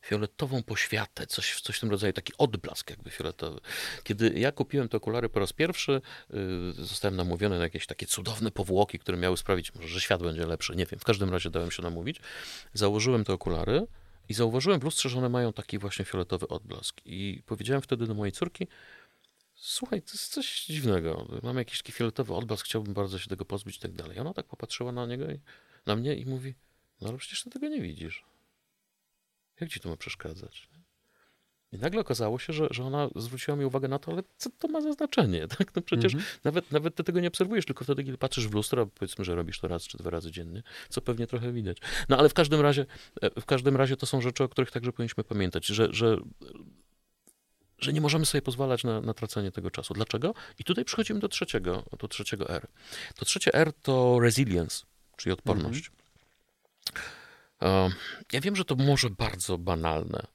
fioletową 0.02 0.62
poświatę, 0.62 1.26
coś, 1.26 1.60
coś 1.60 1.76
w 1.76 1.80
tym 1.80 1.90
rodzaju, 1.90 2.12
taki 2.12 2.32
odblask 2.38 2.90
jakby 2.90 3.10
fioletowy. 3.10 3.60
Kiedy 4.04 4.32
ja 4.36 4.52
kupiłem 4.52 4.88
te 4.88 4.96
okulary 4.96 5.28
po 5.28 5.40
raz 5.40 5.52
pierwszy, 5.52 6.00
yy, 6.30 6.72
zostałem 6.72 7.16
namówiony 7.16 7.58
na 7.58 7.64
jakieś 7.64 7.86
takie 7.86 8.06
cudowne 8.06 8.50
powłoki, 8.50 8.98
które 8.98 9.18
miały 9.18 9.36
sprawić, 9.36 9.74
może, 9.74 9.88
że 9.88 10.00
świat 10.00 10.22
będzie 10.22 10.46
lepszy, 10.46 10.76
nie 10.76 10.86
wiem, 10.86 11.00
w 11.00 11.04
każdym 11.04 11.30
razie 11.30 11.50
dałem 11.50 11.70
się 11.70 11.82
namówić. 11.82 12.20
Założyłem 12.74 13.24
te 13.24 13.32
okulary 13.32 13.69
i 14.28 14.34
zauważyłem 14.34 14.80
w 14.80 14.84
lustrze, 14.84 15.08
że 15.08 15.18
one 15.18 15.28
mają 15.28 15.52
taki 15.52 15.78
właśnie 15.78 16.04
fioletowy 16.04 16.48
odblask. 16.48 17.00
I 17.04 17.42
powiedziałem 17.46 17.82
wtedy 17.82 18.06
do 18.06 18.14
mojej 18.14 18.32
córki, 18.32 18.66
słuchaj, 19.54 20.02
to 20.02 20.12
jest 20.12 20.32
coś 20.32 20.66
dziwnego, 20.66 21.26
mam 21.42 21.56
jakiś 21.56 21.78
taki 21.78 21.92
fioletowy 21.92 22.34
odblask, 22.34 22.66
chciałbym 22.66 22.94
bardzo 22.94 23.18
się 23.18 23.28
tego 23.28 23.44
pozbyć 23.44 23.76
i 23.76 23.80
tak 23.80 23.92
dalej. 23.92 24.16
I 24.16 24.20
ona 24.20 24.34
tak 24.34 24.46
popatrzyła 24.46 24.92
na 24.92 25.06
niego 25.06 25.30
i 25.30 25.40
na 25.86 25.96
mnie 25.96 26.14
i 26.14 26.26
mówi, 26.26 26.54
no 27.00 27.08
ale 27.08 27.18
przecież 27.18 27.42
ty 27.42 27.50
tego 27.50 27.68
nie 27.68 27.80
widzisz. 27.80 28.24
Jak 29.60 29.70
ci 29.70 29.80
to 29.80 29.88
ma 29.88 29.96
przeszkadzać? 29.96 30.68
I 31.72 31.78
nagle 31.78 32.00
okazało 32.00 32.38
się, 32.38 32.52
że, 32.52 32.68
że 32.70 32.84
ona 32.84 33.08
zwróciła 33.16 33.56
mi 33.56 33.64
uwagę 33.64 33.88
na 33.88 33.98
to, 33.98 34.12
ale 34.12 34.22
co 34.36 34.50
to 34.58 34.68
ma 34.68 34.80
za 34.80 34.92
znaczenie? 34.92 35.46
Tak? 35.58 35.76
No 35.76 35.82
przecież 35.82 36.14
mm 36.14 36.26
-hmm. 36.26 36.38
nawet, 36.44 36.72
nawet 36.72 36.94
ty 36.94 37.04
tego 37.04 37.20
nie 37.20 37.28
obserwujesz, 37.28 37.66
tylko 37.66 37.84
wtedy, 37.84 38.04
kiedy 38.04 38.18
patrzysz 38.18 38.48
w 38.48 38.54
lustro, 38.54 38.86
powiedzmy, 38.86 39.24
że 39.24 39.34
robisz 39.34 39.60
to 39.60 39.68
raz 39.68 39.82
czy 39.82 39.98
dwa 39.98 40.10
razy 40.10 40.30
dziennie, 40.30 40.62
co 40.88 41.00
pewnie 41.00 41.26
trochę 41.26 41.52
widać. 41.52 41.78
No 42.08 42.18
ale 42.18 42.28
w 42.28 42.34
każdym 42.34 42.60
razie, 42.60 42.86
e, 43.20 43.40
w 43.40 43.44
każdym 43.44 43.76
razie 43.76 43.96
to 43.96 44.06
są 44.06 44.20
rzeczy, 44.20 44.44
o 44.44 44.48
których 44.48 44.70
także 44.70 44.92
powinniśmy 44.92 45.24
pamiętać, 45.24 45.66
że, 45.66 45.88
że, 45.92 46.16
że 47.78 47.92
nie 47.92 48.00
możemy 48.00 48.26
sobie 48.26 48.42
pozwalać 48.42 48.84
na, 48.84 49.00
na 49.00 49.14
tracenie 49.14 49.52
tego 49.52 49.70
czasu. 49.70 49.94
Dlaczego? 49.94 50.34
I 50.58 50.64
tutaj 50.64 50.84
przechodzimy 50.84 51.20
do 51.20 51.28
trzeciego, 51.28 51.82
do 51.98 52.08
trzeciego 52.08 52.48
R. 52.48 52.66
To 53.14 53.24
trzecie 53.24 53.54
R 53.54 53.72
to 53.72 54.20
resilience, 54.20 54.84
czyli 55.16 55.32
odporność. 55.32 55.90
Mm 57.60 57.90
-hmm. 57.90 57.92
Ja 58.32 58.40
wiem, 58.40 58.56
że 58.56 58.64
to 58.64 58.76
może 58.76 59.10
bardzo 59.10 59.58
banalne, 59.58 60.26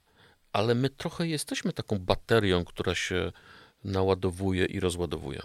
ale 0.55 0.75
my 0.75 0.89
trochę 0.89 1.27
jesteśmy 1.27 1.73
taką 1.73 1.99
baterią, 1.99 2.65
która 2.65 2.95
się 2.95 3.31
naładowuje 3.83 4.65
i 4.65 4.79
rozładowuje. 4.79 5.41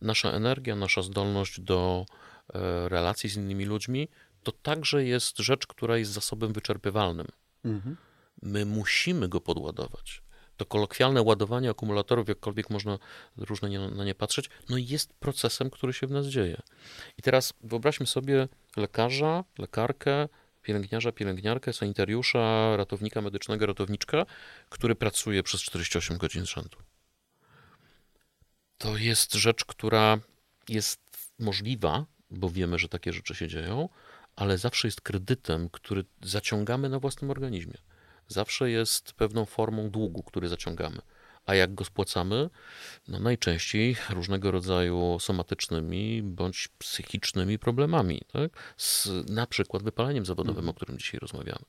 Nasza 0.00 0.30
energia, 0.30 0.76
nasza 0.76 1.02
zdolność 1.02 1.60
do 1.60 2.06
e, 2.54 2.88
relacji 2.88 3.30
z 3.30 3.36
innymi 3.36 3.64
ludźmi 3.64 4.08
to 4.42 4.52
także 4.52 5.04
jest 5.04 5.38
rzecz, 5.38 5.66
która 5.66 5.96
jest 5.96 6.12
zasobem 6.12 6.52
wyczerpywalnym. 6.52 7.26
Mhm. 7.64 7.96
My 8.42 8.66
musimy 8.66 9.28
go 9.28 9.40
podładować. 9.40 10.22
To 10.56 10.66
kolokwialne 10.66 11.22
ładowanie 11.22 11.70
akumulatorów, 11.70 12.28
jakkolwiek 12.28 12.70
można 12.70 12.98
różnie 13.36 13.78
na 13.78 14.04
nie 14.04 14.14
patrzeć, 14.14 14.50
no 14.68 14.76
jest 14.78 15.12
procesem, 15.12 15.70
który 15.70 15.92
się 15.92 16.06
w 16.06 16.10
nas 16.10 16.26
dzieje. 16.26 16.62
I 17.18 17.22
teraz 17.22 17.52
wyobraźmy 17.62 18.06
sobie 18.06 18.48
lekarza, 18.76 19.44
lekarkę, 19.58 20.28
pielęgniarza, 20.70 21.12
pielęgniarkę, 21.12 21.72
sanitariusza, 21.72 22.76
ratownika 22.76 23.22
medycznego, 23.22 23.66
ratowniczka, 23.66 24.26
który 24.68 24.94
pracuje 24.94 25.42
przez 25.42 25.62
48 25.62 26.18
godzin 26.18 26.46
z 26.46 26.48
rzędu. 26.48 26.78
To 28.78 28.96
jest 28.96 29.34
rzecz, 29.34 29.64
która 29.64 30.18
jest 30.68 31.00
możliwa, 31.38 32.06
bo 32.30 32.50
wiemy, 32.50 32.78
że 32.78 32.88
takie 32.88 33.12
rzeczy 33.12 33.34
się 33.34 33.48
dzieją, 33.48 33.88
ale 34.36 34.58
zawsze 34.58 34.88
jest 34.88 35.00
kredytem, 35.00 35.68
który 35.68 36.04
zaciągamy 36.22 36.88
na 36.88 36.98
własnym 36.98 37.30
organizmie. 37.30 37.78
Zawsze 38.28 38.70
jest 38.70 39.12
pewną 39.12 39.44
formą 39.44 39.90
długu, 39.90 40.22
który 40.22 40.48
zaciągamy. 40.48 41.00
A 41.50 41.54
jak 41.54 41.74
go 41.74 41.84
spłacamy? 41.84 42.50
No 43.08 43.18
najczęściej 43.18 43.96
różnego 44.10 44.50
rodzaju 44.50 45.18
somatycznymi 45.20 46.22
bądź 46.22 46.68
psychicznymi 46.78 47.58
problemami, 47.58 48.20
tak? 48.32 48.50
Z 48.76 49.08
na 49.30 49.46
przykład 49.46 49.82
wypaleniem 49.82 50.26
zawodowym, 50.26 50.58
mhm. 50.58 50.68
o 50.68 50.74
którym 50.74 50.98
dzisiaj 50.98 51.20
rozmawiamy. 51.20 51.64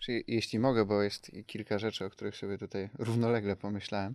Czyli 0.00 0.24
jeśli 0.26 0.58
mogę, 0.58 0.84
bo 0.84 1.02
jest 1.02 1.30
kilka 1.46 1.78
rzeczy, 1.78 2.04
o 2.04 2.10
których 2.10 2.36
sobie 2.36 2.58
tutaj 2.58 2.88
równolegle 2.98 3.56
pomyślałem, 3.56 4.14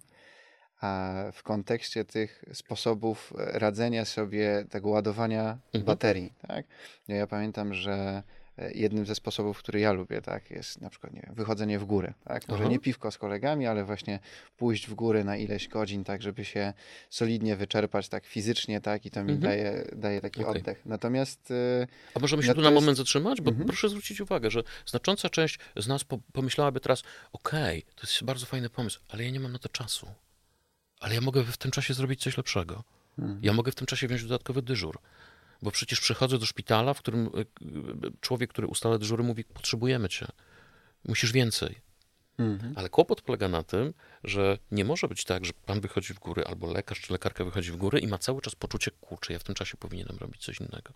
a 0.82 1.14
w 1.34 1.44
kontekście 1.44 2.06
tych 2.06 2.44
sposobów 2.54 3.34
radzenia 3.38 4.06
sobie, 4.06 4.66
tego 4.70 4.90
ładowania 4.90 5.58
mhm. 5.66 5.84
baterii. 5.84 6.34
Tak? 6.48 6.66
Ja, 7.08 7.16
ja 7.16 7.28
pamiętam, 7.28 7.74
że 7.74 7.94
e, 7.94 8.24
jednym 8.74 9.06
ze 9.06 9.16
sposobów, 9.16 9.58
który 9.60 9.80
ja 9.80 9.92
lubię, 9.94 10.22
tak, 10.22 10.52
jest 10.52 10.82
na 10.82 10.90
przykład, 10.90 11.14
nie 11.14 11.22
wiem, 11.22 11.36
wychodzenie 11.36 11.80
w 11.80 11.86
górę, 11.86 12.14
tak, 12.24 12.48
może 12.48 12.64
Aha. 12.64 12.72
nie 12.72 12.80
piwko 12.80 13.12
z 13.12 13.18
kolegami, 13.18 13.68
ale 13.68 13.84
właśnie 13.86 14.20
pójść 14.58 14.88
w 14.88 14.94
góry 14.94 15.24
na 15.24 15.38
ileś 15.38 15.68
godzin, 15.68 16.04
tak, 16.04 16.22
żeby 16.22 16.46
się 16.46 16.74
solidnie 17.10 17.56
wyczerpać, 17.56 18.10
tak, 18.10 18.26
fizycznie, 18.26 18.82
tak, 18.82 19.06
i 19.06 19.12
to 19.12 19.24
mi 19.24 19.32
Mhm. 19.34 19.40
daje, 19.40 19.86
daje 19.96 20.22
taki 20.22 20.46
Okej. 20.46 20.62
oddech. 20.62 20.86
Natomiast 20.86 21.52
y, 21.52 21.88
A 22.16 22.20
możemy 22.20 22.44
się 22.44 22.50
No 22.50 22.56
tu 22.56 22.62
na 22.62 22.72
moment 22.72 22.98
zatrzymać? 22.98 23.42
Bo 23.42 23.50
Mhm. 23.52 23.68
proszę 23.68 23.90
zwrócić 23.90 24.22
uwagę, 24.22 24.52
że 24.52 24.64
znacząca 24.86 25.30
część 25.30 25.60
z 25.78 25.88
nas 25.88 26.04
po, 26.04 26.20
pomyślałaby 26.34 26.80
teraz, 26.80 27.04
okej, 27.34 27.82
to 27.96 28.08
jest 28.08 28.24
bardzo 28.24 28.46
fajny 28.46 28.70
pomysł, 28.70 29.00
ale 29.10 29.24
ja 29.24 29.30
nie 29.30 29.40
mam 29.40 29.52
na 29.52 29.60
to 29.60 29.70
czasu. 29.70 30.08
Ale 31.00 31.16
ja 31.16 31.22
mogę 31.22 31.44
w 31.44 31.58
tym 31.58 31.72
czasie 31.72 31.94
zrobić 31.94 32.24
coś 32.24 32.38
lepszego. 32.38 32.84
Mhm. 33.20 33.40
Ja 33.44 33.54
mogę 33.54 33.72
w 33.72 33.76
tym 33.76 33.88
czasie 33.88 34.08
wziąć 34.08 34.24
dodatkowy 34.24 34.62
dyżur. 34.62 35.00
Bo 35.62 35.72
przecież 35.72 36.00
przychodzę 36.00 36.38
do 36.40 36.46
szpitala, 36.46 36.94
w 36.94 37.00
którym 37.00 37.26
e, 37.28 37.40
e, 37.40 37.46
człowiek, 38.22 38.50
który 38.50 38.68
ustala 38.68 38.98
dyżury, 38.98 39.24
mówi, 39.24 39.44
potrzebujemy 39.44 40.10
cię. 40.10 40.28
Musisz 41.08 41.32
więcej. 41.32 41.76
mhm. 42.38 42.74
Ale 42.78 42.90
kłopot 42.90 43.22
polega 43.22 43.48
na 43.48 43.64
tym, 43.64 43.94
że 44.24 44.58
nie 44.72 44.86
może 44.86 45.08
być 45.08 45.24
tak, 45.24 45.46
że 45.46 45.54
pan 45.66 45.80
wychodzi 45.82 46.14
w 46.14 46.20
góry, 46.20 46.44
albo 46.46 46.74
lekarz 46.74 47.02
czy 47.02 47.14
lekarka 47.14 47.46
wychodzi 47.46 47.72
w 47.72 47.76
góry 47.76 48.00
i 48.00 48.08
ma 48.08 48.18
cały 48.18 48.42
czas 48.42 48.56
poczucie, 48.56 48.92
kurczę, 49.02 49.34
ja 49.34 49.40
w 49.40 49.44
tym 49.44 49.56
czasie 49.56 49.78
powinienem 49.78 50.18
robić 50.18 50.42
coś 50.46 50.60
innego. 50.60 50.94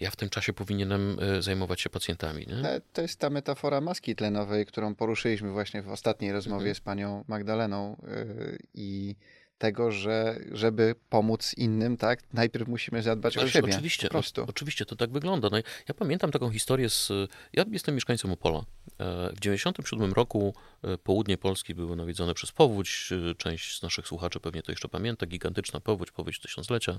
Ja 0.00 0.10
w 0.10 0.16
tym 0.16 0.28
czasie 0.28 0.52
powinienem 0.52 1.16
e, 1.20 1.42
zajmować 1.42 1.80
się 1.80 1.90
pacjentami. 1.90 2.46
Nie? 2.46 2.54
E, 2.68 2.80
To 2.92 3.02
jest 3.02 3.18
ta 3.18 3.30
metafora 3.30 3.80
maski 3.80 4.16
tlenowej, 4.16 4.66
którą 4.66 4.94
poruszyliśmy 4.94 5.50
właśnie 5.52 5.82
w 5.82 5.88
ostatniej 5.88 6.32
rozmowie 6.32 6.58
Mhm. 6.70 6.74
z 6.74 6.80
panią 6.80 7.24
Magdaleną 7.28 7.96
y, 8.08 8.58
i 8.74 9.16
tego, 9.58 9.92
że 9.92 10.40
żeby 10.52 10.94
pomóc 11.08 11.54
innym, 11.56 11.96
tak, 11.96 12.20
najpierw 12.32 12.68
musimy 12.68 13.02
zadbać 13.02 13.36
o 13.36 13.40
Ależ 13.40 13.52
siebie. 13.52 13.72
Oczywiście, 13.72 14.08
po 14.08 14.10
prostu. 14.10 14.42
o, 14.42 14.46
oczywiście 14.46 14.86
to 14.86 14.96
tak 14.96 15.10
wygląda. 15.10 15.48
No, 15.52 15.56
ja 15.88 15.94
pamiętam 15.94 16.30
taką 16.30 16.50
historię 16.50 16.90
z. 16.90 17.12
Ja 17.52 17.64
jestem 17.70 17.94
mieszkańcem 17.94 18.32
Opola. 18.32 18.58
E, 18.98 19.32
W 19.36 19.40
97 19.40 20.12
roku 20.12 20.54
e, 20.84 20.98
południe 20.98 21.38
Polski 21.38 21.74
było 21.74 21.96
nawiedzone 21.96 22.34
przez 22.34 22.52
powódź. 22.52 23.12
E, 23.30 23.34
Część 23.34 23.78
z 23.78 23.82
naszych 23.82 24.08
słuchaczy 24.08 24.40
pewnie 24.40 24.62
to 24.62 24.72
jeszcze 24.72 24.88
pamięta. 24.88 25.26
Gigantyczna 25.26 25.80
powódź, 25.80 26.10
powódź 26.10 26.40
tysiąclecia 26.40 26.98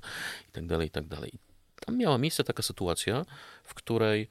i 0.49 0.51
tak 0.51 0.67
dalej, 0.67 0.87
i 0.87 0.91
tak 0.91 1.07
dalej. 1.07 1.31
Tam 1.85 1.97
miała 1.97 2.17
miejsce 2.17 2.43
taka 2.43 2.63
sytuacja, 2.63 3.25
w 3.63 3.73
której 3.73 4.27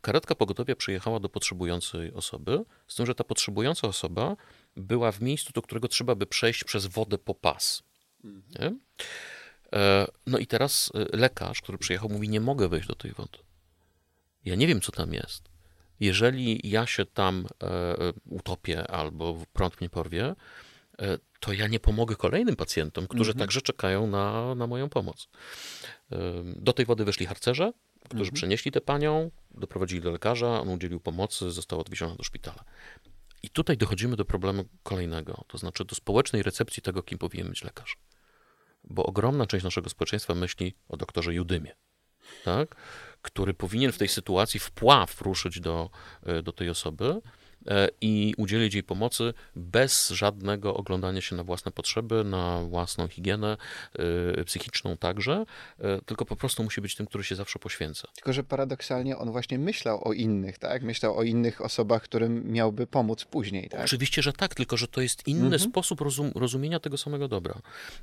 karetka 0.00 0.34
pogotowia 0.34 0.76
przyjechała 0.76 1.20
do 1.20 1.28
potrzebującej 1.28 2.12
osoby, 2.12 2.64
z 2.88 2.94
tym, 2.94 3.06
że 3.06 3.14
ta 3.14 3.24
potrzebująca 3.24 3.88
osoba 3.88 4.36
była 4.76 5.12
w 5.12 5.20
miejscu, 5.20 5.52
do 5.52 5.62
którego 5.62 5.88
trzeba 5.88 6.14
by 6.14 6.26
przejść 6.26 6.64
przez 6.64 6.86
wodę 6.86 7.18
po 7.18 7.34
pas. 7.34 7.82
Nie? 8.24 8.74
E, 9.72 10.06
No 10.26 10.38
i 10.38 10.46
teraz 10.46 10.92
e, 10.94 11.16
lekarz, 11.16 11.60
który 11.62 11.78
przyjechał, 11.78 12.08
mówi: 12.08 12.28
Nie 12.28 12.40
mogę 12.40 12.68
wejść 12.68 12.88
do 12.88 12.94
tej 12.94 13.12
wody. 13.12 13.38
Ja 14.44 14.54
nie 14.54 14.66
wiem, 14.66 14.80
co 14.80 14.92
tam 14.92 15.14
jest. 15.14 15.42
Jeżeli 16.00 16.60
ja 16.70 16.86
się 16.86 17.06
tam 17.06 17.46
e, 17.62 17.66
e, 17.68 18.12
utopię 18.30 18.90
albo 18.90 19.42
prąd 19.52 19.80
mnie 19.80 19.90
porwie, 19.90 20.34
e, 20.98 21.18
to 21.40 21.52
ja 21.52 21.66
nie 21.66 21.80
pomogę 21.80 22.16
kolejnym 22.16 22.56
pacjentom, 22.56 23.06
którzy 23.06 23.30
Mhm. 23.30 23.38
także 23.38 23.60
czekają 23.62 24.06
na, 24.06 24.54
na 24.54 24.66
moją 24.66 24.88
pomoc. 24.88 25.28
E, 26.12 26.16
Do 26.44 26.72
tej 26.72 26.86
wody 26.86 27.04
weszli 27.04 27.26
harcerze, 27.26 27.72
którzy 28.14 28.28
Mhm. 28.28 28.34
przenieśli 28.34 28.70
tę 28.70 28.80
panią, 28.80 29.30
doprowadzili 29.50 30.00
do 30.00 30.10
lekarza, 30.10 30.60
on 30.60 30.68
udzielił 30.68 31.00
pomocy, 31.00 31.50
została 31.50 31.80
odwieziona 31.80 32.14
do 32.14 32.22
szpitala. 32.22 32.64
I 33.42 33.50
tutaj 33.50 33.76
dochodzimy 33.76 34.16
do 34.16 34.24
problemu 34.24 34.64
kolejnego, 34.82 35.44
to 35.48 35.58
znaczy 35.58 35.84
do 35.84 35.94
społecznej 35.94 36.42
recepcji 36.42 36.82
tego, 36.82 37.02
kim 37.02 37.18
powinien 37.18 37.48
być 37.48 37.64
lekarz 37.64 37.96
bo 38.84 39.06
ogromna 39.06 39.46
część 39.46 39.64
naszego 39.64 39.90
społeczeństwa 39.90 40.34
myśli 40.34 40.74
o 40.88 40.96
doktorze 40.96 41.34
Judymie, 41.34 41.76
tak? 42.44 42.74
który 43.22 43.54
powinien 43.54 43.92
w 43.92 43.98
tej 43.98 44.08
sytuacji 44.08 44.60
wpław 44.60 45.20
ruszyć 45.20 45.60
do, 45.60 45.90
e, 46.22 46.42
do 46.42 46.52
tej 46.52 46.70
osoby 46.70 47.20
i 48.00 48.34
udzielić 48.36 48.74
jej 48.74 48.82
pomocy 48.82 49.34
bez 49.56 50.08
żadnego 50.08 50.74
oglądania 50.76 51.20
się 51.20 51.36
na 51.36 51.44
własne 51.44 51.72
potrzeby, 51.72 52.24
na 52.24 52.62
własną 52.62 53.08
higienę 53.08 53.56
e, 54.38 54.44
psychiczną 54.44 54.96
także, 54.96 55.44
e, 55.78 56.00
tylko 56.06 56.24
po 56.24 56.36
prostu 56.36 56.62
musi 56.64 56.80
być 56.80 56.94
tym, 56.96 57.06
który 57.06 57.24
się 57.24 57.34
zawsze 57.36 57.58
poświęca. 57.58 58.08
Tylko, 58.14 58.32
że 58.32 58.44
paradoksalnie 58.44 59.18
on 59.18 59.30
właśnie 59.30 59.58
myślał 59.58 60.08
o 60.08 60.12
innych, 60.12 60.58
tak? 60.58 60.82
Myślał 60.82 61.18
o 61.18 61.22
innych 61.22 61.60
osobach, 61.60 62.02
którym 62.02 62.52
miałby 62.52 62.86
pomóc 62.86 63.24
później, 63.24 63.68
tak? 63.68 63.80
Oczywiście, 63.84 64.22
że 64.22 64.32
tak, 64.32 64.54
tylko 64.54 64.76
że 64.76 64.88
to 64.88 65.00
jest 65.00 65.28
inny 65.28 65.42
Mhm. 65.44 65.60
sposób 65.60 66.00
rozum, 66.00 66.32
rozumienia 66.34 66.80
tego 66.80 66.96
samego 66.98 67.28
dobra. 67.28 67.54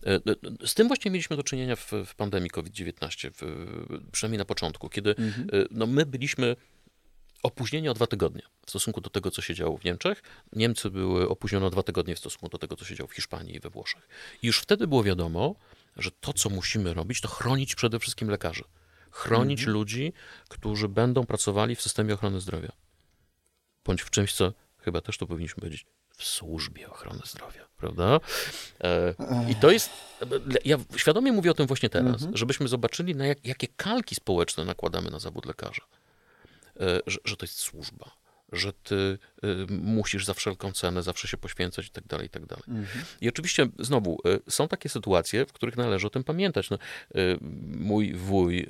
E, 0.06 0.16
e, 0.16 0.20
Z 0.68 0.74
tym 0.74 0.88
właśnie 0.88 1.12
mieliśmy 1.12 1.36
do 1.36 1.44
czynienia 1.44 1.76
w, 1.76 1.92
w 2.06 2.16
pandemii 2.16 2.50
COVID-19, 2.50 3.32
w, 3.34 3.42
przynajmniej 4.12 4.38
na 4.38 4.46
początku, 4.46 4.90
kiedy 4.90 5.16
Mhm. 5.18 5.48
e, 5.54 5.66
no, 5.72 5.88
my 5.88 6.06
byliśmy 6.06 6.56
opóźnieni 7.44 7.90
o 7.90 7.94
dwa 7.94 8.08
tygodnie 8.08 8.42
w 8.66 8.70
stosunku 8.70 9.02
do 9.02 9.10
tego, 9.10 9.32
co 9.32 9.42
się 9.42 9.56
działo 9.56 9.78
w 9.78 9.84
Niemczech. 9.84 10.24
Niemcy 10.54 10.90
były 10.90 11.30
opóźnione 11.30 11.66
o 11.66 11.70
dwa 11.70 11.84
tygodnie 11.84 12.16
w 12.16 12.20
stosunku 12.20 12.50
do 12.50 12.58
tego, 12.58 12.76
co 12.76 12.86
się 12.86 12.96
działo 12.96 13.08
w 13.08 13.14
Hiszpanii 13.14 13.56
i 13.56 13.60
we 13.60 13.70
Włoszech. 13.70 14.08
I 14.42 14.48
już 14.48 14.60
wtedy 14.60 14.88
było 14.88 15.04
wiadomo, 15.04 15.56
że 15.98 16.12
to, 16.12 16.34
co 16.34 16.50
musimy 16.50 16.94
robić, 16.94 17.22
to 17.22 17.28
chronić 17.28 17.76
przede 17.76 18.00
wszystkim 18.00 18.30
lekarzy. 18.30 18.64
Chronić 19.12 19.66
ludzi, 19.66 20.14
którzy 20.50 20.88
będą 20.88 21.26
pracowali 21.26 21.76
w 21.76 21.82
systemie 21.82 22.14
ochrony 22.14 22.42
zdrowia. 22.42 22.72
Bądź 23.86 24.02
w 24.02 24.10
czymś, 24.10 24.34
co 24.34 24.54
chyba 24.78 25.02
też 25.02 25.18
to 25.18 25.28
powinniśmy 25.28 25.62
powiedzieć, 25.62 25.86
w 26.18 26.24
służbie 26.24 26.90
ochrony 26.90 27.22
zdrowia, 27.26 27.68
prawda? 27.78 28.20
E, 28.84 29.16
I 29.52 29.56
to 29.56 29.72
jest, 29.72 29.90
ja 30.66 30.78
świadomie 30.96 31.32
mówię 31.32 31.52
o 31.52 31.54
tym 31.54 31.68
właśnie 31.68 31.90
teraz, 31.90 32.28
żebyśmy 32.34 32.68
zobaczyli, 32.68 33.16
na 33.16 33.26
jak, 33.26 33.46
jakie 33.46 33.68
kalki 33.68 34.16
społeczne 34.16 34.66
nakładamy 34.66 35.10
na 35.10 35.20
zawód 35.20 35.46
lekarza. 35.46 35.82
E, 36.80 37.00
że, 37.08 37.18
że 37.26 37.38
to 37.38 37.46
jest 37.46 37.60
służba, 37.60 38.12
że 38.52 38.74
ty 38.74 39.18
e, 39.44 39.48
musisz 39.70 40.26
za 40.26 40.34
wszelką 40.34 40.72
cenę 40.72 41.04
zawsze 41.04 41.28
się 41.28 41.38
poświęcać 41.38 41.88
i 41.88 41.90
tak 41.90 42.08
dalej, 42.08 42.28
i 42.28 42.30
tak 42.30 42.46
dalej. 42.46 42.64
I 43.22 43.30
oczywiście 43.30 43.68
znowu 43.80 44.18
e, 44.26 44.52
są 44.52 44.68
takie 44.68 44.90
sytuacje, 44.90 45.46
w 45.46 45.54
których 45.54 45.78
należy 45.78 46.08
o 46.08 46.10
tym 46.10 46.24
pamiętać. 46.24 46.70
No, 46.70 46.78
mój 47.80 48.14
wuj, 48.14 48.68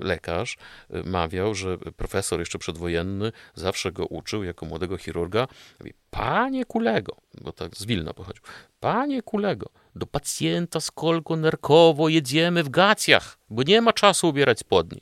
lekarz, 0.00 0.56
mawiał, 1.04 1.54
że 1.54 1.78
profesor 1.78 2.40
jeszcze 2.40 2.58
przedwojenny 2.58 3.32
zawsze 3.54 3.92
go 3.92 4.06
uczył 4.06 4.44
jako 4.44 4.66
młodego 4.66 4.98
chirurga, 4.98 5.48
mówi, 5.80 5.92
panie 6.10 6.64
Kulego, 6.64 7.16
bo 7.40 7.52
tak 7.52 7.76
z 7.76 7.84
Wilna 7.84 8.14
pochodził, 8.14 8.42
panie 8.80 9.22
Kulego, 9.22 9.70
do 9.96 10.06
pacjenta 10.06 10.80
z 10.80 10.90
kolką 10.90 11.36
nerkowo 11.36 12.08
jedziemy 12.08 12.62
w 12.62 12.68
gacjach, 12.68 13.38
bo 13.50 13.62
nie 13.62 13.80
ma 13.80 13.92
czasu 13.92 14.28
ubierać 14.28 14.58
spodni. 14.58 15.00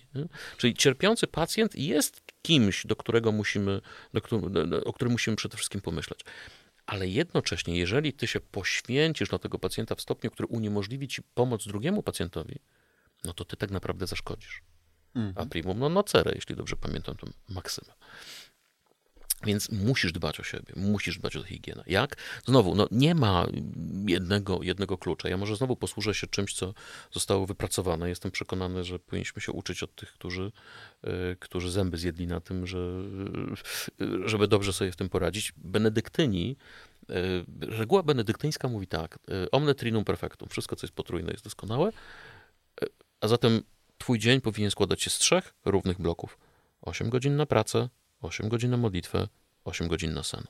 Czyli 0.57 0.75
cierpiący 0.75 1.27
pacjent 1.27 1.75
jest 1.75 2.32
kimś, 2.43 2.87
do 2.87 2.97
którego 2.97 3.33
musimy, 3.33 3.81
do, 4.15 4.21
którego, 4.21 4.85
o 4.85 4.93
którym 4.93 5.13
musimy 5.13 5.37
przede 5.37 5.57
wszystkim 5.57 5.81
pomyśleć. 5.81 6.21
Ale 6.87 7.09
jednocześnie, 7.09 7.79
jeżeli 7.79 8.13
ty 8.13 8.27
się 8.27 8.41
poświęcisz 8.41 9.29
dla 9.29 9.39
tego 9.39 9.59
pacjenta 9.59 9.95
w 9.95 10.01
stopniu, 10.01 10.31
który 10.31 10.47
uniemożliwi 10.47 11.09
ci 11.09 11.23
pomoc 11.35 11.67
drugiemu 11.67 12.03
pacjentowi, 12.03 12.59
no 13.25 13.33
to 13.33 13.45
ty 13.45 13.57
tak 13.57 13.71
naprawdę 13.71 14.07
zaszkodzisz. 14.07 14.63
A 15.37 15.47
primum 15.47 15.79
non 15.79 15.93
nocere, 15.93 16.33
jeśli 16.35 16.57
dobrze 16.57 16.77
pamiętam 16.77 17.17
tę 17.17 17.27
maksymę. 17.49 17.93
Więc 19.45 19.71
musisz 19.71 20.13
dbać 20.13 20.41
o 20.41 20.43
siebie, 20.43 20.75
musisz 20.77 21.19
dbać 21.19 21.37
o 21.37 21.43
higienę. 21.43 21.83
Jak? 21.87 22.17
Znowu, 22.45 22.75
no 22.75 22.89
nie 22.91 23.15
ma 23.15 23.47
jednego, 24.07 24.63
jednego 24.63 24.99
klucza. 24.99 25.29
Ja 25.29 25.37
może 25.37 25.57
znowu 25.57 25.77
posłużę 25.77 26.15
się 26.15 26.27
czymś, 26.27 26.55
co 26.55 26.75
zostało 27.13 27.47
wypracowane. 27.47 28.09
Jestem 28.09 28.31
przekonany, 28.31 28.85
że 28.85 28.99
powinniśmy 28.99 29.43
się 29.43 29.53
uczyć 29.53 29.83
od 29.83 29.95
tych, 29.95 30.13
którzy, 30.13 30.53
y, 31.05 31.37
którzy 31.41 31.71
zęby 31.71 31.97
zjedli 31.97 32.27
na 32.27 32.41
tym, 32.41 32.67
że, 32.67 32.79
y, 34.01 34.29
żeby 34.29 34.49
dobrze 34.49 34.73
sobie 34.73 34.93
w 34.93 34.97
tym 34.97 35.09
poradzić. 35.09 35.53
Benedyktyni, 35.57 36.57
y, 37.11 37.15
reguła 37.61 38.03
benedyktyńska 38.03 38.69
mówi 38.69 38.87
tak, 38.87 39.19
omne 39.53 39.75
trinum 39.75 40.05
perfectum, 40.05 40.49
wszystko, 40.49 40.77
co 40.77 40.87
jest 40.87 40.95
potrójne, 40.95 41.33
jest 41.33 41.45
doskonałe, 41.45 41.93
a 43.21 43.29
zatem 43.29 43.63
twój 43.99 44.19
dzień 44.19 44.41
powinien 44.41 44.71
składać 44.71 45.03
się 45.03 45.11
z 45.11 45.19
trzech 45.19 45.55
równych 45.65 45.99
bloków. 46.01 46.39
8 46.83 47.11
godzin 47.11 47.37
na 47.37 47.47
pracę, 47.47 47.89
8 48.23 48.49
godzin 48.49 48.71
na 48.71 48.77
modlitwę, 48.77 49.29
8 49.65 49.89
godzin 49.89 50.15
na 50.15 50.23
sen. 50.23 50.45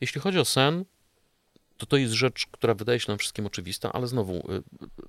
Jeśli 0.00 0.20
chodzi 0.20 0.38
o 0.38 0.44
sen, 0.44 0.84
to 1.76 1.86
to 1.86 1.96
jest 1.96 2.12
rzecz, 2.12 2.46
która 2.50 2.74
wydaje 2.74 3.00
się 3.00 3.04
nam 3.08 3.18
wszystkim 3.18 3.46
oczywista, 3.46 3.92
ale 3.92 4.06
znowu, 4.06 4.34
y, 4.36 4.62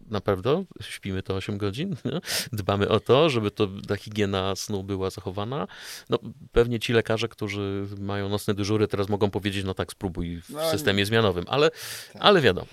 naprawdę 0.10 0.64
śpimy 0.82 1.24
to 1.24 1.36
8 1.36 1.58
godzin, 1.58 1.90
nie? 2.06 2.20
dbamy 2.54 2.90
o 2.90 3.00
to, 3.00 3.30
żeby 3.30 3.52
to, 3.52 3.68
ta 3.88 3.96
higiena 3.96 4.56
snu 4.56 4.84
była 4.84 5.10
zachowana. 5.10 5.68
No, 6.10 6.20
pewnie 6.52 6.80
ci 6.80 6.94
lekarze, 6.94 7.28
którzy 7.28 7.88
mają 8.00 8.30
nocne 8.30 8.54
dyżury, 8.54 8.88
teraz 8.88 9.10
mogą 9.10 9.30
powiedzieć, 9.30 9.66
no 9.66 9.74
tak, 9.74 9.92
spróbuj 9.92 10.42
w 10.42 10.50
No, 10.50 10.72
systemie 10.72 11.06
zmianowym, 11.06 11.46
ale, 11.48 11.72
ale 12.20 12.42
wiadomo. 12.42 12.68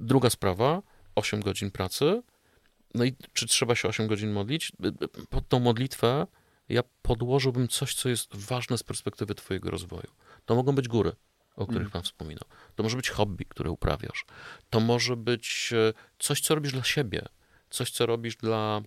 Druga 0.00 0.30
sprawa, 0.30 0.82
8 1.14 1.40
godzin 1.40 1.70
pracy, 1.70 2.22
no 2.94 3.04
i 3.04 3.14
czy 3.32 3.46
trzeba 3.46 3.74
się 3.74 3.88
8 3.88 4.06
godzin 4.06 4.32
modlić? 4.32 4.72
Pod 5.30 5.48
tą 5.48 5.60
modlitwę 5.60 6.26
ja 6.68 6.82
podłożyłbym 7.02 7.68
coś, 7.68 7.94
co 7.94 8.08
jest 8.08 8.36
ważne 8.36 8.78
z 8.78 8.82
perspektywy 8.82 9.34
Twojego 9.34 9.70
rozwoju. 9.70 10.10
To 10.44 10.54
mogą 10.54 10.74
być 10.74 10.88
góry, 10.88 11.12
o 11.56 11.66
których 11.66 11.90
Pan 11.90 12.02
wspominał. 12.02 12.44
To 12.74 12.82
może 12.82 12.96
być 12.96 13.10
hobby, 13.10 13.44
które 13.44 13.70
uprawiasz. 13.70 14.24
To 14.70 14.80
może 14.80 15.16
być 15.16 15.70
e, 15.72 15.92
coś, 16.18 16.40
co 16.40 16.54
robisz 16.54 16.72
dla 16.72 16.84
siebie. 16.84 17.24
Coś, 17.70 17.90
co 17.90 18.06
robisz 18.06 18.36
dla, 18.36 18.82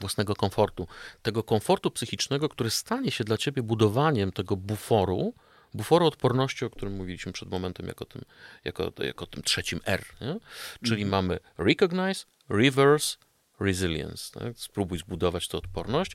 własnego 0.00 0.34
komfortu. 0.34 0.86
Tego 1.22 1.42
komfortu 1.42 1.90
psychicznego, 1.90 2.48
który 2.48 2.70
stanie 2.70 3.10
się 3.10 3.24
dla 3.24 3.36
ciebie 3.36 3.62
budowaniem 3.62 4.32
tego 4.32 4.56
buforu, 4.56 5.34
buforu 5.74 6.06
odporności, 6.06 6.64
o 6.64 6.70
którym 6.70 6.96
mówiliśmy 6.96 7.32
przed 7.32 7.50
momentem, 7.50 7.86
jako 7.86 8.04
tym, 8.04 8.22
jako, 8.64 8.92
jako 8.98 9.26
tym 9.26 9.42
trzecim 9.42 9.80
R. 9.84 10.04
Nie? 10.20 10.36
Czyli 10.84 11.02
mhm. 11.02 11.08
mamy 11.08 11.38
recognize, 11.58 12.24
reverse, 12.48 13.16
resilience. 13.60 14.40
Tak? 14.40 14.58
Spróbuj 14.58 14.98
zbudować 14.98 15.48
tę 15.48 15.58
odporność 15.58 16.12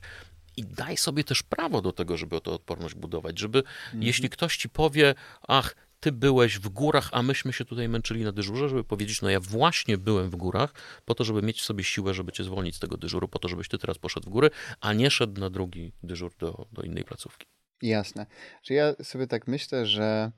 i 0.58 0.64
daj 0.64 0.96
sobie 0.96 1.24
też 1.24 1.42
prawo 1.42 1.82
do 1.82 1.92
tego, 1.92 2.16
żeby 2.16 2.40
tę 2.40 2.50
odporność 2.50 2.94
budować, 2.94 3.38
żeby 3.38 3.58
mhm. 3.58 4.02
jeśli 4.02 4.30
ktoś 4.30 4.56
ci 4.56 4.68
powie, 4.68 5.14
ach, 5.48 5.74
ty 6.00 6.12
byłeś 6.12 6.58
w 6.58 6.68
górach, 6.68 7.08
a 7.12 7.22
myśmy 7.22 7.52
się 7.52 7.64
tutaj 7.64 7.88
męczyli 7.88 8.24
na 8.24 8.32
dyżurze, 8.32 8.68
żeby 8.68 8.84
powiedzieć, 8.84 9.22
no 9.22 9.30
ja 9.30 9.40
właśnie 9.40 9.98
byłem 9.98 10.30
w 10.30 10.36
górach, 10.36 10.74
po 11.04 11.14
to, 11.14 11.24
żeby 11.24 11.42
mieć 11.42 11.60
w 11.60 11.64
sobie 11.64 11.84
siłę, 11.84 12.14
żeby 12.14 12.32
cię 12.32 12.44
zwolnić 12.44 12.76
z 12.76 12.78
tego 12.78 12.96
dyżuru, 12.96 13.28
po 13.28 13.38
to, 13.38 13.48
żebyś 13.48 13.68
ty 13.68 13.78
teraz 13.78 13.98
poszedł 13.98 14.26
w 14.26 14.32
góry, 14.32 14.50
a 14.80 14.92
nie 14.92 15.10
szedł 15.10 15.40
na 15.40 15.50
drugi 15.50 15.92
dyżur 16.02 16.32
do, 16.38 16.66
do 16.72 16.82
innej 16.82 17.04
placówki. 17.04 17.46
Jasne. 17.82 18.26
Czy 18.62 18.74
ja 18.74 18.94
sobie 19.02 19.26
tak 19.26 19.46
myślę, 19.46 19.86
że 19.86 20.32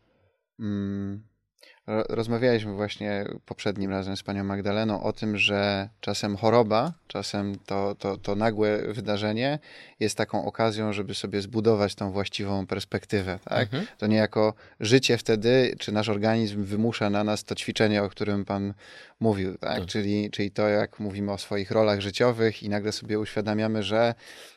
mm, 0.59 1.30
Rozmawialiśmy 2.09 2.73
właśnie 2.75 3.25
poprzednim 3.47 3.91
razem 3.91 4.17
z 4.17 4.23
panią 4.23 4.45
Magdaleną 4.45 5.03
o 5.03 5.13
tym, 5.13 5.39
że 5.39 5.89
czasem 6.01 6.37
choroba, 6.37 6.93
czasem 7.07 7.59
to, 7.67 7.95
to, 7.95 8.17
to 8.17 8.35
nagłe 8.35 8.93
wydarzenie 8.93 9.59
jest 10.01 10.17
taką 10.17 10.45
okazją, 10.45 10.93
żeby 10.93 11.15
sobie 11.15 11.41
zbudować 11.41 11.95
tą 11.95 12.13
właściwą 12.13 12.67
perspektywę. 12.67 13.39
Tak? 13.45 13.63
Mhm. 13.63 13.87
To 13.99 14.07
niejako 14.07 14.55
życie 14.81 15.19
wtedy, 15.19 15.75
czy 15.79 15.93
nasz 15.93 16.09
organizm 16.09 16.65
wymusza 16.65 17.11
na 17.11 17.25
nas 17.25 17.45
to 17.45 17.55
ćwiczenie, 17.55 18.03
o 18.03 18.09
którym 18.09 18.45
pan 18.45 18.75
mówił. 19.21 19.59
Tak? 19.59 19.79
tak. 19.79 19.87
Czyli, 19.87 20.31
czyli 20.31 20.51
to, 20.51 20.69
jak 20.69 21.01
mówimy 21.01 21.33
o 21.33 21.39
swoich 21.39 21.71
rolach 21.71 22.01
życiowych 22.01 22.63
i 22.63 22.69
nagle 22.69 22.93
sobie 22.93 23.19
uświadamiamy, 23.19 23.83
że 23.83 24.15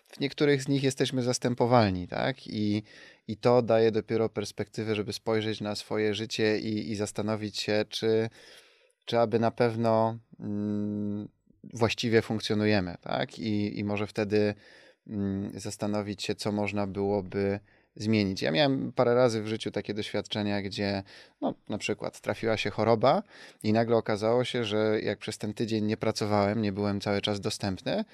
w 0.07 0.19
niektórych 0.19 0.63
z 0.63 0.67
nich 0.67 0.83
jesteśmy 0.83 1.21
zastępowalni. 1.21 2.07
Tak? 2.07 2.47
I 2.47 2.83
i 3.27 3.37
to 3.37 3.61
daje 3.61 3.91
dopiero 3.91 4.29
perspektywę, 4.29 4.95
żeby 4.95 5.13
spojrzeć 5.13 5.61
na 5.61 5.75
swoje 5.75 6.13
życie 6.13 6.59
i, 6.59 6.91
i 6.91 6.95
zastanowić 6.95 7.59
się, 7.59 7.85
czy, 7.89 8.29
czy 9.05 9.19
aby 9.19 9.39
na 9.39 9.51
pewno 9.51 10.17
mm, 10.39 11.27
właściwie 11.73 12.21
funkcjonujemy, 12.21 12.95
tak? 13.01 13.39
I, 13.39 13.79
i 13.79 13.83
może 13.83 14.07
wtedy 14.07 14.53
mm, 15.07 15.59
zastanowić 15.59 16.23
się, 16.23 16.35
co 16.35 16.51
można 16.51 16.87
byłoby 16.87 17.59
zmienić. 17.95 18.41
Ja 18.41 18.51
miałem 18.51 18.91
parę 18.91 19.15
razy 19.15 19.41
w 19.41 19.47
życiu 19.47 19.71
takie 19.71 19.93
doświadczenia, 19.93 20.61
gdzie 20.61 21.03
no, 21.41 21.53
na 21.69 21.77
przykład 21.77 22.21
trafiła 22.21 22.57
się 22.57 22.69
choroba 22.69 23.23
i 23.63 23.73
nagle 23.73 23.95
okazało 23.95 24.43
się, 24.43 24.63
że 24.63 24.99
jak 25.01 25.19
przez 25.19 25.37
ten 25.37 25.53
tydzień 25.53 25.85
nie 25.85 25.97
pracowałem, 25.97 26.61
nie 26.61 26.71
byłem 26.71 27.01
cały 27.01 27.21
czas 27.21 27.39
dostępny, 27.39 28.05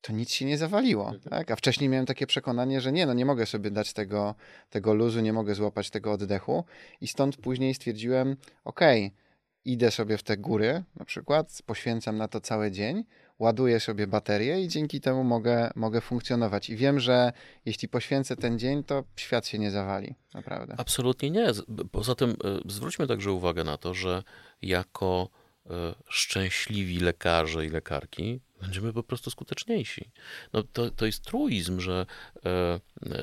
to 0.00 0.12
nic 0.12 0.30
się 0.30 0.44
nie 0.44 0.58
zawaliło. 0.58 1.04
Mhm. 1.04 1.20
Tak? 1.30 1.50
A 1.50 1.56
wcześniej 1.56 1.90
miałem 1.90 2.06
takie 2.06 2.26
przekonanie, 2.26 2.80
że 2.80 2.92
nie, 2.92 3.06
no 3.06 3.14
nie 3.14 3.24
mogę 3.24 3.46
sobie 3.46 3.70
dać 3.70 3.92
tego, 3.92 4.34
tego 4.70 4.94
luzu, 4.94 5.20
nie 5.20 5.32
mogę 5.32 5.54
złapać 5.54 5.90
tego 5.90 6.12
oddechu. 6.12 6.64
I 7.00 7.08
stąd 7.08 7.36
później 7.36 7.74
stwierdziłem, 7.74 8.36
okej, 8.64 9.06
okay, 9.06 9.28
idę 9.64 9.90
sobie 9.90 10.18
w 10.18 10.22
te 10.22 10.36
góry, 10.36 10.84
na 10.96 11.04
przykład, 11.04 11.62
poświęcam 11.66 12.16
na 12.16 12.28
to 12.28 12.40
cały 12.40 12.70
dzień, 12.70 13.04
ładuję 13.38 13.80
sobie 13.80 14.06
baterię 14.06 14.62
i 14.62 14.68
dzięki 14.68 15.00
temu 15.00 15.24
mogę, 15.24 15.70
mogę 15.74 16.00
funkcjonować. 16.00 16.70
I 16.70 16.76
wiem, 16.76 17.00
że 17.00 17.32
jeśli 17.64 17.88
poświęcę 17.88 18.36
ten 18.36 18.58
dzień, 18.58 18.84
to 18.84 19.04
świat 19.16 19.46
się 19.46 19.58
nie 19.58 19.70
zawali, 19.70 20.14
naprawdę. 20.34 20.74
Absolutnie 20.78 21.30
nie. 21.30 21.46
Poza 21.92 22.14
tym 22.14 22.30
e, 22.30 22.34
zwróćmy 22.66 23.06
także 23.06 23.32
uwagę 23.32 23.64
na 23.64 23.76
to, 23.76 23.94
że 23.94 24.22
jako 24.62 25.28
e, 25.66 25.70
szczęśliwi 26.08 27.00
lekarze 27.00 27.66
i 27.66 27.70
lekarki 27.70 28.40
będziemy 28.60 28.92
po 28.92 29.02
prostu 29.02 29.30
skuteczniejsi. 29.30 30.10
No 30.52 30.62
to, 30.62 30.90
to 30.90 31.06
jest 31.06 31.24
truizm, 31.24 31.80
że, 31.80 32.06
e, 32.46 32.80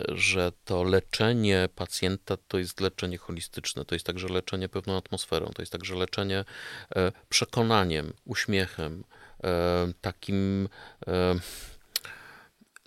że 0.07 0.51
to 0.65 0.83
leczenie 0.83 1.69
pacjenta 1.75 2.37
to 2.47 2.57
jest 2.57 2.81
leczenie 2.81 3.17
holistyczne, 3.17 3.85
to 3.85 3.95
jest 3.95 4.05
także 4.05 4.27
leczenie 4.27 4.69
pewną 4.69 4.97
atmosferą, 4.97 5.51
to 5.55 5.61
jest 5.61 5.71
także 5.71 5.95
leczenie 5.95 6.45
e, 6.95 7.11
przekonaniem, 7.29 8.13
uśmiechem, 8.25 9.03
e, 9.43 9.93
takim 10.01 10.69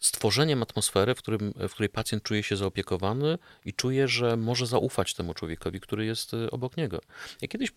stworzeniem 0.01 0.63
atmosfery, 0.63 1.15
w, 1.15 1.19
którym, 1.19 1.55
w 1.69 1.73
której 1.73 1.89
pacjent 1.89 2.23
czuje 2.23 2.43
się 2.43 2.57
zaopiekowany 2.57 3.39
i 3.65 3.73
czuje, 3.75 4.09
że 4.09 4.37
może 4.37 4.67
zaufać 4.67 5.15
temu 5.15 5.35
człowiekowi, 5.35 5.81
który 5.81 6.07
jest 6.07 6.33
obok 6.51 6.77
niego. 6.77 7.01
Ja 7.43 7.49
kiedyś 7.49 7.73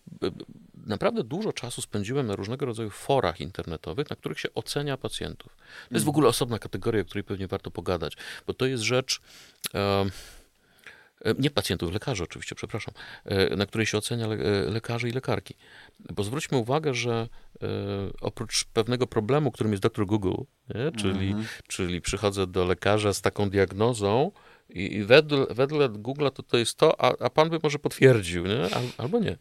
naprawdę 0.86 1.24
dużo 1.24 1.52
czasu 1.52 1.82
spędziłem 1.82 2.26
na 2.26 2.36
różnego 2.36 2.66
rodzaju 2.66 2.90
forach 2.90 3.40
internetowych, 3.40 4.10
na 4.10 4.16
których 4.16 4.40
się 4.40 4.48
ocenia 4.54 4.96
pacjentów. 4.96 5.56
To 5.88 5.94
jest 5.94 6.06
w 6.06 6.08
ogóle 6.08 6.28
osobna 6.28 6.58
kategoria, 6.58 7.02
o 7.02 7.04
której 7.04 7.24
pewnie 7.24 7.46
warto 7.46 7.70
pogadać, 7.70 8.16
bo 8.46 8.54
to 8.54 8.66
jest 8.66 8.82
rzecz. 8.82 9.20
nie 11.38 11.50
pacjentów, 11.50 11.92
lekarzy 11.92 12.24
oczywiście, 12.24 12.54
przepraszam, 12.54 12.94
na 13.56 13.66
której 13.66 13.86
się 13.86 13.98
ocenia 13.98 14.26
lekarzy 14.66 15.08
i 15.08 15.12
lekarki. 15.12 15.54
Bo 16.00 16.24
zwróćmy 16.24 16.58
uwagę, 16.58 16.94
że 16.94 17.28
E, 17.62 17.66
oprócz 18.20 18.64
pewnego 18.64 19.06
problemu, 19.06 19.50
którym 19.50 19.72
jest 19.72 19.82
doktor 19.82 20.06
Google, 20.06 20.34
nie? 20.74 20.92
Czyli, 20.92 21.28
mhm. 21.28 21.46
czyli 21.68 22.00
przychodzę 22.00 22.46
do 22.46 22.64
lekarza 22.64 23.12
z 23.12 23.20
taką 23.20 23.50
diagnozą 23.50 24.32
i, 24.68 24.94
i 24.94 25.04
wedle, 25.04 25.46
wedle 25.50 25.88
Google'a 25.88 26.30
to 26.30 26.42
to 26.42 26.58
jest 26.58 26.76
to, 26.76 27.00
a, 27.00 27.24
a 27.24 27.30
pan 27.30 27.50
by 27.50 27.58
może 27.62 27.78
potwierdził, 27.78 28.46
nie? 28.46 28.62
Al, 28.62 28.84
albo 28.98 29.18
nie. 29.18 29.36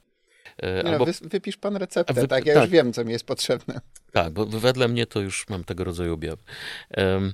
E, 0.57 0.83
nie, 0.83 0.89
Albo... 0.91 1.05
wy, 1.05 1.13
wypisz 1.21 1.57
pan 1.57 1.75
receptę, 1.75 2.13
wy... 2.13 2.27
tak? 2.27 2.45
Ja 2.45 2.53
tak. 2.53 2.63
już 2.63 2.71
wiem, 2.71 2.93
co 2.93 3.05
mi 3.05 3.11
jest 3.11 3.25
potrzebne. 3.25 3.81
Tak, 4.11 4.33
bo 4.33 4.45
wedle 4.45 4.87
mnie 4.87 5.05
to 5.05 5.19
już 5.19 5.49
mam 5.49 5.63
tego 5.63 5.83
rodzaju 5.83 6.13
objawy. 6.13 6.43
Um, 6.97 7.33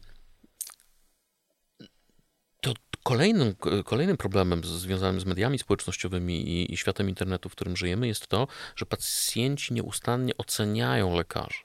Kolejnym, 3.07 3.55
kolejnym 3.85 4.17
problemem 4.17 4.63
związanym 4.63 5.21
z 5.21 5.25
mediami 5.25 5.59
społecznościowymi 5.59 6.49
i, 6.49 6.73
i 6.73 6.77
światem 6.77 7.09
internetu, 7.09 7.49
w 7.49 7.51
którym 7.51 7.77
żyjemy, 7.77 8.07
jest 8.07 8.27
to, 8.27 8.47
że 8.75 8.85
pacjenci 8.85 9.73
nieustannie 9.73 10.37
oceniają 10.37 11.15
lekarzy. 11.15 11.59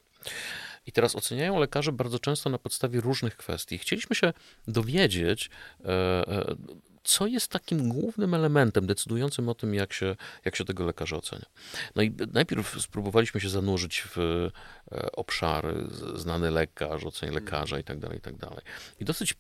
I 0.87 0.93
teraz 0.93 1.17
oceniają 1.17 1.61
lekarzy 1.61 1.93
bardzo 1.93 2.19
często 2.19 2.51
na 2.51 2.59
podstawie 2.59 3.01
różnych 3.01 3.37
kwestii. 3.37 3.79
Chcieliśmy 3.79 4.17
się 4.17 4.33
dowiedzieć, 4.69 5.51
e, 5.85 5.89
e, 5.89 6.57
co 7.05 7.27
jest 7.27 7.49
takim 7.49 7.89
głównym 7.89 8.35
elementem 8.35 8.87
decydującym 8.87 9.49
o 9.49 9.55
tym, 9.55 9.75
jak 9.75 9.93
się, 9.93 10.17
jak 10.45 10.57
się 10.57 10.65
tego 10.65 10.85
lekarza 10.85 11.17
ocenia. 11.17 11.47
No 11.95 12.03
i 12.03 12.17
najpierw 12.33 12.83
spróbowaliśmy 12.83 13.41
się 13.41 13.49
zanurzyć 13.49 14.05
w 14.17 14.19
e, 14.19 15.13
obszary, 15.13 15.87
znany 16.15 16.51
lekarz, 16.51 17.05
oceń 17.05 17.31
lekarza 17.31 17.79
i 17.79 17.85
tak 17.85 17.99
dalej, 17.99 18.19
i 18.19 18.21
tak 18.21 18.37
dalej. 18.37 18.61
I 19.01 19.05
dosyć 19.05 19.35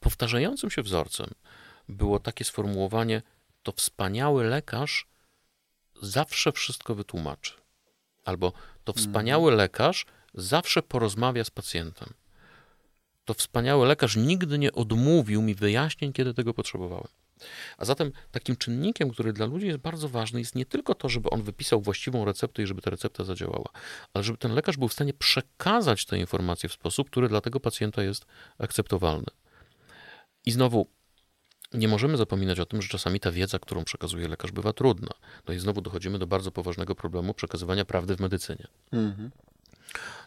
powtarzającym 0.00 0.70
się 0.70 0.82
wzorcem 0.82 1.30
było 1.88 2.20
takie 2.20 2.44
sformułowanie: 2.44 3.22
To 3.62 3.72
wspaniały 3.72 4.44
lekarz 4.44 5.08
zawsze 6.02 6.52
wszystko 6.52 6.94
wytłumaczy. 6.94 7.54
Albo 8.24 8.52
to 8.84 8.92
mhm. 8.92 9.06
wspaniały 9.06 9.52
lekarz 9.52 10.06
zawsze 10.34 10.82
porozmawia 10.82 11.44
z 11.44 11.50
pacjentem. 11.50 12.14
To 13.28 13.34
wspaniały 13.34 13.86
lekarz 13.86 14.16
nigdy 14.16 14.58
nie 14.58 14.72
odmówił 14.72 15.42
mi 15.42 15.54
wyjaśnień, 15.54 16.12
kiedy 16.12 16.34
tego 16.34 16.54
potrzebowałem. 16.54 17.08
A 17.78 17.84
zatem 17.84 18.12
takim 18.30 18.56
czynnikiem, 18.56 19.10
który 19.10 19.32
dla 19.32 19.46
ludzi 19.46 19.66
jest 19.66 19.78
bardzo 19.78 20.08
ważny, 20.08 20.40
jest 20.40 20.54
nie 20.54 20.66
tylko 20.66 20.94
to, 20.94 21.08
żeby 21.08 21.30
on 21.30 21.42
wypisał 21.42 21.80
właściwą 21.80 22.24
receptę 22.24 22.62
i 22.62 22.66
żeby 22.66 22.82
ta 22.82 22.90
recepta 22.90 23.24
zadziałała, 23.24 23.68
ale 24.14 24.24
żeby 24.24 24.38
ten 24.38 24.54
lekarz 24.54 24.76
był 24.76 24.88
w 24.88 24.92
stanie 24.92 25.14
przekazać 25.14 26.04
te 26.04 26.18
informacje 26.18 26.68
w 26.68 26.72
sposób, 26.72 27.10
który 27.10 27.28
dla 27.28 27.40
tego 27.40 27.60
pacjenta 27.60 28.02
jest 28.02 28.26
akceptowalny. 28.58 29.30
I 30.46 30.50
znowu, 30.52 30.88
nie 31.72 31.88
możemy 31.88 32.16
zapominać 32.16 32.60
o 32.60 32.66
tym, 32.66 32.82
że 32.82 32.88
czasami 32.88 33.20
ta 33.20 33.32
wiedza, 33.32 33.58
którą 33.58 33.84
przekazuje 33.84 34.28
lekarz, 34.28 34.52
bywa 34.52 34.72
trudna. 34.72 35.12
No 35.48 35.54
i 35.54 35.58
znowu 35.58 35.80
dochodzimy 35.80 36.18
do 36.18 36.26
bardzo 36.26 36.50
poważnego 36.50 36.94
problemu 36.94 37.34
przekazywania 37.34 37.84
prawdy 37.84 38.16
w 38.16 38.20
medycynie. 38.20 38.66
Mhm. 38.92 39.30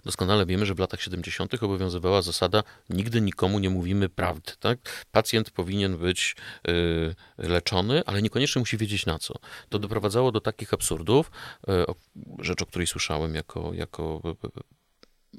Doskonale 0.06 0.46
wiemy, 0.46 0.66
że 0.66 0.76
w 0.76 0.80
latach 0.80 1.02
70. 1.02 1.64
obowiązywała 1.64 2.22
zasada 2.22 2.64
nigdy 2.90 3.22
nikomu 3.22 3.60
nie 3.60 3.70
mówimy 3.70 4.10
prawdy. 4.10 4.52
Tak? 4.60 5.06
Pacjent 5.12 5.52
powinien 5.52 5.98
być 5.98 6.36
y, 6.68 7.16
leczony, 7.38 8.02
ale 8.06 8.22
niekoniecznie 8.22 8.60
musi 8.60 8.78
wiedzieć 8.78 9.06
na 9.06 9.20
co. 9.20 9.34
To 9.70 9.80
doprowadzało 9.80 10.32
do 10.32 10.42
takich 10.42 10.74
absurdów, 10.74 11.32
y, 11.70 11.88
o, 11.88 11.96
rzecz, 12.40 12.62
o 12.62 12.66
której 12.66 12.88
słyszałem 12.88 13.36
jako, 13.36 13.72
jako 13.74 14.22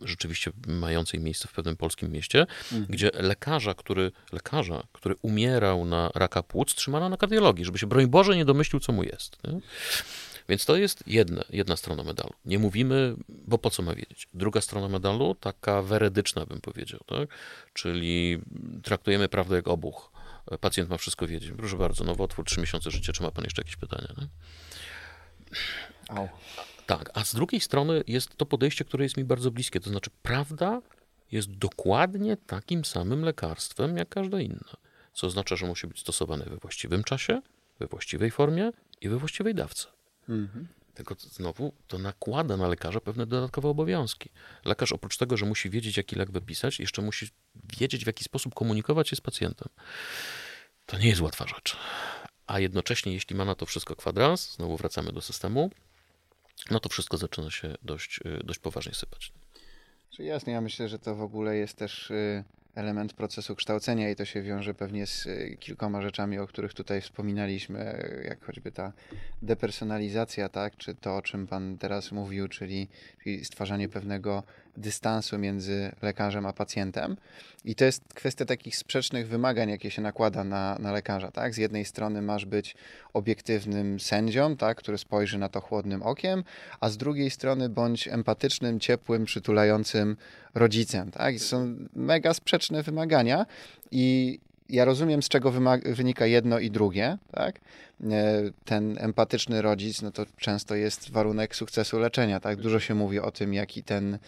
rzeczywiście 0.01 0.51
mającej 0.67 1.21
miejsce 1.21 1.49
w 1.49 1.53
pewnym 1.53 1.77
polskim 1.77 2.13
mieście, 2.13 2.41
mhm. 2.41 2.87
gdzie 2.89 3.11
lekarza, 3.15 3.75
który, 3.75 4.13
lekarza, 4.33 4.83
który 4.93 5.15
umierał 5.23 5.85
na 5.85 6.11
raka 6.15 6.43
płuc, 6.43 6.75
trzymano 6.75 7.09
na 7.09 7.17
kardiologii, 7.17 7.65
żeby 7.65 7.79
się, 7.79 7.87
broń 7.87 8.07
Boże, 8.07 8.37
nie 8.37 8.45
domyślił, 8.45 8.81
co 8.81 8.93
mu 8.93 9.03
jest. 9.03 9.37
Nie? 9.45 9.61
Więc 10.49 10.65
to 10.65 10.77
jest 10.77 11.05
jedna, 11.07 11.45
jedna 11.51 11.77
strona 11.77 12.05
medalu. 12.05 12.33
Nie 12.45 12.59
mówimy, 12.59 13.17
bo 13.29 13.59
po 13.59 13.71
co 13.71 13.83
ma 13.83 13.95
wiedzieć. 13.95 14.29
Druga 14.35 14.61
strona 14.61 14.89
medalu, 14.89 15.35
taka 15.35 15.83
weredyczna 15.83 16.47
bym 16.47 16.61
powiedział, 16.61 17.01
tak? 17.07 17.29
czyli 17.73 18.39
traktujemy 18.83 19.29
prawdę 19.29 19.57
jak 19.57 19.69
obuch. 19.69 20.13
Pacjent 20.61 20.91
ma 20.91 20.97
wszystko 20.97 21.27
wiedzieć. 21.27 21.53
Proszę 21.57 21.77
bardzo, 21.77 22.05
nowotwór, 22.05 22.45
trzy 22.45 22.61
miesiące 22.61 22.91
życia, 22.91 23.13
czy 23.13 23.23
ma 23.23 23.31
pan 23.31 23.45
jeszcze 23.45 23.63
jakieś 23.63 23.77
pytania? 23.77 24.09
Nie? 24.19 24.29
Au. 26.09 26.29
Tak, 26.87 27.11
a 27.15 27.25
z 27.25 27.35
drugiej 27.35 27.61
strony 27.61 28.05
jest 28.07 28.37
to 28.37 28.47
podejście, 28.47 28.85
które 28.85 29.05
jest 29.05 29.17
mi 29.17 29.25
bardzo 29.25 29.51
bliskie, 29.51 29.81
to 29.81 29.91
znaczy 29.91 30.11
prawda 30.23 30.83
jest 31.33 31.51
dokładnie 31.51 32.37
takim 32.37 32.85
samym 32.85 33.25
lekarstwem 33.25 33.97
jak 33.97 34.09
każde 34.09 34.43
inne. 34.43 34.77
Co 35.13 35.27
oznacza, 35.27 35.57
że 35.57 35.67
musi 35.67 35.87
być 35.87 36.01
stosowane 36.01 36.45
we 36.45 36.57
właściwym 36.57 37.05
czasie, 37.05 37.43
we 37.79 37.87
właściwej 37.87 38.31
formie 38.31 38.71
i 39.01 39.09
we 39.09 39.19
właściwej 39.19 39.55
dawce. 39.55 39.87
Mhm. 40.29 40.69
Tylko 40.95 41.15
znowu 41.19 41.73
to 41.89 41.99
nakłada 41.99 42.57
na 42.57 42.69
lekarza 42.69 43.01
pewne 43.01 43.27
dodatkowe 43.27 43.69
obowiązki. 43.69 44.31
Lekarz 44.65 44.93
oprócz 44.93 45.17
tego, 45.17 45.37
że 45.37 45.47
musi 45.47 45.71
wiedzieć, 45.71 45.97
jaki 45.97 46.17
lek 46.17 46.31
wypisać, 46.31 46.81
jeszcze 46.81 47.03
musi 47.03 47.29
wiedzieć, 47.79 48.05
w 48.05 48.07
jaki 48.07 48.25
sposób 48.25 48.55
komunikować 48.55 49.09
się 49.09 49.17
z 49.17 49.21
pacjentem. 49.21 49.69
To 50.87 50.99
nie 50.99 51.09
jest 51.09 51.21
łatwa 51.21 51.47
rzecz. 51.47 51.77
A 52.47 52.61
jednocześnie, 52.61 53.13
jeśli 53.13 53.37
ma 53.37 53.45
na 53.45 53.55
to 53.55 53.67
wszystko 53.67 53.97
kwadrans, 53.97 54.55
znowu 54.55 54.77
wracamy 54.77 55.13
do 55.13 55.21
systemu, 55.21 55.71
no 56.71 56.81
to 56.81 56.89
wszystko 56.89 57.17
zaczyna 57.17 57.51
się 57.51 57.75
dość, 57.83 58.21
y, 58.27 58.41
dość 58.45 58.59
poważnie 58.59 58.95
sypać. 58.95 59.33
Jasne, 60.19 60.53
ja 60.53 60.61
myślę, 60.61 60.89
że 60.89 60.99
to 60.99 61.15
w 61.15 61.23
ogóle 61.23 61.57
jest 61.57 61.77
też 61.77 62.11
y, 62.11 62.45
element 62.75 63.13
procesu 63.13 63.57
kształcenia 63.57 64.11
i 64.11 64.17
to 64.17 64.25
się 64.25 64.43
wiąże 64.43 64.75
pewnie 64.75 65.07
z 65.07 65.27
y, 65.27 65.57
kilkoma 65.61 66.03
rzeczami, 66.03 66.39
o 66.39 66.47
których 66.47 66.75
tutaj 66.75 67.01
wspominaliśmy, 67.01 68.11
jak 68.25 68.45
choćby 68.45 68.73
ta 68.73 68.93
depersonalizacja, 69.43 70.49
tak, 70.49 70.77
czy 70.77 70.95
to, 70.95 71.17
o 71.17 71.23
czym 71.23 71.47
Pan 71.47 71.79
teraz 71.79 72.13
mówił, 72.13 72.49
czyli, 72.49 72.89
czyli 73.23 73.45
stwarzanie 73.45 73.89
pewnego 73.89 74.43
dystansu 74.77 75.39
między 75.39 75.93
lekarzem 76.03 76.47
a 76.47 76.53
pacjentem. 76.53 77.17
I 77.65 77.75
to 77.75 77.85
jest 77.85 78.15
kwestia 78.15 78.45
takich 78.45 78.77
sprzecznych 78.77 79.29
wymagań, 79.29 79.71
jakie 79.71 79.91
się 79.91 80.03
nakłada 80.03 80.45
na, 80.45 80.77
na 80.81 80.93
lekarza. 80.93 81.31
Tak? 81.31 81.55
Z 81.55 81.57
jednej 81.57 81.85
strony 81.85 82.23
masz 82.23 82.45
być 82.45 82.75
obiektywnym 83.13 84.01
sędzią, 84.01 84.57
tak? 84.57 84.79
który 84.79 84.99
spojrzy 84.99 85.39
na 85.39 85.49
to 85.49 85.61
chłodnym 85.61 86.03
okiem, 86.03 86.45
a 86.81 86.89
z 86.89 86.97
drugiej 86.97 87.31
strony 87.31 87.69
bądź 87.69 88.09
empatycznym, 88.09 88.81
ciepłym, 88.81 89.25
przytulającym 89.25 90.17
rodzicem. 90.55 91.11
Tak? 91.11 91.39
Są 91.39 91.77
mega 91.97 92.35
sprzeczne 92.35 92.83
wymagania 92.83 93.47
i 93.91 94.39
ja 94.73 94.85
rozumiem, 94.85 95.23
z 95.23 95.29
czego 95.29 95.53
wynika 95.85 96.27
jedno 96.27 96.59
i 96.59 96.71
drugie, 96.71 97.19
tak? 97.33 97.61
E, 98.11 98.43
ten 98.65 98.97
empatyczny 99.01 99.63
rodzic, 99.63 100.03
no 100.03 100.11
to 100.11 100.27
często 100.37 100.75
jest 100.75 101.11
warunek 101.11 101.57
sukcesu 101.57 101.99
leczenia, 101.99 102.41
tak? 102.41 102.57
Dużo 102.57 102.81
się 102.81 102.95
mówi 102.95 103.21
o 103.21 103.31
tym, 103.31 103.55
jaki 103.55 103.83
ten 103.83 104.19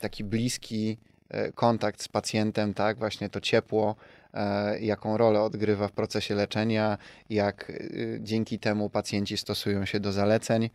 taki 0.00 0.24
bliski 0.24 0.98
e, 1.28 1.52
kontakt 1.52 2.02
z 2.02 2.08
pacjentem, 2.08 2.74
tak? 2.74 2.98
Właśnie 2.98 3.28
to 3.28 3.40
ciepło, 3.40 3.96
e, 4.34 4.80
jaką 4.80 5.16
rolę 5.16 5.42
odgrywa 5.42 5.88
w 5.88 5.92
procesie 5.92 6.34
leczenia, 6.34 6.98
jak 7.30 7.72
dzięki 8.20 8.58
temu 8.58 8.90
pacjenci 8.90 9.36
stosują 9.36 9.84
się 9.84 10.00
do 10.00 10.12
zaleceń. 10.12 10.70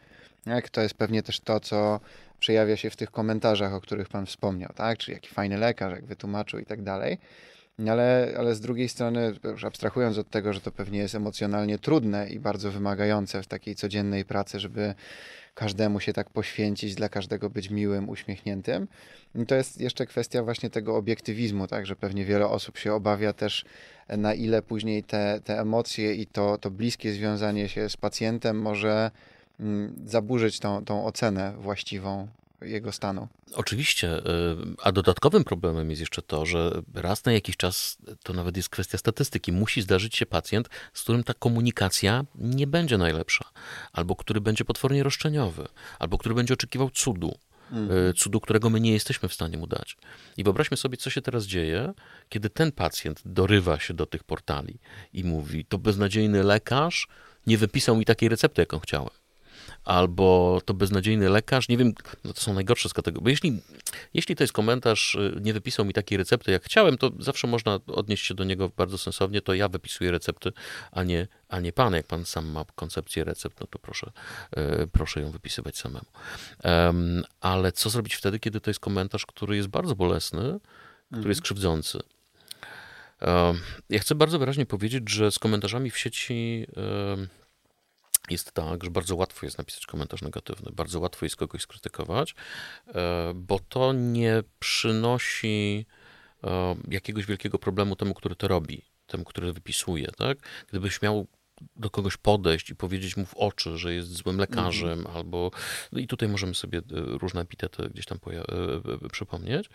Tak? 0.46 0.70
To 0.70 0.82
jest 0.82 0.94
pewnie 0.94 1.24
też 1.24 1.40
to, 1.40 1.60
co 1.60 2.00
przejawia 2.40 2.78
się 2.78 2.90
w 2.90 2.96
tych 2.96 3.12
komentarzach, 3.12 3.74
o 3.74 3.82
których 3.82 4.10
Pan 4.10 4.26
wspomniał, 4.26 4.70
tak? 4.76 4.98
Czy 4.98 5.12
jaki 5.12 5.30
fajny 5.30 5.58
lekarz, 5.58 5.94
jak 5.94 6.06
wytłumaczył 6.06 6.60
i 6.60 6.66
tak 6.66 6.82
dalej. 6.82 7.18
Ale, 7.80 8.34
ale 8.38 8.56
z 8.56 8.62
drugiej 8.62 8.90
strony, 8.90 9.34
już 9.44 9.64
abstrahując 9.64 10.18
od 10.18 10.30
tego, 10.30 10.54
że 10.54 10.62
to 10.62 10.72
pewnie 10.72 11.00
jest 11.00 11.16
emocjonalnie 11.16 11.80
trudne 11.80 12.30
i 12.30 12.40
bardzo 12.40 12.72
wymagające 12.72 13.44
w 13.44 13.48
takiej 13.48 13.76
codziennej 13.76 14.26
pracy, 14.26 14.60
żeby 14.60 14.96
każdemu 15.54 16.00
się 16.00 16.14
tak 16.14 16.30
poświęcić, 16.30 16.96
dla 16.96 17.10
każdego 17.10 17.50
być 17.50 17.70
miłym, 17.70 18.10
uśmiechniętym, 18.10 18.88
to 19.48 19.56
jest 19.56 19.82
jeszcze 19.82 20.06
kwestia 20.06 20.44
właśnie 20.44 20.70
tego 20.70 20.96
obiektywizmu, 20.96 21.68
tak, 21.68 21.86
że 21.86 21.96
pewnie 21.96 22.26
wiele 22.26 22.48
osób 22.48 22.78
się 22.78 22.94
obawia 22.94 23.34
też, 23.34 23.66
na 24.10 24.34
ile 24.34 24.62
później 24.62 25.04
te, 25.04 25.40
te 25.44 25.60
emocje 25.60 26.16
i 26.16 26.28
to, 26.28 26.58
to 26.58 26.72
bliskie 26.72 27.14
związanie 27.14 27.70
się 27.70 27.90
z 27.90 27.98
pacjentem 27.98 28.62
może 28.62 29.12
mm, 29.60 29.96
zaburzyć 30.06 30.60
tą, 30.60 30.86
tą 30.86 31.06
ocenę 31.06 31.54
właściwą 31.58 32.28
jego 32.64 32.92
stanu. 32.92 33.28
Oczywiście, 33.54 34.18
y, 34.18 34.22
a 34.84 34.92
dodatkowym 34.92 35.44
problemem 35.44 35.90
jest 35.90 36.00
jeszcze 36.00 36.22
to, 36.22 36.46
że 36.46 36.82
raz 36.94 37.26
na 37.26 37.34
jakiś 37.34 37.58
czas, 37.58 37.98
to 38.24 38.34
nawet 38.34 38.58
jest 38.58 38.70
kwestia 38.70 38.98
statystyki, 38.98 39.52
musi 39.52 39.82
zdarzyć 39.82 40.16
się 40.16 40.26
pacjent, 40.26 40.70
z 40.94 41.02
którym 41.02 41.24
ta 41.24 41.34
komunikacja 41.34 42.26
nie 42.36 42.68
będzie 42.68 42.98
najlepsza, 42.98 43.46
albo 43.94 44.16
który 44.16 44.42
będzie 44.42 44.66
potwornie 44.66 45.04
roszczeniowy, 45.04 45.68
albo 46.00 46.18
który 46.18 46.36
będzie 46.36 46.54
oczekiwał 46.54 46.90
cudu. 46.90 47.38
Mhm. 47.72 48.14
Cudu, 48.14 48.40
którego 48.40 48.70
my 48.70 48.80
nie 48.80 48.92
jesteśmy 48.92 49.30
w 49.30 49.34
stanie 49.34 49.58
mu 49.58 49.68
dać. 49.68 49.98
I 50.38 50.44
wyobraźmy 50.44 50.78
sobie, 50.78 50.98
co 50.98 51.10
się 51.10 51.22
teraz 51.22 51.46
dzieje, 51.46 51.94
kiedy 52.30 52.50
ten 52.50 52.72
pacjent 52.72 53.22
dorywa 53.26 53.80
się 53.80 53.94
do 53.94 54.06
tych 54.06 54.24
portali 54.24 54.80
i 55.14 55.24
mówi: 55.24 55.66
To 55.66 55.78
beznadziejny 55.78 56.44
lekarz 56.44 57.08
nie 57.48 57.58
wypisał 57.58 57.96
mi 57.96 58.06
takiej 58.06 58.30
recepty, 58.30 58.62
jaką 58.62 58.80
chciałem 58.80 59.23
albo 59.84 60.62
to 60.66 60.74
beznadziejny 60.74 61.30
lekarz, 61.30 61.70
nie 61.70 61.78
wiem, 61.78 61.94
no 62.24 62.34
to 62.34 62.42
są 62.42 62.54
najgorsze 62.54 62.90
z 62.90 62.94
kategorii, 62.94 63.24
bo 63.24 63.30
jeśli, 63.30 63.62
jeśli 64.14 64.36
to 64.36 64.44
jest 64.44 64.54
komentarz, 64.54 65.16
y, 65.16 65.40
nie 65.42 65.54
wypisał 65.54 65.86
mi 65.86 65.94
takiej 65.94 66.18
recepty, 66.18 66.52
jak 66.52 66.64
chciałem, 66.64 66.98
to 66.98 67.12
zawsze 67.20 67.48
można 67.48 67.80
odnieść 67.88 68.26
się 68.26 68.34
do 68.34 68.44
niego 68.44 68.70
bardzo 68.78 68.98
sensownie, 68.98 69.42
to 69.42 69.54
ja 69.54 69.68
wypisuję 69.68 70.12
recepty, 70.12 70.52
a 70.92 71.04
nie, 71.04 71.28
a 71.50 71.60
nie 71.60 71.74
pan. 71.74 71.94
Jak 71.94 72.08
pan 72.08 72.26
sam 72.26 72.48
ma 72.48 72.66
koncepcję 72.76 73.24
recept, 73.24 73.60
no 73.62 73.68
to 73.68 73.80
proszę, 73.80 74.12
y, 74.58 74.88
proszę 74.88 75.22
ją 75.22 75.32
wypisywać 75.32 75.78
samemu. 75.78 76.06
ale 77.42 77.72
co 77.72 77.90
zrobić 77.90 78.16
wtedy, 78.16 78.40
kiedy 78.40 78.62
to 78.62 78.70
jest 78.70 78.80
komentarz, 78.80 79.26
który 79.26 79.56
jest 79.56 79.68
bardzo 79.68 79.96
bolesny, 79.96 80.60
który 81.12 81.30
jest 81.30 81.40
mhm. 81.40 81.44
krzywdzący? 81.44 82.00
Ja 83.90 84.00
chcę 84.00 84.16
bardzo 84.16 84.40
wyraźnie 84.40 84.66
powiedzieć, 84.66 85.10
że 85.10 85.32
z 85.32 85.40
komentarzami 85.40 85.92
w 85.92 85.98
sieci 85.98 86.68
jest 88.30 88.52
tak, 88.52 88.84
że 88.84 88.92
bardzo 88.92 89.16
łatwo 89.16 89.46
jest 89.46 89.58
napisać 89.58 89.86
komentarz 89.86 90.22
negatywny, 90.22 90.72
bardzo 90.72 91.00
łatwo 91.00 91.26
jest 91.26 91.36
kogoś 91.36 91.62
skrytykować, 91.62 92.36
e, 92.88 93.34
bo 93.36 93.60
to 93.60 93.94
nie 93.94 94.44
przynosi 94.60 95.86
e, 96.44 96.76
jakiegoś 96.88 97.26
wielkiego 97.26 97.60
problemu 97.60 97.96
temu, 97.96 98.14
który 98.14 98.36
to 98.36 98.48
robi, 98.48 98.82
temu, 99.08 99.24
który 99.24 99.54
wypisuje. 99.54 100.08
Tak? 100.18 100.38
Gdybyś 100.70 101.02
miał 101.02 101.28
do 101.76 101.90
kogoś 101.90 102.18
podejść 102.18 102.70
i 102.70 102.76
powiedzieć 102.76 103.18
mu 103.18 103.26
w 103.26 103.34
oczy, 103.34 103.78
że 103.78 103.94
jest 103.94 104.10
złym 104.16 104.38
lekarzem, 104.38 105.00
mhm. 105.00 105.18
albo. 105.18 105.52
No 105.92 106.00
i 106.00 106.08
tutaj 106.08 106.30
możemy 106.30 106.56
sobie 106.56 106.80
e, 106.80 106.82
różne 106.96 107.42
epitety 107.42 107.90
gdzieś 107.90 108.06
tam 108.06 108.20
przypomnieć, 109.12 109.70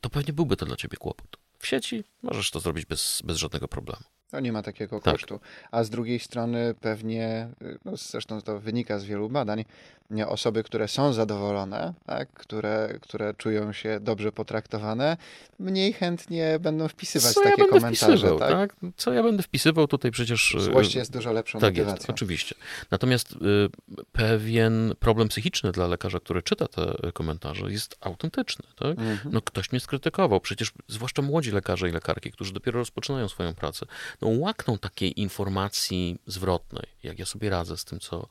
to 0.00 0.10
pewnie 0.10 0.32
byłby 0.32 0.56
to 0.56 0.66
dla 0.66 0.76
ciebie 0.76 0.96
kłopot. 0.96 1.36
W 1.58 1.66
sieci 1.66 2.04
możesz 2.22 2.50
to 2.50 2.60
zrobić 2.60 2.86
bez, 2.86 3.22
bez 3.24 3.36
żadnego 3.36 3.68
problemu. 3.68 4.04
No 4.32 4.40
nie 4.40 4.52
ma 4.52 4.62
takiego 4.62 5.00
tak. 5.00 5.14
kosztu. 5.14 5.40
A 5.70 5.84
z 5.84 5.90
drugiej 5.90 6.18
strony 6.18 6.74
pewnie, 6.80 7.48
no 7.84 7.96
zresztą 7.96 8.40
to 8.40 8.60
wynika 8.60 8.98
z 8.98 9.04
wielu 9.04 9.28
badań, 9.28 9.64
osoby, 10.28 10.62
które 10.62 10.88
są 10.88 11.12
zadowolone, 11.12 11.94
tak, 12.06 12.32
które, 12.32 12.98
które 13.00 13.34
czują 13.34 13.72
się 13.72 14.00
dobrze 14.00 14.32
potraktowane, 14.32 15.16
mniej 15.58 15.92
chętnie 15.92 16.58
będą 16.60 16.88
wpisywać 16.88 17.32
Co 17.32 17.42
takie 17.42 17.62
ja 17.62 17.68
komentarze. 17.68 18.28
Tak? 18.38 18.50
tak? 18.50 18.76
Co 18.96 19.12
ja 19.12 19.22
będę 19.22 19.42
wpisywał 19.42 19.86
tutaj 19.86 20.10
przecież... 20.10 20.54
Y, 20.54 20.60
Złość 20.60 20.94
jest 20.94 21.12
dużo 21.12 21.32
lepszą 21.32 21.58
tak 21.58 21.72
motywacją. 21.72 21.96
Jest, 21.96 22.10
oczywiście. 22.10 22.54
Natomiast 22.90 23.32
y, 23.32 23.36
pewien 24.12 24.94
problem 24.98 25.28
psychiczny 25.28 25.72
dla 25.72 25.86
lekarza, 25.86 26.20
który 26.20 26.42
czyta 26.42 26.68
te 26.68 27.12
komentarze 27.12 27.72
jest 27.72 27.96
autentyczny. 28.00 28.64
Tak? 28.76 28.90
Mhm. 28.90 29.18
No 29.24 29.42
ktoś 29.42 29.72
mnie 29.72 29.80
skrytykował. 29.80 30.40
Przecież 30.40 30.72
zwłaszcza 30.88 31.22
młodzi 31.22 31.50
lekarze 31.50 31.88
i 31.88 31.92
lekarki, 31.92 32.32
którzy 32.32 32.52
dopiero 32.52 32.78
rozpoczynają 32.78 33.28
swoją 33.28 33.54
pracę, 33.54 33.86
no 34.20 34.28
łakną 34.28 34.78
takiej 34.78 35.20
informacji 35.20 36.18
zwrotnej, 36.26 36.86
jak 37.02 37.18
ja 37.18 37.26
sobie 37.26 37.50
radzę 37.50 37.76
z 37.76 37.84
tym, 37.84 38.00
co, 38.00 38.28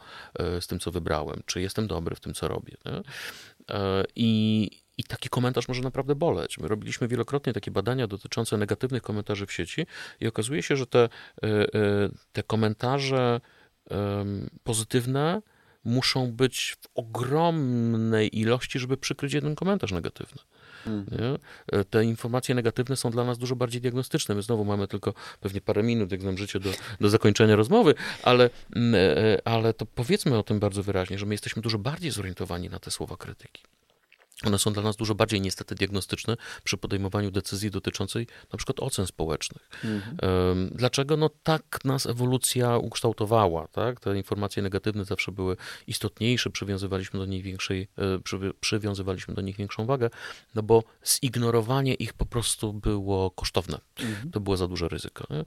y, 0.58 0.62
z 0.62 0.68
tym, 0.68 0.80
co 0.80 0.92
wybrałem. 0.92 1.42
Czy 1.46 1.62
jestem 1.70 1.88
dobry 1.88 2.16
w 2.16 2.20
tym, 2.20 2.34
co 2.34 2.48
robię. 2.48 2.78
Nie? 2.86 3.02
E, 3.76 4.04
I, 4.16 4.70
I 4.98 5.04
taki 5.04 5.30
komentarz 5.30 5.68
może 5.68 5.82
naprawdę 5.82 6.16
boleć. 6.16 6.58
My 6.58 6.68
robiliśmy 6.68 7.08
wielokrotnie 7.08 7.54
takie 7.54 7.72
badania 7.72 8.08
dotyczące 8.08 8.58
negatywnych 8.58 9.02
komentarzy 9.02 9.46
w 9.46 9.52
sieci 9.52 9.86
i 10.20 10.28
okazuje 10.28 10.64
się, 10.64 10.76
że 10.76 10.88
te, 10.88 11.00
e, 11.00 11.10
e, 11.44 11.70
te 12.32 12.44
komentarze 12.44 13.42
pozytywne 14.64 15.42
muszą 15.84 16.32
być 16.32 16.76
w 16.82 16.88
ogromnej 16.96 18.40
ilości, 18.40 18.80
żeby 18.80 18.98
przykryć 18.98 19.34
jeden 19.34 19.56
komentarz 19.56 19.92
negatywny. 19.92 20.42
Mhm. 20.88 21.38
Te 21.90 22.04
informacje 22.04 22.56
negatywne 22.56 22.96
są 22.96 23.12
dla 23.12 23.24
nas 23.24 23.38
dużo 23.38 23.56
bardziej 23.56 23.82
diagnostyczne. 23.82 24.36
My 24.36 24.42
znowu 24.42 24.66
mamy 24.66 24.88
tylko 24.88 25.14
pewnie 25.40 25.62
parę 25.62 25.84
minut, 25.84 26.12
jak 26.12 26.24
nam 26.24 26.38
życie, 26.38 26.60
do, 26.60 26.70
do 27.02 27.10
zakończenia 27.10 27.56
rozmowy, 27.56 27.96
ale, 28.24 28.50
mm, 28.76 28.96
e, 28.96 29.48
ale 29.48 29.74
to 29.74 29.86
powiedzmy 29.86 30.38
o 30.38 30.44
tym 30.44 30.60
bardzo 30.60 30.84
wyraźnie, 30.84 31.20
że 31.20 31.26
my 31.26 31.34
jesteśmy 31.34 31.62
dużo 31.62 31.78
bardziej 31.78 32.12
zorientowani 32.12 32.70
na 32.70 32.80
te 32.80 32.92
słowa 32.92 33.18
krytyki. 33.18 33.64
One 34.46 34.60
są 34.60 34.74
dla 34.74 34.84
nas 34.84 34.96
dużo 34.96 35.16
bardziej 35.16 35.42
niestety 35.42 35.76
diagnostyczne 35.76 36.38
przy 36.64 36.78
podejmowaniu 36.78 37.32
decyzji 37.32 37.72
dotyczącej 37.72 38.28
na 38.54 38.58
przykład 38.58 38.80
ocen 38.80 39.08
społecznych. 39.08 39.70
Mhm. 39.84 40.70
Dlaczego? 40.76 41.18
No 41.18 41.30
tak 41.44 41.86
nas 41.86 42.06
ewolucja 42.06 42.78
ukształtowała. 42.78 43.68
Tak? 43.68 44.00
Te 44.00 44.18
informacje 44.18 44.64
negatywne 44.64 45.06
zawsze 45.06 45.32
były 45.32 45.56
istotniejsze, 45.88 46.50
przywiązywaliśmy 46.50 47.20
do 47.20 47.26
nich 47.26 47.44
większej, 47.44 47.88
e, 47.98 48.20
przy, 48.20 48.40
przywiązywaliśmy 48.60 49.34
do 49.34 49.42
nich 49.42 49.56
większą 49.56 49.86
wagę, 49.86 50.10
no 50.56 50.64
bo 50.64 50.84
zignorowanie 51.06 51.94
ich 51.94 52.14
po 52.14 52.26
prostu 52.26 52.74
było 52.74 53.32
kosztowne. 53.32 53.80
Mhm. 54.00 54.32
To 54.32 54.40
było 54.40 54.58
za 54.58 54.68
duże 54.68 54.88
ryzyko. 54.88 55.24
Nie? 55.30 55.44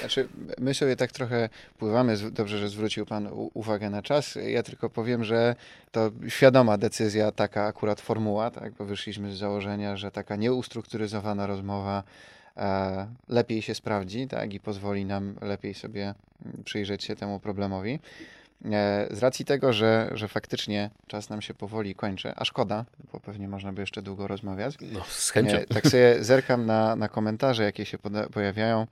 Znaczy, 0.00 0.28
my 0.58 0.74
sobie 0.74 0.96
tak 0.96 1.12
trochę 1.12 1.48
pływamy, 1.78 2.30
dobrze, 2.30 2.58
że 2.58 2.68
zwrócił 2.68 3.06
Pan 3.06 3.28
uwagę 3.32 3.90
na 3.90 4.02
czas. 4.02 4.38
Ja 4.46 4.62
tylko 4.62 4.90
powiem, 4.90 5.24
że 5.24 5.56
to 5.92 6.10
świadoma 6.28 6.78
decyzja 6.78 7.32
taka 7.32 7.66
akurat 7.66 8.00
formuła 8.00 8.33
formuła, 8.34 8.50
tak? 8.50 8.72
bo 8.72 8.84
wyszliśmy 8.84 9.32
z 9.32 9.38
założenia, 9.38 9.96
że 9.96 10.10
taka 10.10 10.36
nieustrukturyzowana 10.36 11.46
rozmowa 11.46 12.02
e, 12.56 13.06
lepiej 13.28 13.62
się 13.62 13.74
sprawdzi 13.74 14.28
tak? 14.28 14.54
i 14.54 14.60
pozwoli 14.60 15.04
nam 15.04 15.34
lepiej 15.40 15.74
sobie 15.74 16.14
mm, 16.44 16.64
przyjrzeć 16.64 17.04
się 17.04 17.16
temu 17.16 17.40
problemowi. 17.40 17.98
E, 18.64 19.06
z 19.10 19.18
racji 19.18 19.44
tego, 19.44 19.72
że, 19.72 20.10
że 20.14 20.28
faktycznie 20.28 20.90
czas 21.06 21.30
nam 21.30 21.42
się 21.42 21.54
powoli 21.54 21.94
kończy, 21.94 22.32
a 22.36 22.44
szkoda, 22.44 22.84
bo 23.12 23.20
pewnie 23.20 23.48
można 23.48 23.72
by 23.72 23.82
jeszcze 23.82 24.02
długo 24.02 24.26
rozmawiać. 24.26 24.76
No, 24.92 25.00
z 25.08 25.30
chęcią. 25.30 25.56
E, 25.56 25.66
tak 25.66 25.86
sobie 25.86 26.24
zerkam 26.24 26.66
na, 26.66 26.96
na 26.96 27.08
komentarze, 27.08 27.62
jakie 27.62 27.84
się 27.86 27.98
pojawiają 28.32 28.86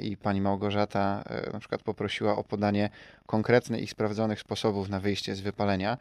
i 0.00 0.16
pani 0.16 0.40
Małgorzata 0.40 1.24
na 1.52 1.58
przykład 1.58 1.82
poprosiła 1.82 2.36
o 2.36 2.44
podanie 2.44 2.90
konkretnych 3.26 3.82
i 3.82 3.86
sprawdzonych 3.86 4.40
sposobów 4.40 4.88
na 4.88 5.00
wyjście 5.00 5.34
z 5.34 5.40
wypalenia. 5.40 5.98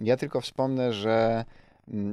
Ja 0.00 0.16
tylko 0.16 0.40
wspomnę, 0.40 0.92
że 0.92 1.44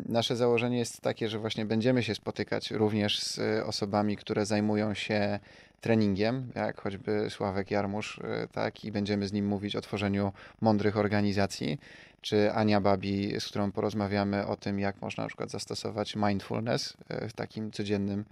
nasze 0.09 0.36
założenie 0.36 0.78
jest 0.78 1.01
takie, 1.01 1.30
że 1.30 1.39
właśnie 1.39 1.65
będziemy 1.65 2.03
się 2.03 2.15
spotykać 2.15 2.71
również 2.71 3.19
z 3.19 3.39
osobami, 3.65 4.17
które 4.17 4.45
zajmują 4.45 4.93
się 4.93 5.39
treningiem, 5.82 6.51
jak 6.55 6.82
choćby 6.82 7.28
Sławek 7.30 7.71
Jarmusz, 7.71 8.17
y, 8.17 8.47
tak, 8.51 8.86
i 8.86 8.91
będziemy 8.91 9.28
z 9.28 9.34
nim 9.34 9.47
mówić 9.47 9.76
o 9.76 9.82
tworzeniu 9.82 10.34
mądrych 10.61 10.97
organizacji, 10.97 11.80
czy 12.21 12.51
Ania 12.53 12.82
Babi, 12.82 13.39
z 13.39 13.47
którą 13.47 13.71
porozmawiamy 13.71 14.47
o 14.47 14.55
tym, 14.55 14.80
jak 14.80 15.01
można 15.01 15.24
na 15.24 15.28
przykład 15.28 15.51
zastosować 15.51 16.15
mindfulness 16.15 16.97
y, 17.24 17.30
w 17.30 17.34
takim 17.34 17.71
codziennym 17.71 18.26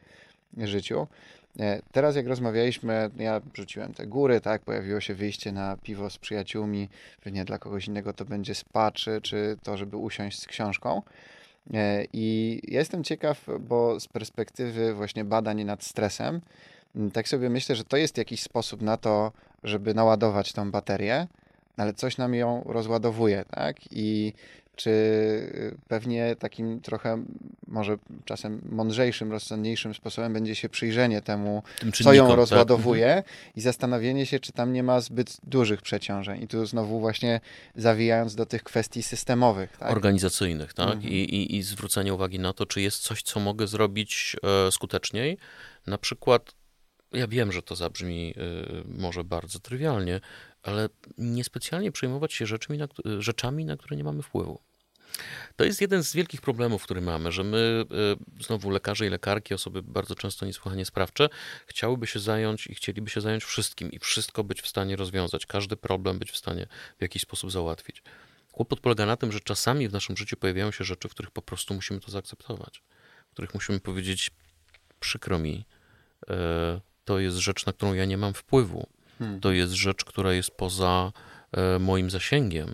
życiu. 0.57 1.07
E, 1.59 1.81
teraz 1.91 2.15
jak 2.15 2.27
rozmawialiśmy, 2.27 3.09
ja 3.17 3.41
rzuciłem 3.53 3.93
te 3.93 4.07
góry, 4.07 4.41
tak, 4.41 4.61
pojawiło 4.61 5.01
się 5.01 5.13
wyjście 5.13 5.51
na 5.51 5.77
piwo 5.77 6.09
z 6.09 6.17
przyjaciółmi, 6.17 6.89
pewnie 7.23 7.45
dla 7.45 7.57
kogoś 7.57 7.87
innego 7.87 8.13
to 8.13 8.25
będzie 8.25 8.55
spa, 8.55 8.91
czy, 8.91 9.21
to, 9.63 9.77
żeby 9.77 9.97
usiąść 9.97 10.39
z 10.39 10.47
książką. 10.47 11.01
E, 11.73 12.05
I 12.13 12.59
jestem 12.67 13.03
ciekaw, 13.03 13.45
bo 13.59 13.99
z 13.99 14.07
perspektywy 14.07 14.93
właśnie 14.93 15.25
badań 15.25 15.63
nad 15.63 15.83
stresem, 15.83 16.41
tak 17.13 17.27
sobie 17.27 17.49
myślę, 17.49 17.75
że 17.75 17.83
to 17.83 17.97
jest 17.97 18.17
jakiś 18.17 18.43
sposób 18.43 18.81
na 18.81 18.97
to, 18.97 19.31
żeby 19.63 19.93
naładować 19.93 20.53
tą 20.53 20.71
baterię, 20.71 21.27
ale 21.77 21.93
coś 21.93 22.17
nam 22.17 22.33
ją 22.33 22.63
rozładowuje, 22.65 23.45
tak? 23.51 23.77
I 23.91 24.33
czy 24.75 24.89
y, 24.89 25.77
pewnie 25.87 26.35
takim 26.35 26.81
trochę 26.81 27.23
może 27.67 27.97
czasem 28.25 28.61
mądrzejszym, 28.69 29.31
rozsądniejszym 29.31 29.93
sposobem 29.93 30.33
będzie 30.33 30.55
się 30.55 30.69
przyjrzenie 30.69 31.21
temu, 31.21 31.63
co 32.03 32.13
ją 32.13 32.27
tak? 32.27 32.35
rozładowuje 32.35 33.23
tak? 33.25 33.55
i 33.55 33.61
zastanowienie 33.61 34.25
się, 34.25 34.39
czy 34.39 34.51
tam 34.51 34.73
nie 34.73 34.83
ma 34.83 35.01
zbyt 35.01 35.37
dużych 35.43 35.81
przeciążeń. 35.81 36.43
I 36.43 36.47
tu 36.47 36.65
znowu 36.65 36.99
właśnie 36.99 37.41
zawijając 37.75 38.35
do 38.35 38.45
tych 38.45 38.63
kwestii 38.63 39.03
systemowych. 39.03 39.77
Tak? 39.77 39.91
Organizacyjnych, 39.91 40.73
tak? 40.73 40.93
Mhm. 40.93 41.13
I, 41.13 41.15
i, 41.15 41.55
I 41.55 41.63
zwrócenie 41.63 42.13
uwagi 42.13 42.39
na 42.39 42.53
to, 42.53 42.65
czy 42.65 42.81
jest 42.81 42.99
coś, 42.99 43.21
co 43.21 43.39
mogę 43.39 43.67
zrobić 43.67 44.35
e, 44.67 44.71
skuteczniej. 44.71 45.37
Na 45.87 45.97
przykład 45.97 46.55
ja 47.13 47.27
wiem, 47.27 47.51
że 47.51 47.61
to 47.61 47.75
zabrzmi 47.75 48.33
y, 48.37 48.83
może 48.87 49.23
bardzo 49.23 49.59
trywialnie, 49.59 50.19
ale 50.63 50.89
niespecjalnie 51.17 51.91
przejmować 51.91 52.33
się 52.33 52.45
rzeczami 52.45 52.79
na, 52.79 52.87
rzeczami, 53.19 53.65
na 53.65 53.77
które 53.77 53.97
nie 53.97 54.03
mamy 54.03 54.21
wpływu. 54.21 54.59
To 55.55 55.63
jest 55.63 55.81
jeden 55.81 56.03
z 56.03 56.13
wielkich 56.13 56.41
problemów, 56.41 56.83
który 56.83 57.01
mamy, 57.01 57.31
że 57.31 57.43
my, 57.43 57.85
y, 58.39 58.43
znowu 58.43 58.69
lekarze 58.69 59.07
i 59.07 59.09
lekarki, 59.09 59.53
osoby 59.53 59.83
bardzo 59.83 60.15
często 60.15 60.45
niesłychanie 60.45 60.85
sprawcze, 60.85 61.29
chciałyby 61.67 62.07
się 62.07 62.19
zająć 62.19 62.67
i 62.67 62.75
chcieliby 62.75 63.09
się 63.09 63.21
zająć 63.21 63.43
wszystkim 63.43 63.91
i 63.91 63.99
wszystko 63.99 64.43
być 64.43 64.61
w 64.61 64.67
stanie 64.67 64.95
rozwiązać, 64.95 65.45
każdy 65.45 65.75
problem 65.75 66.19
być 66.19 66.31
w 66.31 66.37
stanie 66.37 66.67
w 66.99 67.01
jakiś 67.01 67.21
sposób 67.21 67.51
załatwić. 67.51 68.03
Kłopot 68.51 68.79
polega 68.79 69.05
na 69.05 69.17
tym, 69.17 69.31
że 69.31 69.39
czasami 69.39 69.89
w 69.89 69.93
naszym 69.93 70.17
życiu 70.17 70.37
pojawiają 70.37 70.71
się 70.71 70.83
rzeczy, 70.83 71.09
w 71.09 71.11
których 71.11 71.31
po 71.31 71.41
prostu 71.41 71.73
musimy 71.73 71.99
to 71.99 72.11
zaakceptować, 72.11 72.83
w 73.29 73.33
których 73.33 73.53
musimy 73.53 73.79
powiedzieć, 73.79 74.31
przykro 74.99 75.39
mi, 75.39 75.65
y, 76.23 76.33
to 77.05 77.19
jest 77.19 77.37
rzecz, 77.37 77.65
na 77.65 77.73
którą 77.73 77.93
ja 77.93 78.05
nie 78.05 78.17
mam 78.17 78.33
wpływu. 78.33 78.87
Hmm. 79.21 79.39
To 79.39 79.51
jest 79.51 79.73
rzecz, 79.73 80.05
która 80.05 80.33
jest 80.33 80.51
poza 80.51 81.11
e, 81.51 81.79
moim 81.79 82.09
zasięgiem. 82.09 82.73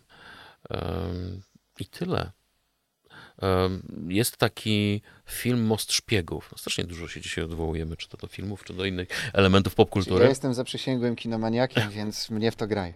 I 1.79 1.85
tyle. 1.85 2.31
Jest 4.07 4.37
taki 4.37 5.01
film 5.25 5.65
Most 5.65 5.93
Szpiegów. 5.93 6.49
No, 6.51 6.57
strasznie 6.57 6.83
dużo 6.83 7.07
się 7.07 7.21
dzisiaj 7.21 7.43
odwołujemy, 7.43 7.97
czy 7.97 8.09
to 8.09 8.17
do 8.17 8.27
filmów, 8.27 8.63
czy 8.63 8.73
do 8.73 8.85
innych 8.85 9.07
elementów 9.33 9.75
popkultury. 9.75 10.23
Ja 10.23 10.29
jestem 10.29 10.53
zaprzysięgłym 10.53 11.15
kinomaniakiem, 11.15 11.89
więc 11.89 12.29
mnie 12.29 12.51
w 12.51 12.55
to 12.55 12.67
graj. 12.67 12.93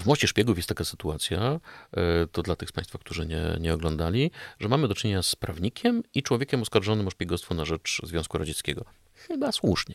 W 0.00 0.06
Moście 0.06 0.28
Szpiegów 0.28 0.56
jest 0.56 0.68
taka 0.68 0.84
sytuacja, 0.84 1.60
e, 1.92 2.26
to 2.32 2.42
dla 2.42 2.56
tych 2.56 2.68
z 2.68 2.72
Państwa, 2.72 2.98
którzy 2.98 3.26
nie, 3.26 3.56
nie 3.60 3.74
oglądali, 3.74 4.30
że 4.60 4.68
mamy 4.68 4.88
do 4.88 4.94
czynienia 4.94 5.22
z 5.22 5.36
prawnikiem 5.36 6.02
i 6.14 6.22
człowiekiem 6.22 6.62
oskarżonym 6.62 7.06
o 7.06 7.10
szpiegostwo 7.10 7.54
na 7.54 7.64
rzecz 7.64 8.00
Związku 8.04 8.38
Radzieckiego. 8.38 8.84
Chyba 9.26 9.52
słusznie, 9.52 9.94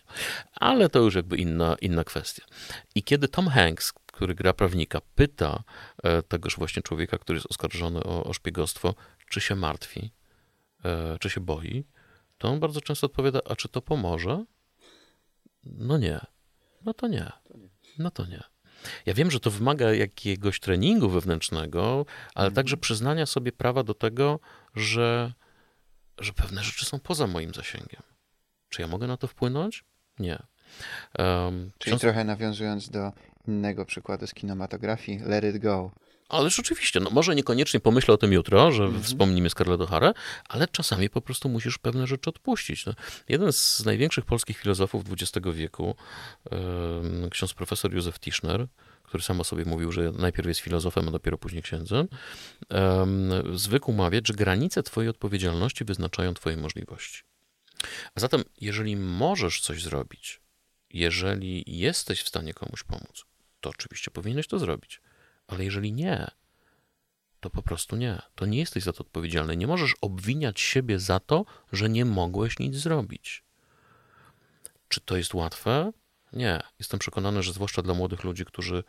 ale 0.54 0.90
to 0.90 1.00
już 1.00 1.16
jakby 1.16 1.38
inna, 1.38 1.76
inna 1.82 2.04
kwestia. 2.04 2.46
I 2.96 3.04
kiedy 3.04 3.28
Tom 3.28 3.48
Hanks, 3.48 3.94
który 3.94 4.36
gra 4.36 4.54
prawnika, 4.54 5.02
pyta 5.16 5.64
e, 6.04 6.22
tegoż 6.22 6.58
właśnie 6.58 6.82
człowieka, 6.82 7.18
który 7.18 7.38
jest 7.38 7.48
oskarżony 7.50 8.04
o, 8.04 8.24
o 8.24 8.34
szpiegostwo, 8.34 8.96
czy 9.30 9.42
się 9.42 9.56
martwi, 9.56 10.12
e, 10.86 11.18
czy 11.20 11.30
się 11.30 11.42
boi, 11.42 11.86
to 12.38 12.48
on 12.48 12.60
bardzo 12.60 12.82
często 12.82 13.08
odpowiada, 13.08 13.40
a 13.50 13.56
czy 13.56 13.70
to 13.70 13.82
pomoże? 13.82 14.46
No 15.64 15.98
nie. 15.98 16.20
No 16.86 16.94
to 16.94 17.08
nie. 17.08 17.32
No 18.00 18.12
to 18.12 18.26
nie. 18.26 18.44
Ja 19.06 19.14
wiem, 19.14 19.32
że 19.32 19.40
to 19.40 19.52
wymaga 19.52 19.94
jakiegoś 19.94 20.60
treningu 20.60 21.10
wewnętrznego, 21.10 22.06
ale 22.36 22.48
mhm. 22.48 22.56
także 22.56 22.78
przyznania 22.78 23.26
sobie 23.26 23.52
prawa 23.52 23.84
do 23.84 23.94
tego, 23.94 24.40
że, 24.76 25.34
że 26.18 26.34
pewne 26.34 26.64
rzeczy 26.64 26.86
są 26.86 27.00
poza 27.00 27.28
moim 27.28 27.54
zasięgiem. 27.54 28.02
Czy 28.74 28.82
ja 28.82 28.88
mogę 28.88 29.08
na 29.08 29.18
to 29.18 29.28
wpłynąć? 29.28 29.84
Nie. 30.20 30.44
Um, 31.20 31.72
Czyli 31.78 31.92
ksiądz... 31.92 32.02
trochę 32.02 32.24
nawiązując 32.24 32.90
do 32.90 33.12
innego 33.48 33.86
przykładu 33.86 34.28
z 34.28 34.34
kinematografii, 34.34 35.20
Let 35.20 35.56
It 35.56 35.62
Go. 35.62 35.92
Ależ 36.30 36.60
oczywiście, 36.60 37.00
no 37.00 37.10
może 37.10 37.36
niekoniecznie 37.36 37.80
pomyślę 37.80 38.14
o 38.14 38.18
tym 38.18 38.34
jutro, 38.34 38.72
że 38.72 38.84
mm 38.84 38.96
-hmm. 38.96 39.04
wspomnimy 39.04 39.50
Scarlett 39.50 39.82
O'Hara, 39.82 40.14
ale 40.50 40.68
czasami 40.68 41.10
po 41.10 41.22
prostu 41.22 41.50
musisz 41.50 41.78
pewne 41.78 42.08
rzeczy 42.08 42.30
odpuścić. 42.30 42.86
No, 42.86 42.94
jeden 43.30 43.54
z 43.54 43.86
największych 43.86 44.26
polskich 44.26 44.58
filozofów 44.58 45.04
XX 45.12 45.48
wieku, 45.54 45.96
um, 46.52 47.30
ksiądz 47.30 47.54
profesor 47.54 47.94
Józef 47.94 48.20
Tischner, 48.20 48.68
który 49.04 49.24
sam 49.24 49.42
o 49.42 49.44
sobie 49.44 49.66
mówił, 49.66 49.92
że 49.92 50.12
najpierw 50.12 50.48
jest 50.48 50.60
filozofem, 50.60 51.08
a 51.08 51.12
dopiero 51.12 51.38
później 51.38 51.64
księdzem, 51.64 52.08
um, 52.70 53.58
zwykł 53.58 53.92
mawiać, 53.92 54.28
że 54.28 54.34
granice 54.34 54.84
twojej 54.84 55.10
odpowiedzialności 55.10 55.86
wyznaczają 55.86 56.34
twoje 56.34 56.58
możliwości. 56.58 57.33
A 58.16 58.20
zatem, 58.20 58.44
jeżeli 58.62 58.96
możesz 58.96 59.62
coś 59.62 59.84
zrobić, 59.84 60.42
jeżeli 60.90 61.64
jesteś 61.68 62.22
w 62.22 62.28
stanie 62.28 62.54
komuś 62.54 62.84
pomóc, 62.84 63.26
to 63.62 63.70
oczywiście 63.70 64.12
powinieneś 64.12 64.48
to 64.48 64.60
zrobić. 64.60 65.02
Ale 65.48 65.64
jeżeli 65.64 65.94
nie, 65.94 66.32
to 67.44 67.50
po 67.50 67.62
prostu 67.62 67.96
nie. 67.96 68.22
To 68.36 68.46
nie 68.46 68.60
jesteś 68.60 68.84
za 68.84 68.94
to 68.94 69.00
odpowiedzialny. 69.00 69.58
Nie 69.58 69.68
możesz 69.68 69.96
obwiniać 70.02 70.60
siebie 70.60 71.00
za 71.00 71.20
to, 71.20 71.46
że 71.72 71.90
nie 71.90 72.06
mogłeś 72.06 72.60
nic 72.60 72.76
zrobić. 72.76 73.44
Czy 74.88 75.02
to 75.02 75.18
jest 75.18 75.34
łatwe? 75.34 75.92
Nie. 76.34 76.60
Jestem 76.80 77.00
przekonany, 77.00 77.44
że 77.44 77.54
zwłaszcza 77.54 77.82
dla 77.82 77.94
młodych 77.94 78.24
ludzi, 78.24 78.46
którzy 78.46 78.78
e, 78.78 78.84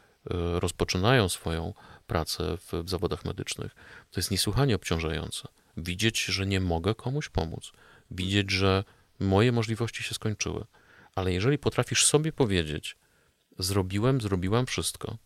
rozpoczynają 0.60 1.28
swoją 1.28 1.74
pracę 2.06 2.56
w, 2.56 2.72
w 2.84 2.88
zawodach 2.88 3.24
medycznych, 3.24 3.74
to 4.10 4.20
jest 4.20 4.30
niesłychanie 4.30 4.74
obciążające. 4.74 5.48
Widzieć, 5.76 6.24
że 6.24 6.46
nie 6.46 6.60
mogę 6.60 6.94
komuś 6.94 7.28
pomóc, 7.28 7.72
widzieć, 8.14 8.50
że 8.50 8.84
moje 9.20 9.52
możliwości 9.52 10.02
się 10.02 10.14
skończyły. 10.14 10.64
Ale 11.14 11.32
jeżeli 11.32 11.58
potrafisz 11.58 12.06
sobie 12.06 12.32
powiedzieć, 12.32 12.96
zrobiłem, 13.58 14.20
zrobiłam 14.20 14.66
wszystko, 14.66 15.18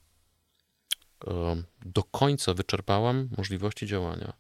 do 1.84 2.03
końca 2.03 2.55
wyczerpałam 2.55 3.28
możliwości 3.36 3.86
działania, 3.86 4.32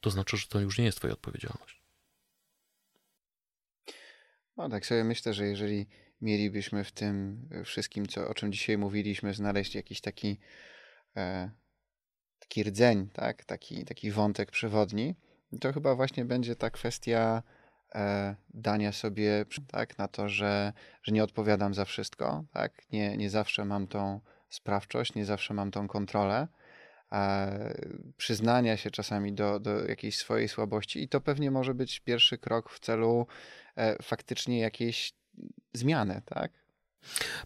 to 0.00 0.10
znaczy, 0.10 0.36
że 0.36 0.46
to 0.46 0.60
już 0.60 0.78
nie 0.78 0.84
jest 0.84 0.98
Twoja 0.98 1.12
odpowiedzialność. 1.12 1.82
No 4.56 4.68
tak 4.68 4.86
sobie 4.86 5.04
myślę, 5.04 5.34
że 5.34 5.46
jeżeli 5.46 5.86
mielibyśmy 6.20 6.84
w 6.84 6.92
tym 6.92 7.48
wszystkim, 7.64 8.06
co, 8.06 8.28
o 8.28 8.34
czym 8.34 8.52
dzisiaj 8.52 8.78
mówiliśmy, 8.78 9.34
znaleźć 9.34 9.74
jakiś 9.74 10.00
taki, 10.00 10.38
e, 11.16 11.50
taki 12.38 12.62
rdzeń, 12.62 13.08
tak? 13.12 13.44
taki, 13.44 13.84
taki 13.84 14.10
wątek 14.10 14.50
przewodni, 14.50 15.14
to 15.60 15.72
chyba 15.72 15.94
właśnie 15.94 16.24
będzie 16.24 16.56
ta 16.56 16.70
kwestia 16.70 17.42
e, 17.94 18.34
dania 18.54 18.92
sobie 18.92 19.44
tak, 19.68 19.98
na 19.98 20.08
to, 20.08 20.28
że, 20.28 20.72
że 21.02 21.12
nie 21.12 21.24
odpowiadam 21.24 21.74
za 21.74 21.84
wszystko, 21.84 22.44
tak? 22.52 22.90
nie, 22.92 23.16
nie 23.16 23.30
zawsze 23.30 23.64
mam 23.64 23.86
tą 23.86 24.20
sprawczość, 24.48 25.14
nie 25.14 25.24
zawsze 25.24 25.54
mam 25.54 25.70
tą 25.70 25.88
kontrolę, 25.88 26.48
e, 27.12 27.74
przyznania 28.16 28.76
się 28.76 28.90
czasami 28.90 29.32
do, 29.32 29.60
do 29.60 29.88
jakiejś 29.88 30.16
swojej 30.16 30.48
słabości 30.48 31.02
i 31.02 31.08
to 31.08 31.20
pewnie 31.20 31.50
może 31.50 31.74
być 31.74 32.00
pierwszy 32.00 32.38
krok 32.38 32.70
w 32.70 32.80
celu 32.80 33.26
e, 33.76 34.02
faktycznie 34.02 34.58
jakiejś 34.60 35.12
zmiany, 35.72 36.22
tak? 36.24 36.63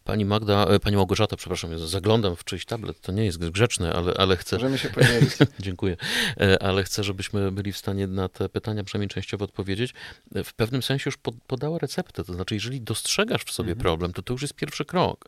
Pani 0.04 0.24
Magda, 0.24 0.64
e, 0.64 0.80
pani 0.80 0.96
Małgorzata, 0.96 1.36
przepraszam, 1.36 1.72
ja 1.72 1.78
zaglądam 1.78 2.36
w 2.36 2.44
czyjś 2.44 2.64
tablet, 2.64 3.00
to 3.00 3.12
nie 3.12 3.24
jest 3.24 3.38
grzeczne, 3.50 3.92
ale, 3.92 4.14
ale 4.14 4.36
chcę... 4.36 4.56
Możemy 4.56 4.78
się 4.78 4.88
podzielić. 4.90 5.30
Dziękuję, 5.60 5.96
E, 6.40 6.62
ale 6.62 6.84
chcę, 6.84 7.04
żebyśmy 7.04 7.52
byli 7.52 7.72
w 7.72 7.78
stanie 7.78 8.06
na 8.06 8.28
te 8.28 8.48
pytania 8.48 8.84
przynajmniej 8.84 9.08
częściowo 9.08 9.44
odpowiedzieć. 9.44 9.94
E, 10.34 10.44
W 10.44 10.54
pewnym 10.54 10.82
sensie 10.82 11.02
już 11.08 11.16
pod- 11.16 11.42
podała 11.46 11.78
receptę, 11.78 12.24
to 12.24 12.32
znaczy, 12.34 12.54
jeżeli 12.54 12.80
dostrzegasz 12.80 13.42
w 13.44 13.52
sobie 13.52 13.70
Mhm. 13.70 13.82
problem, 13.82 14.12
to 14.12 14.22
to 14.22 14.32
już 14.34 14.42
jest 14.42 14.54
pierwszy 14.54 14.84
krok. 14.84 15.24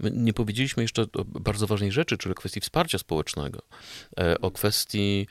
My 0.00 0.10
nie 0.10 0.32
powiedzieliśmy 0.32 0.82
jeszcze 0.82 1.02
o 1.02 1.24
bardzo 1.24 1.66
ważnej 1.66 1.92
rzeczy, 1.92 2.18
czyli 2.18 2.32
o 2.32 2.34
kwestii 2.34 2.60
wsparcia 2.60 2.98
społecznego, 2.98 3.58
o 4.40 4.50
kwestii... 4.50 5.26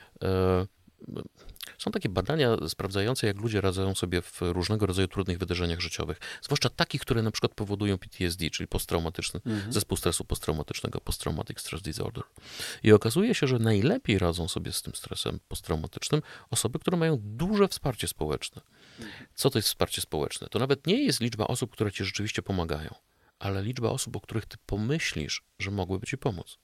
Są 1.78 1.91
takie 1.91 2.09
badania 2.09 2.57
sprawdzające, 2.68 3.28
jak 3.28 3.38
ludzie 3.38 3.61
radzają 3.61 3.95
sobie 3.95 4.22
w 4.22 4.41
różnego 4.41 4.86
rodzaju 4.86 5.07
trudnych 5.07 5.38
wydarzeniach 5.38 5.80
życiowych, 5.80 6.20
zwłaszcza 6.41 6.70
takich, 6.70 7.01
które 7.01 7.22
na 7.22 7.32
przykład 7.32 7.53
powodują 7.53 7.97
PTSD, 7.97 8.49
czyli 8.49 8.68
posttraumatyczny 8.68 9.39
Mhm. 9.45 9.74
zespół 9.74 9.97
stresu 9.97 10.26
posttraumatycznego, 10.26 11.01
post-traumatic 11.01 11.59
stress 11.59 11.82
disorder. 11.82 12.24
I 12.84 12.91
okazuje 12.91 13.36
się, 13.36 13.47
że 13.47 13.59
najlepiej 13.59 14.20
radzą 14.20 14.47
sobie 14.47 14.72
z 14.72 14.82
tym 14.82 14.95
stresem 14.95 15.39
posttraumatycznym 15.47 16.22
osoby, 16.49 16.80
które 16.80 16.97
mają 16.97 17.18
duże 17.22 17.68
wsparcie 17.68 18.07
społeczne. 18.07 18.61
Co 19.36 19.49
to 19.49 19.57
jest 19.57 19.68
wsparcie 19.68 20.01
społeczne? 20.01 20.47
To 20.47 20.59
nawet 20.59 20.88
nie 20.88 21.03
jest 21.03 21.22
liczba 21.22 21.47
osób, 21.47 21.72
które 21.72 21.91
ci 21.91 22.05
rzeczywiście 22.05 22.41
pomagają, 22.41 22.95
ale 23.39 23.63
liczba 23.63 23.89
osób, 23.89 24.15
o 24.15 24.20
których 24.20 24.45
ty 24.45 24.57
pomyślisz, 24.65 25.43
że 25.59 25.72
mogłyby 25.72 26.07
ci 26.07 26.18
pomóc. 26.18 26.57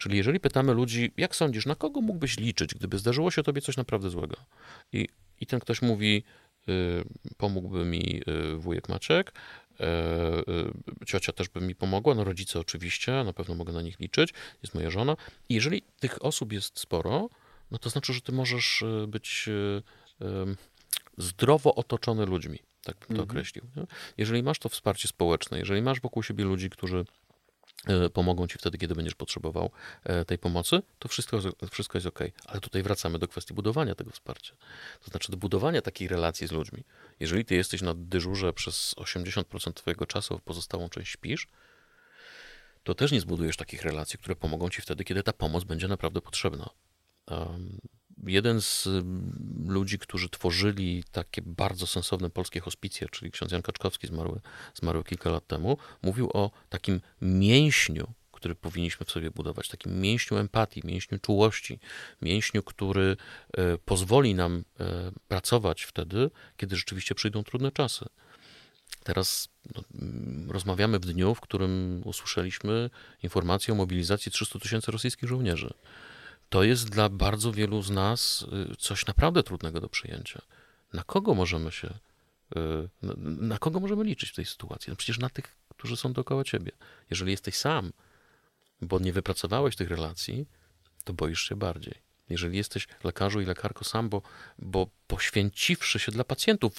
Czyli 0.00 0.16
jeżeli 0.16 0.40
pytamy 0.40 0.74
ludzi, 0.74 1.12
jak 1.16 1.36
sądzisz, 1.36 1.66
na 1.66 1.74
kogo 1.74 2.00
mógłbyś 2.00 2.38
liczyć, 2.38 2.74
gdyby 2.74 2.98
zdarzyło 2.98 3.30
się 3.30 3.42
tobie 3.42 3.60
coś 3.60 3.76
naprawdę 3.76 4.10
złego? 4.10 4.36
I, 4.92 5.08
i 5.40 5.46
ten 5.46 5.60
ktoś 5.60 5.82
mówi, 5.82 6.22
y, 6.68 7.04
pomógłby 7.36 7.84
mi 7.84 8.22
y, 8.52 8.56
wujek 8.56 8.88
Maciek, 8.88 9.32
e, 9.80 9.86
y, 11.02 11.06
ciocia 11.06 11.32
też 11.32 11.48
by 11.48 11.60
mi 11.60 11.74
pomogła, 11.74 12.14
no 12.14 12.24
rodzice 12.24 12.60
oczywiście, 12.60 13.24
na 13.24 13.32
pewno 13.32 13.54
mogę 13.54 13.72
na 13.72 13.82
nich 13.82 14.00
liczyć, 14.00 14.34
jest 14.62 14.74
moja 14.74 14.90
żona. 14.90 15.16
I 15.48 15.54
jeżeli 15.54 15.82
tych 16.00 16.24
osób 16.24 16.52
jest 16.52 16.78
sporo, 16.78 17.28
no 17.70 17.78
to 17.78 17.90
znaczy, 17.90 18.12
że 18.12 18.20
ty 18.20 18.32
możesz 18.32 18.82
y, 18.82 19.06
być 19.08 19.48
y, 19.48 19.82
zdrowo 21.18 21.74
otoczony 21.74 22.26
ludźmi, 22.26 22.58
tak 22.84 22.96
bym 22.96 23.06
to 23.08 23.22
Mhm. 23.22 23.30
określił. 23.30 23.64
Jeżeli 24.18 24.42
masz 24.42 24.58
to 24.58 24.68
wsparcie 24.68 25.08
społeczne, 25.08 25.58
jeżeli 25.58 25.82
masz 25.82 26.00
wokół 26.00 26.22
siebie 26.22 26.44
ludzi, 26.44 26.70
którzy 26.70 27.04
pomogą 28.12 28.46
ci 28.46 28.58
wtedy, 28.58 28.78
kiedy 28.78 28.94
będziesz 28.94 29.14
potrzebował 29.14 29.70
e, 30.04 30.24
tej 30.24 30.38
pomocy, 30.38 30.82
to 30.98 31.08
wszystko, 31.08 31.38
wszystko 31.70 31.98
jest 31.98 32.06
ok. 32.06 32.18
Ale 32.46 32.60
tutaj 32.60 32.82
wracamy 32.82 33.18
do 33.18 33.28
kwestii 33.28 33.54
budowania 33.54 33.94
tego 33.94 34.10
wsparcia. 34.10 34.56
To 35.04 35.10
znaczy 35.10 35.32
do 35.32 35.38
budowania 35.38 35.82
takiej 35.82 36.08
relacji 36.08 36.46
z 36.46 36.52
ludźmi. 36.52 36.84
Jeżeli 37.20 37.44
ty 37.44 37.54
jesteś 37.54 37.82
na 37.82 37.94
dyżurze 37.94 38.52
przez 38.52 38.94
80% 38.94 39.72
twojego 39.72 40.06
czasu, 40.06 40.38
w 40.38 40.42
pozostałą 40.42 40.88
część 40.88 41.12
śpisz, 41.12 41.48
to 42.82 42.94
też 42.94 43.12
nie 43.12 43.20
zbudujesz 43.20 43.56
takich 43.56 43.82
relacji, 43.82 44.18
które 44.18 44.36
pomogą 44.36 44.70
ci 44.70 44.82
wtedy, 44.82 45.04
kiedy 45.04 45.22
ta 45.22 45.32
pomoc 45.32 45.64
będzie 45.64 45.88
naprawdę 45.88 46.20
potrzebna. 46.20 46.70
Jeden 48.26 48.60
z 48.60 48.86
mm, 48.86 49.66
ludzi, 49.68 49.98
którzy 49.98 50.28
tworzyli 50.28 51.04
takie 51.12 51.42
bardzo 51.42 51.86
sensowne 51.86 52.30
polskie 52.30 52.60
hospicje, 52.60 53.08
czyli 53.08 53.30
ksiądz 53.30 53.52
Jan 53.52 53.62
Kaczkowski 53.62 54.06
zmarły, 54.06 54.40
zmarły 54.74 55.04
kilka 55.04 55.30
lat 55.30 55.46
temu, 55.46 55.78
mówił 56.02 56.30
o 56.32 56.50
takim 56.68 57.00
mięśniu, 57.20 58.12
który 58.32 58.54
powinniśmy 58.54 59.06
w 59.06 59.10
sobie 59.10 59.30
budować, 59.30 59.68
takim 59.68 60.00
mięśniu 60.00 60.36
empatii, 60.38 60.82
mięśniu 60.84 61.18
czułości, 61.18 61.78
mięśniu, 62.22 62.62
który 62.62 63.16
e, 63.56 63.78
pozwoli 63.78 64.34
nam 64.34 64.64
e, 64.80 65.12
pracować 65.28 65.82
wtedy, 65.82 66.30
kiedy 66.56 66.76
rzeczywiście 66.76 67.14
przyjdą 67.14 67.44
trudne 67.44 67.72
czasy. 67.72 68.04
Teraz 69.04 69.48
no, 69.74 69.82
mm, 69.94 70.50
rozmawiamy 70.50 70.98
w 70.98 71.06
dniu, 71.06 71.34
w 71.34 71.40
którym 71.40 72.02
usłyszeliśmy 72.04 72.90
informację 73.22 73.74
o 73.74 73.76
mobilizacji 73.76 74.32
300 74.32 74.58
tysięcy 74.58 74.92
rosyjskich 74.92 75.28
żołnierzy. 75.28 75.74
To 76.50 76.64
jest 76.64 76.90
dla 76.90 77.08
bardzo 77.08 77.52
wielu 77.52 77.82
z 77.82 77.90
nas 77.90 78.46
y, 78.72 78.76
coś 78.76 79.06
naprawdę 79.06 79.42
trudnego 79.42 79.80
do 79.80 79.88
przyjęcia. 79.88 80.42
Na 80.92 81.02
kogo 81.02 81.34
możemy 81.34 81.72
się, 81.72 81.94
y, 82.56 82.88
na, 83.22 83.58
kogo 83.58 83.80
możemy 83.80 84.04
liczyć 84.04 84.30
w 84.30 84.34
tej 84.34 84.44
sytuacji? 84.44 84.90
No 84.90 84.96
przecież 84.96 85.18
na 85.18 85.30
tych, 85.30 85.56
którzy 85.68 85.96
są 85.96 86.12
dookoła 86.12 86.44
ciebie. 86.44 86.72
Jeżeli 87.10 87.30
jesteś 87.30 87.54
sam, 87.54 87.92
bo 88.82 88.98
nie 88.98 89.12
wypracowałeś 89.12 89.76
tych 89.76 89.88
relacji, 89.90 90.46
to 91.04 91.12
boisz 91.12 91.48
się 91.48 91.56
bardziej. 91.56 91.94
Jeżeli 92.30 92.56
jesteś 92.56 92.88
lekarzu 93.04 93.40
i 93.40 93.44
lekarko 93.44 93.84
sam, 93.84 94.08
bo, 94.08 94.22
bo 94.58 94.86
poświęciwszy 95.06 95.98
się 95.98 96.12
dla 96.12 96.24
pacjentów, 96.24 96.74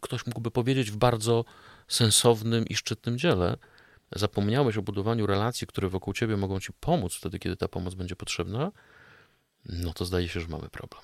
ktoś 0.00 0.26
mógłby 0.26 0.50
powiedzieć 0.50 0.90
w 0.90 0.96
bardzo 0.96 1.44
sensownym 1.88 2.64
i 2.66 2.76
szczytnym 2.76 3.18
dziele, 3.18 3.56
zapomniałeś 4.12 4.76
o 4.76 4.82
budowaniu 4.82 5.26
relacji, 5.26 5.66
które 5.66 5.88
wokół 5.88 6.14
ciebie 6.14 6.36
mogą 6.36 6.60
ci 6.60 6.72
pomóc 6.80 7.14
wtedy, 7.14 7.38
kiedy 7.38 7.56
ta 7.56 7.68
pomoc 7.68 7.94
będzie 7.94 8.16
potrzebna, 8.16 8.72
no 9.66 9.92
to 9.92 10.04
zdaje 10.04 10.28
się, 10.28 10.40
że 10.40 10.48
mamy 10.48 10.68
problem. 10.68 11.02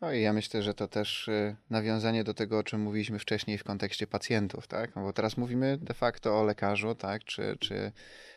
No 0.00 0.12
i 0.12 0.22
ja 0.22 0.32
myślę, 0.32 0.62
że 0.62 0.74
to 0.74 0.88
też 0.88 1.28
y, 1.28 1.56
nawiązanie 1.70 2.24
do 2.24 2.34
tego, 2.34 2.58
o 2.58 2.62
czym 2.62 2.80
mówiliśmy 2.80 3.18
wcześniej 3.18 3.58
w 3.58 3.64
kontekście 3.64 4.06
pacjentów, 4.06 4.66
tak? 4.66 4.96
No 4.96 5.02
bo 5.02 5.12
teraz 5.12 5.36
mówimy 5.36 5.78
de 5.80 5.94
facto 5.94 6.40
o 6.40 6.44
lekarzu, 6.44 6.94
tak? 6.94 7.24
Czy, 7.24 7.56
czy 7.60 7.92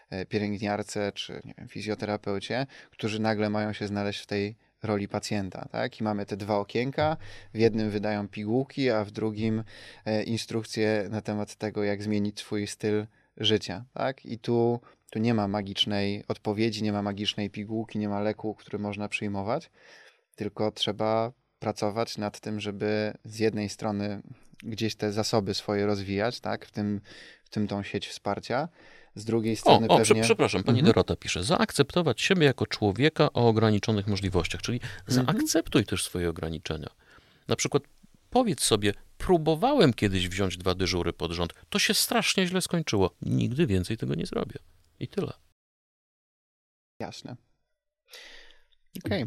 e, 0.10 0.26
pielęgniarce, 0.26 1.12
czy 1.12 1.42
nie 1.46 1.54
wiem, 1.58 1.68
fizjoterapeucie, 1.68 2.68
którzy 2.92 3.20
nagle 3.20 3.50
mają 3.50 3.74
się 3.74 3.88
znaleźć 3.88 4.20
w 4.20 4.26
tej 4.26 4.56
roli 4.84 5.08
pacjenta, 5.08 5.68
tak? 5.72 6.02
I 6.02 6.04
mamy 6.04 6.26
te 6.26 6.38
dwa 6.38 6.58
okienka, 6.58 7.18
w 7.54 7.58
jednym 7.58 7.90
wydają 7.90 8.28
pigułki, 8.28 8.90
a 8.90 9.04
w 9.04 9.12
drugim 9.12 9.64
e, 10.06 10.24
instrukcje 10.24 11.08
na 11.10 11.22
temat 11.22 11.56
tego, 11.56 11.84
jak 11.84 12.04
zmienić 12.04 12.40
swój 12.40 12.68
styl 12.68 13.08
życia, 13.38 13.86
tak? 13.94 14.26
I 14.26 14.40
tu, 14.40 14.80
tu 15.16 15.20
nie 15.20 15.34
ma 15.34 15.48
magicznej 15.48 16.24
odpowiedzi, 16.28 16.84
nie 16.84 16.92
ma 16.92 17.02
magicznej 17.02 17.50
pigułki, 17.50 18.00
nie 18.00 18.10
ma 18.10 18.20
leku, 18.20 18.56
który 18.56 18.80
można 18.80 19.10
przyjmować, 19.10 19.70
tylko 20.36 20.72
trzeba 20.72 21.32
pracować 21.60 22.18
nad 22.18 22.40
tym, 22.40 22.60
żeby 22.60 23.14
z 23.24 23.40
jednej 23.40 23.70
strony 23.70 24.22
gdzieś 24.64 24.96
te 24.96 25.12
zasoby 25.12 25.54
swoje 25.54 25.86
rozwijać, 25.86 26.40
tak, 26.40 26.66
w 26.66 26.72
tym, 26.72 27.02
w 27.44 27.50
tym 27.50 27.68
tą 27.68 27.84
sieć 27.84 28.08
wsparcia, 28.08 28.68
z 29.16 29.26
drugiej 29.26 29.54
O, 29.54 29.58
strony 29.58 29.88
o 29.88 30.00
prze, 30.00 30.08
pewnie... 30.08 30.24
przepraszam, 30.24 30.64
pani 30.64 30.80
Mhm. 30.80 30.94
Dorota 30.94 31.16
pisze, 31.16 31.44
zaakceptować 31.44 32.22
siebie 32.22 32.46
jako 32.46 32.68
człowieka 32.68 33.34
o 33.34 33.48
ograniczonych 33.48 34.08
możliwościach, 34.08 34.62
czyli 34.62 34.80
Mhm. 35.08 35.26
zaakceptuj 35.26 35.86
też 35.86 36.04
swoje 36.04 36.30
ograniczenia. 36.30 36.90
Na 37.48 37.56
przykład 37.56 37.84
powiedz 38.30 38.64
sobie, 38.64 38.94
próbowałem 39.18 39.94
kiedyś 39.94 40.30
wziąć 40.30 40.58
dwa 40.58 40.76
dyżury 40.76 41.14
pod 41.14 41.32
rząd, 41.32 41.54
to 41.70 41.80
się 41.80 41.94
strasznie 41.94 42.48
źle 42.48 42.62
skończyło, 42.62 43.12
nigdy 43.22 43.68
więcej 43.68 43.98
tego 43.98 44.16
nie 44.16 44.26
zrobię. 44.26 44.60
I 45.00 45.08
tyle. 45.08 45.34
Jasne. 47.00 47.36
Okej. 49.06 49.26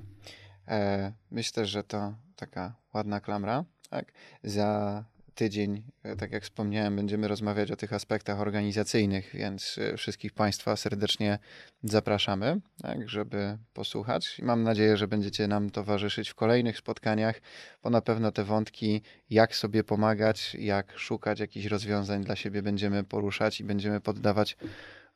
E, 0.68 1.12
Myślę, 1.30 1.66
że 1.66 1.84
to 1.84 2.14
taka 2.36 2.76
ładna 2.94 3.20
klamra. 3.20 3.64
Tak? 3.90 4.12
Za 4.44 5.04
tydzień, 5.38 5.82
e, 6.02 6.16
tak 6.16 6.32
jak 6.32 6.42
wspomniałem, 6.42 6.96
będziemy 6.96 7.28
rozmawiać 7.28 7.70
o 7.70 7.76
tych 7.76 7.92
aspektach 7.92 8.40
organizacyjnych, 8.40 9.30
więc 9.34 9.78
e, 9.78 9.96
wszystkich 9.96 10.32
Państwa 10.32 10.76
serdecznie 10.76 11.38
zapraszamy, 11.82 12.60
tak, 12.82 13.08
żeby 13.08 13.58
posłuchać. 13.72 14.40
Mam 14.42 14.62
nadzieję, 14.62 14.96
że 14.96 15.08
będziecie 15.08 15.46
nam 15.46 15.70
towarzyszyć 15.70 16.28
w 16.28 16.34
kolejnych 16.34 16.78
spotkaniach, 16.78 17.40
bo 17.82 17.90
na 17.90 18.00
pewno 18.00 18.32
te 18.32 18.44
wątki, 18.44 19.02
jak 19.30 19.56
sobie 19.56 19.84
pomagać, 19.84 20.54
jak 20.54 20.98
szukać 20.98 21.40
jakichś 21.40 21.66
rozwiązań 21.66 22.24
dla 22.24 22.36
siebie, 22.36 22.62
będziemy 22.62 23.04
poruszać 23.04 23.60
i 23.60 23.64
będziemy 23.64 24.00
poddawać 24.00 24.56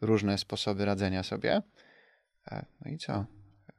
różne 0.03 0.39
sposoby 0.39 0.85
radzenia 0.85 1.23
sobie. 1.23 1.63
E, 2.51 2.67
No 2.85 2.91
i 2.91 2.99
co? 2.99 3.25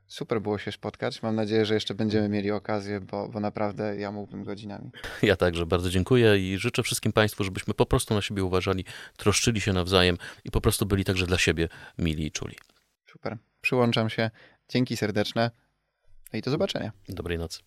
Super 0.08 0.42
było 0.42 0.58
się 0.58 0.72
spotkać. 0.72 1.24
Mam 1.24 1.36
nadzieję, 1.36 1.66
że 1.66 1.74
jeszcze 1.74 1.96
będziemy 1.96 2.30
mieli 2.30 2.52
okazję, 2.52 3.00
bo, 3.02 3.30
bo 3.30 3.40
naprawdę 3.40 3.98
ja 3.98 4.12
mógłbym 4.12 4.44
godzinami. 4.44 4.92
Ja 5.22 5.36
także 5.36 5.66
bardzo 5.66 5.90
dziękuję 5.90 6.38
i 6.38 6.58
życzę 6.58 6.84
wszystkim 6.84 7.14
Państwu, 7.14 7.44
żebyśmy 7.44 7.74
po 7.74 7.86
prostu 7.86 8.14
na 8.14 8.22
siebie 8.22 8.44
uważali, 8.44 8.86
troszczyli 9.18 9.62
się 9.62 9.74
nawzajem 9.74 10.18
i 10.44 10.52
po 10.52 10.62
prostu 10.62 10.86
byli 10.86 11.04
także 11.06 11.26
dla 11.26 11.38
siebie 11.38 11.70
mili 11.98 12.26
i 12.26 12.32
czuli. 12.32 12.56
Super. 13.12 13.38
Przyłączam 13.62 14.10
się. 14.10 14.32
Dzięki 14.70 14.98
serdeczne. 14.98 15.52
No 16.34 16.40
i 16.40 16.42
do 16.42 16.52
zobaczenia. 16.52 16.92
Dobrej 17.10 17.38
nocy. 17.38 17.60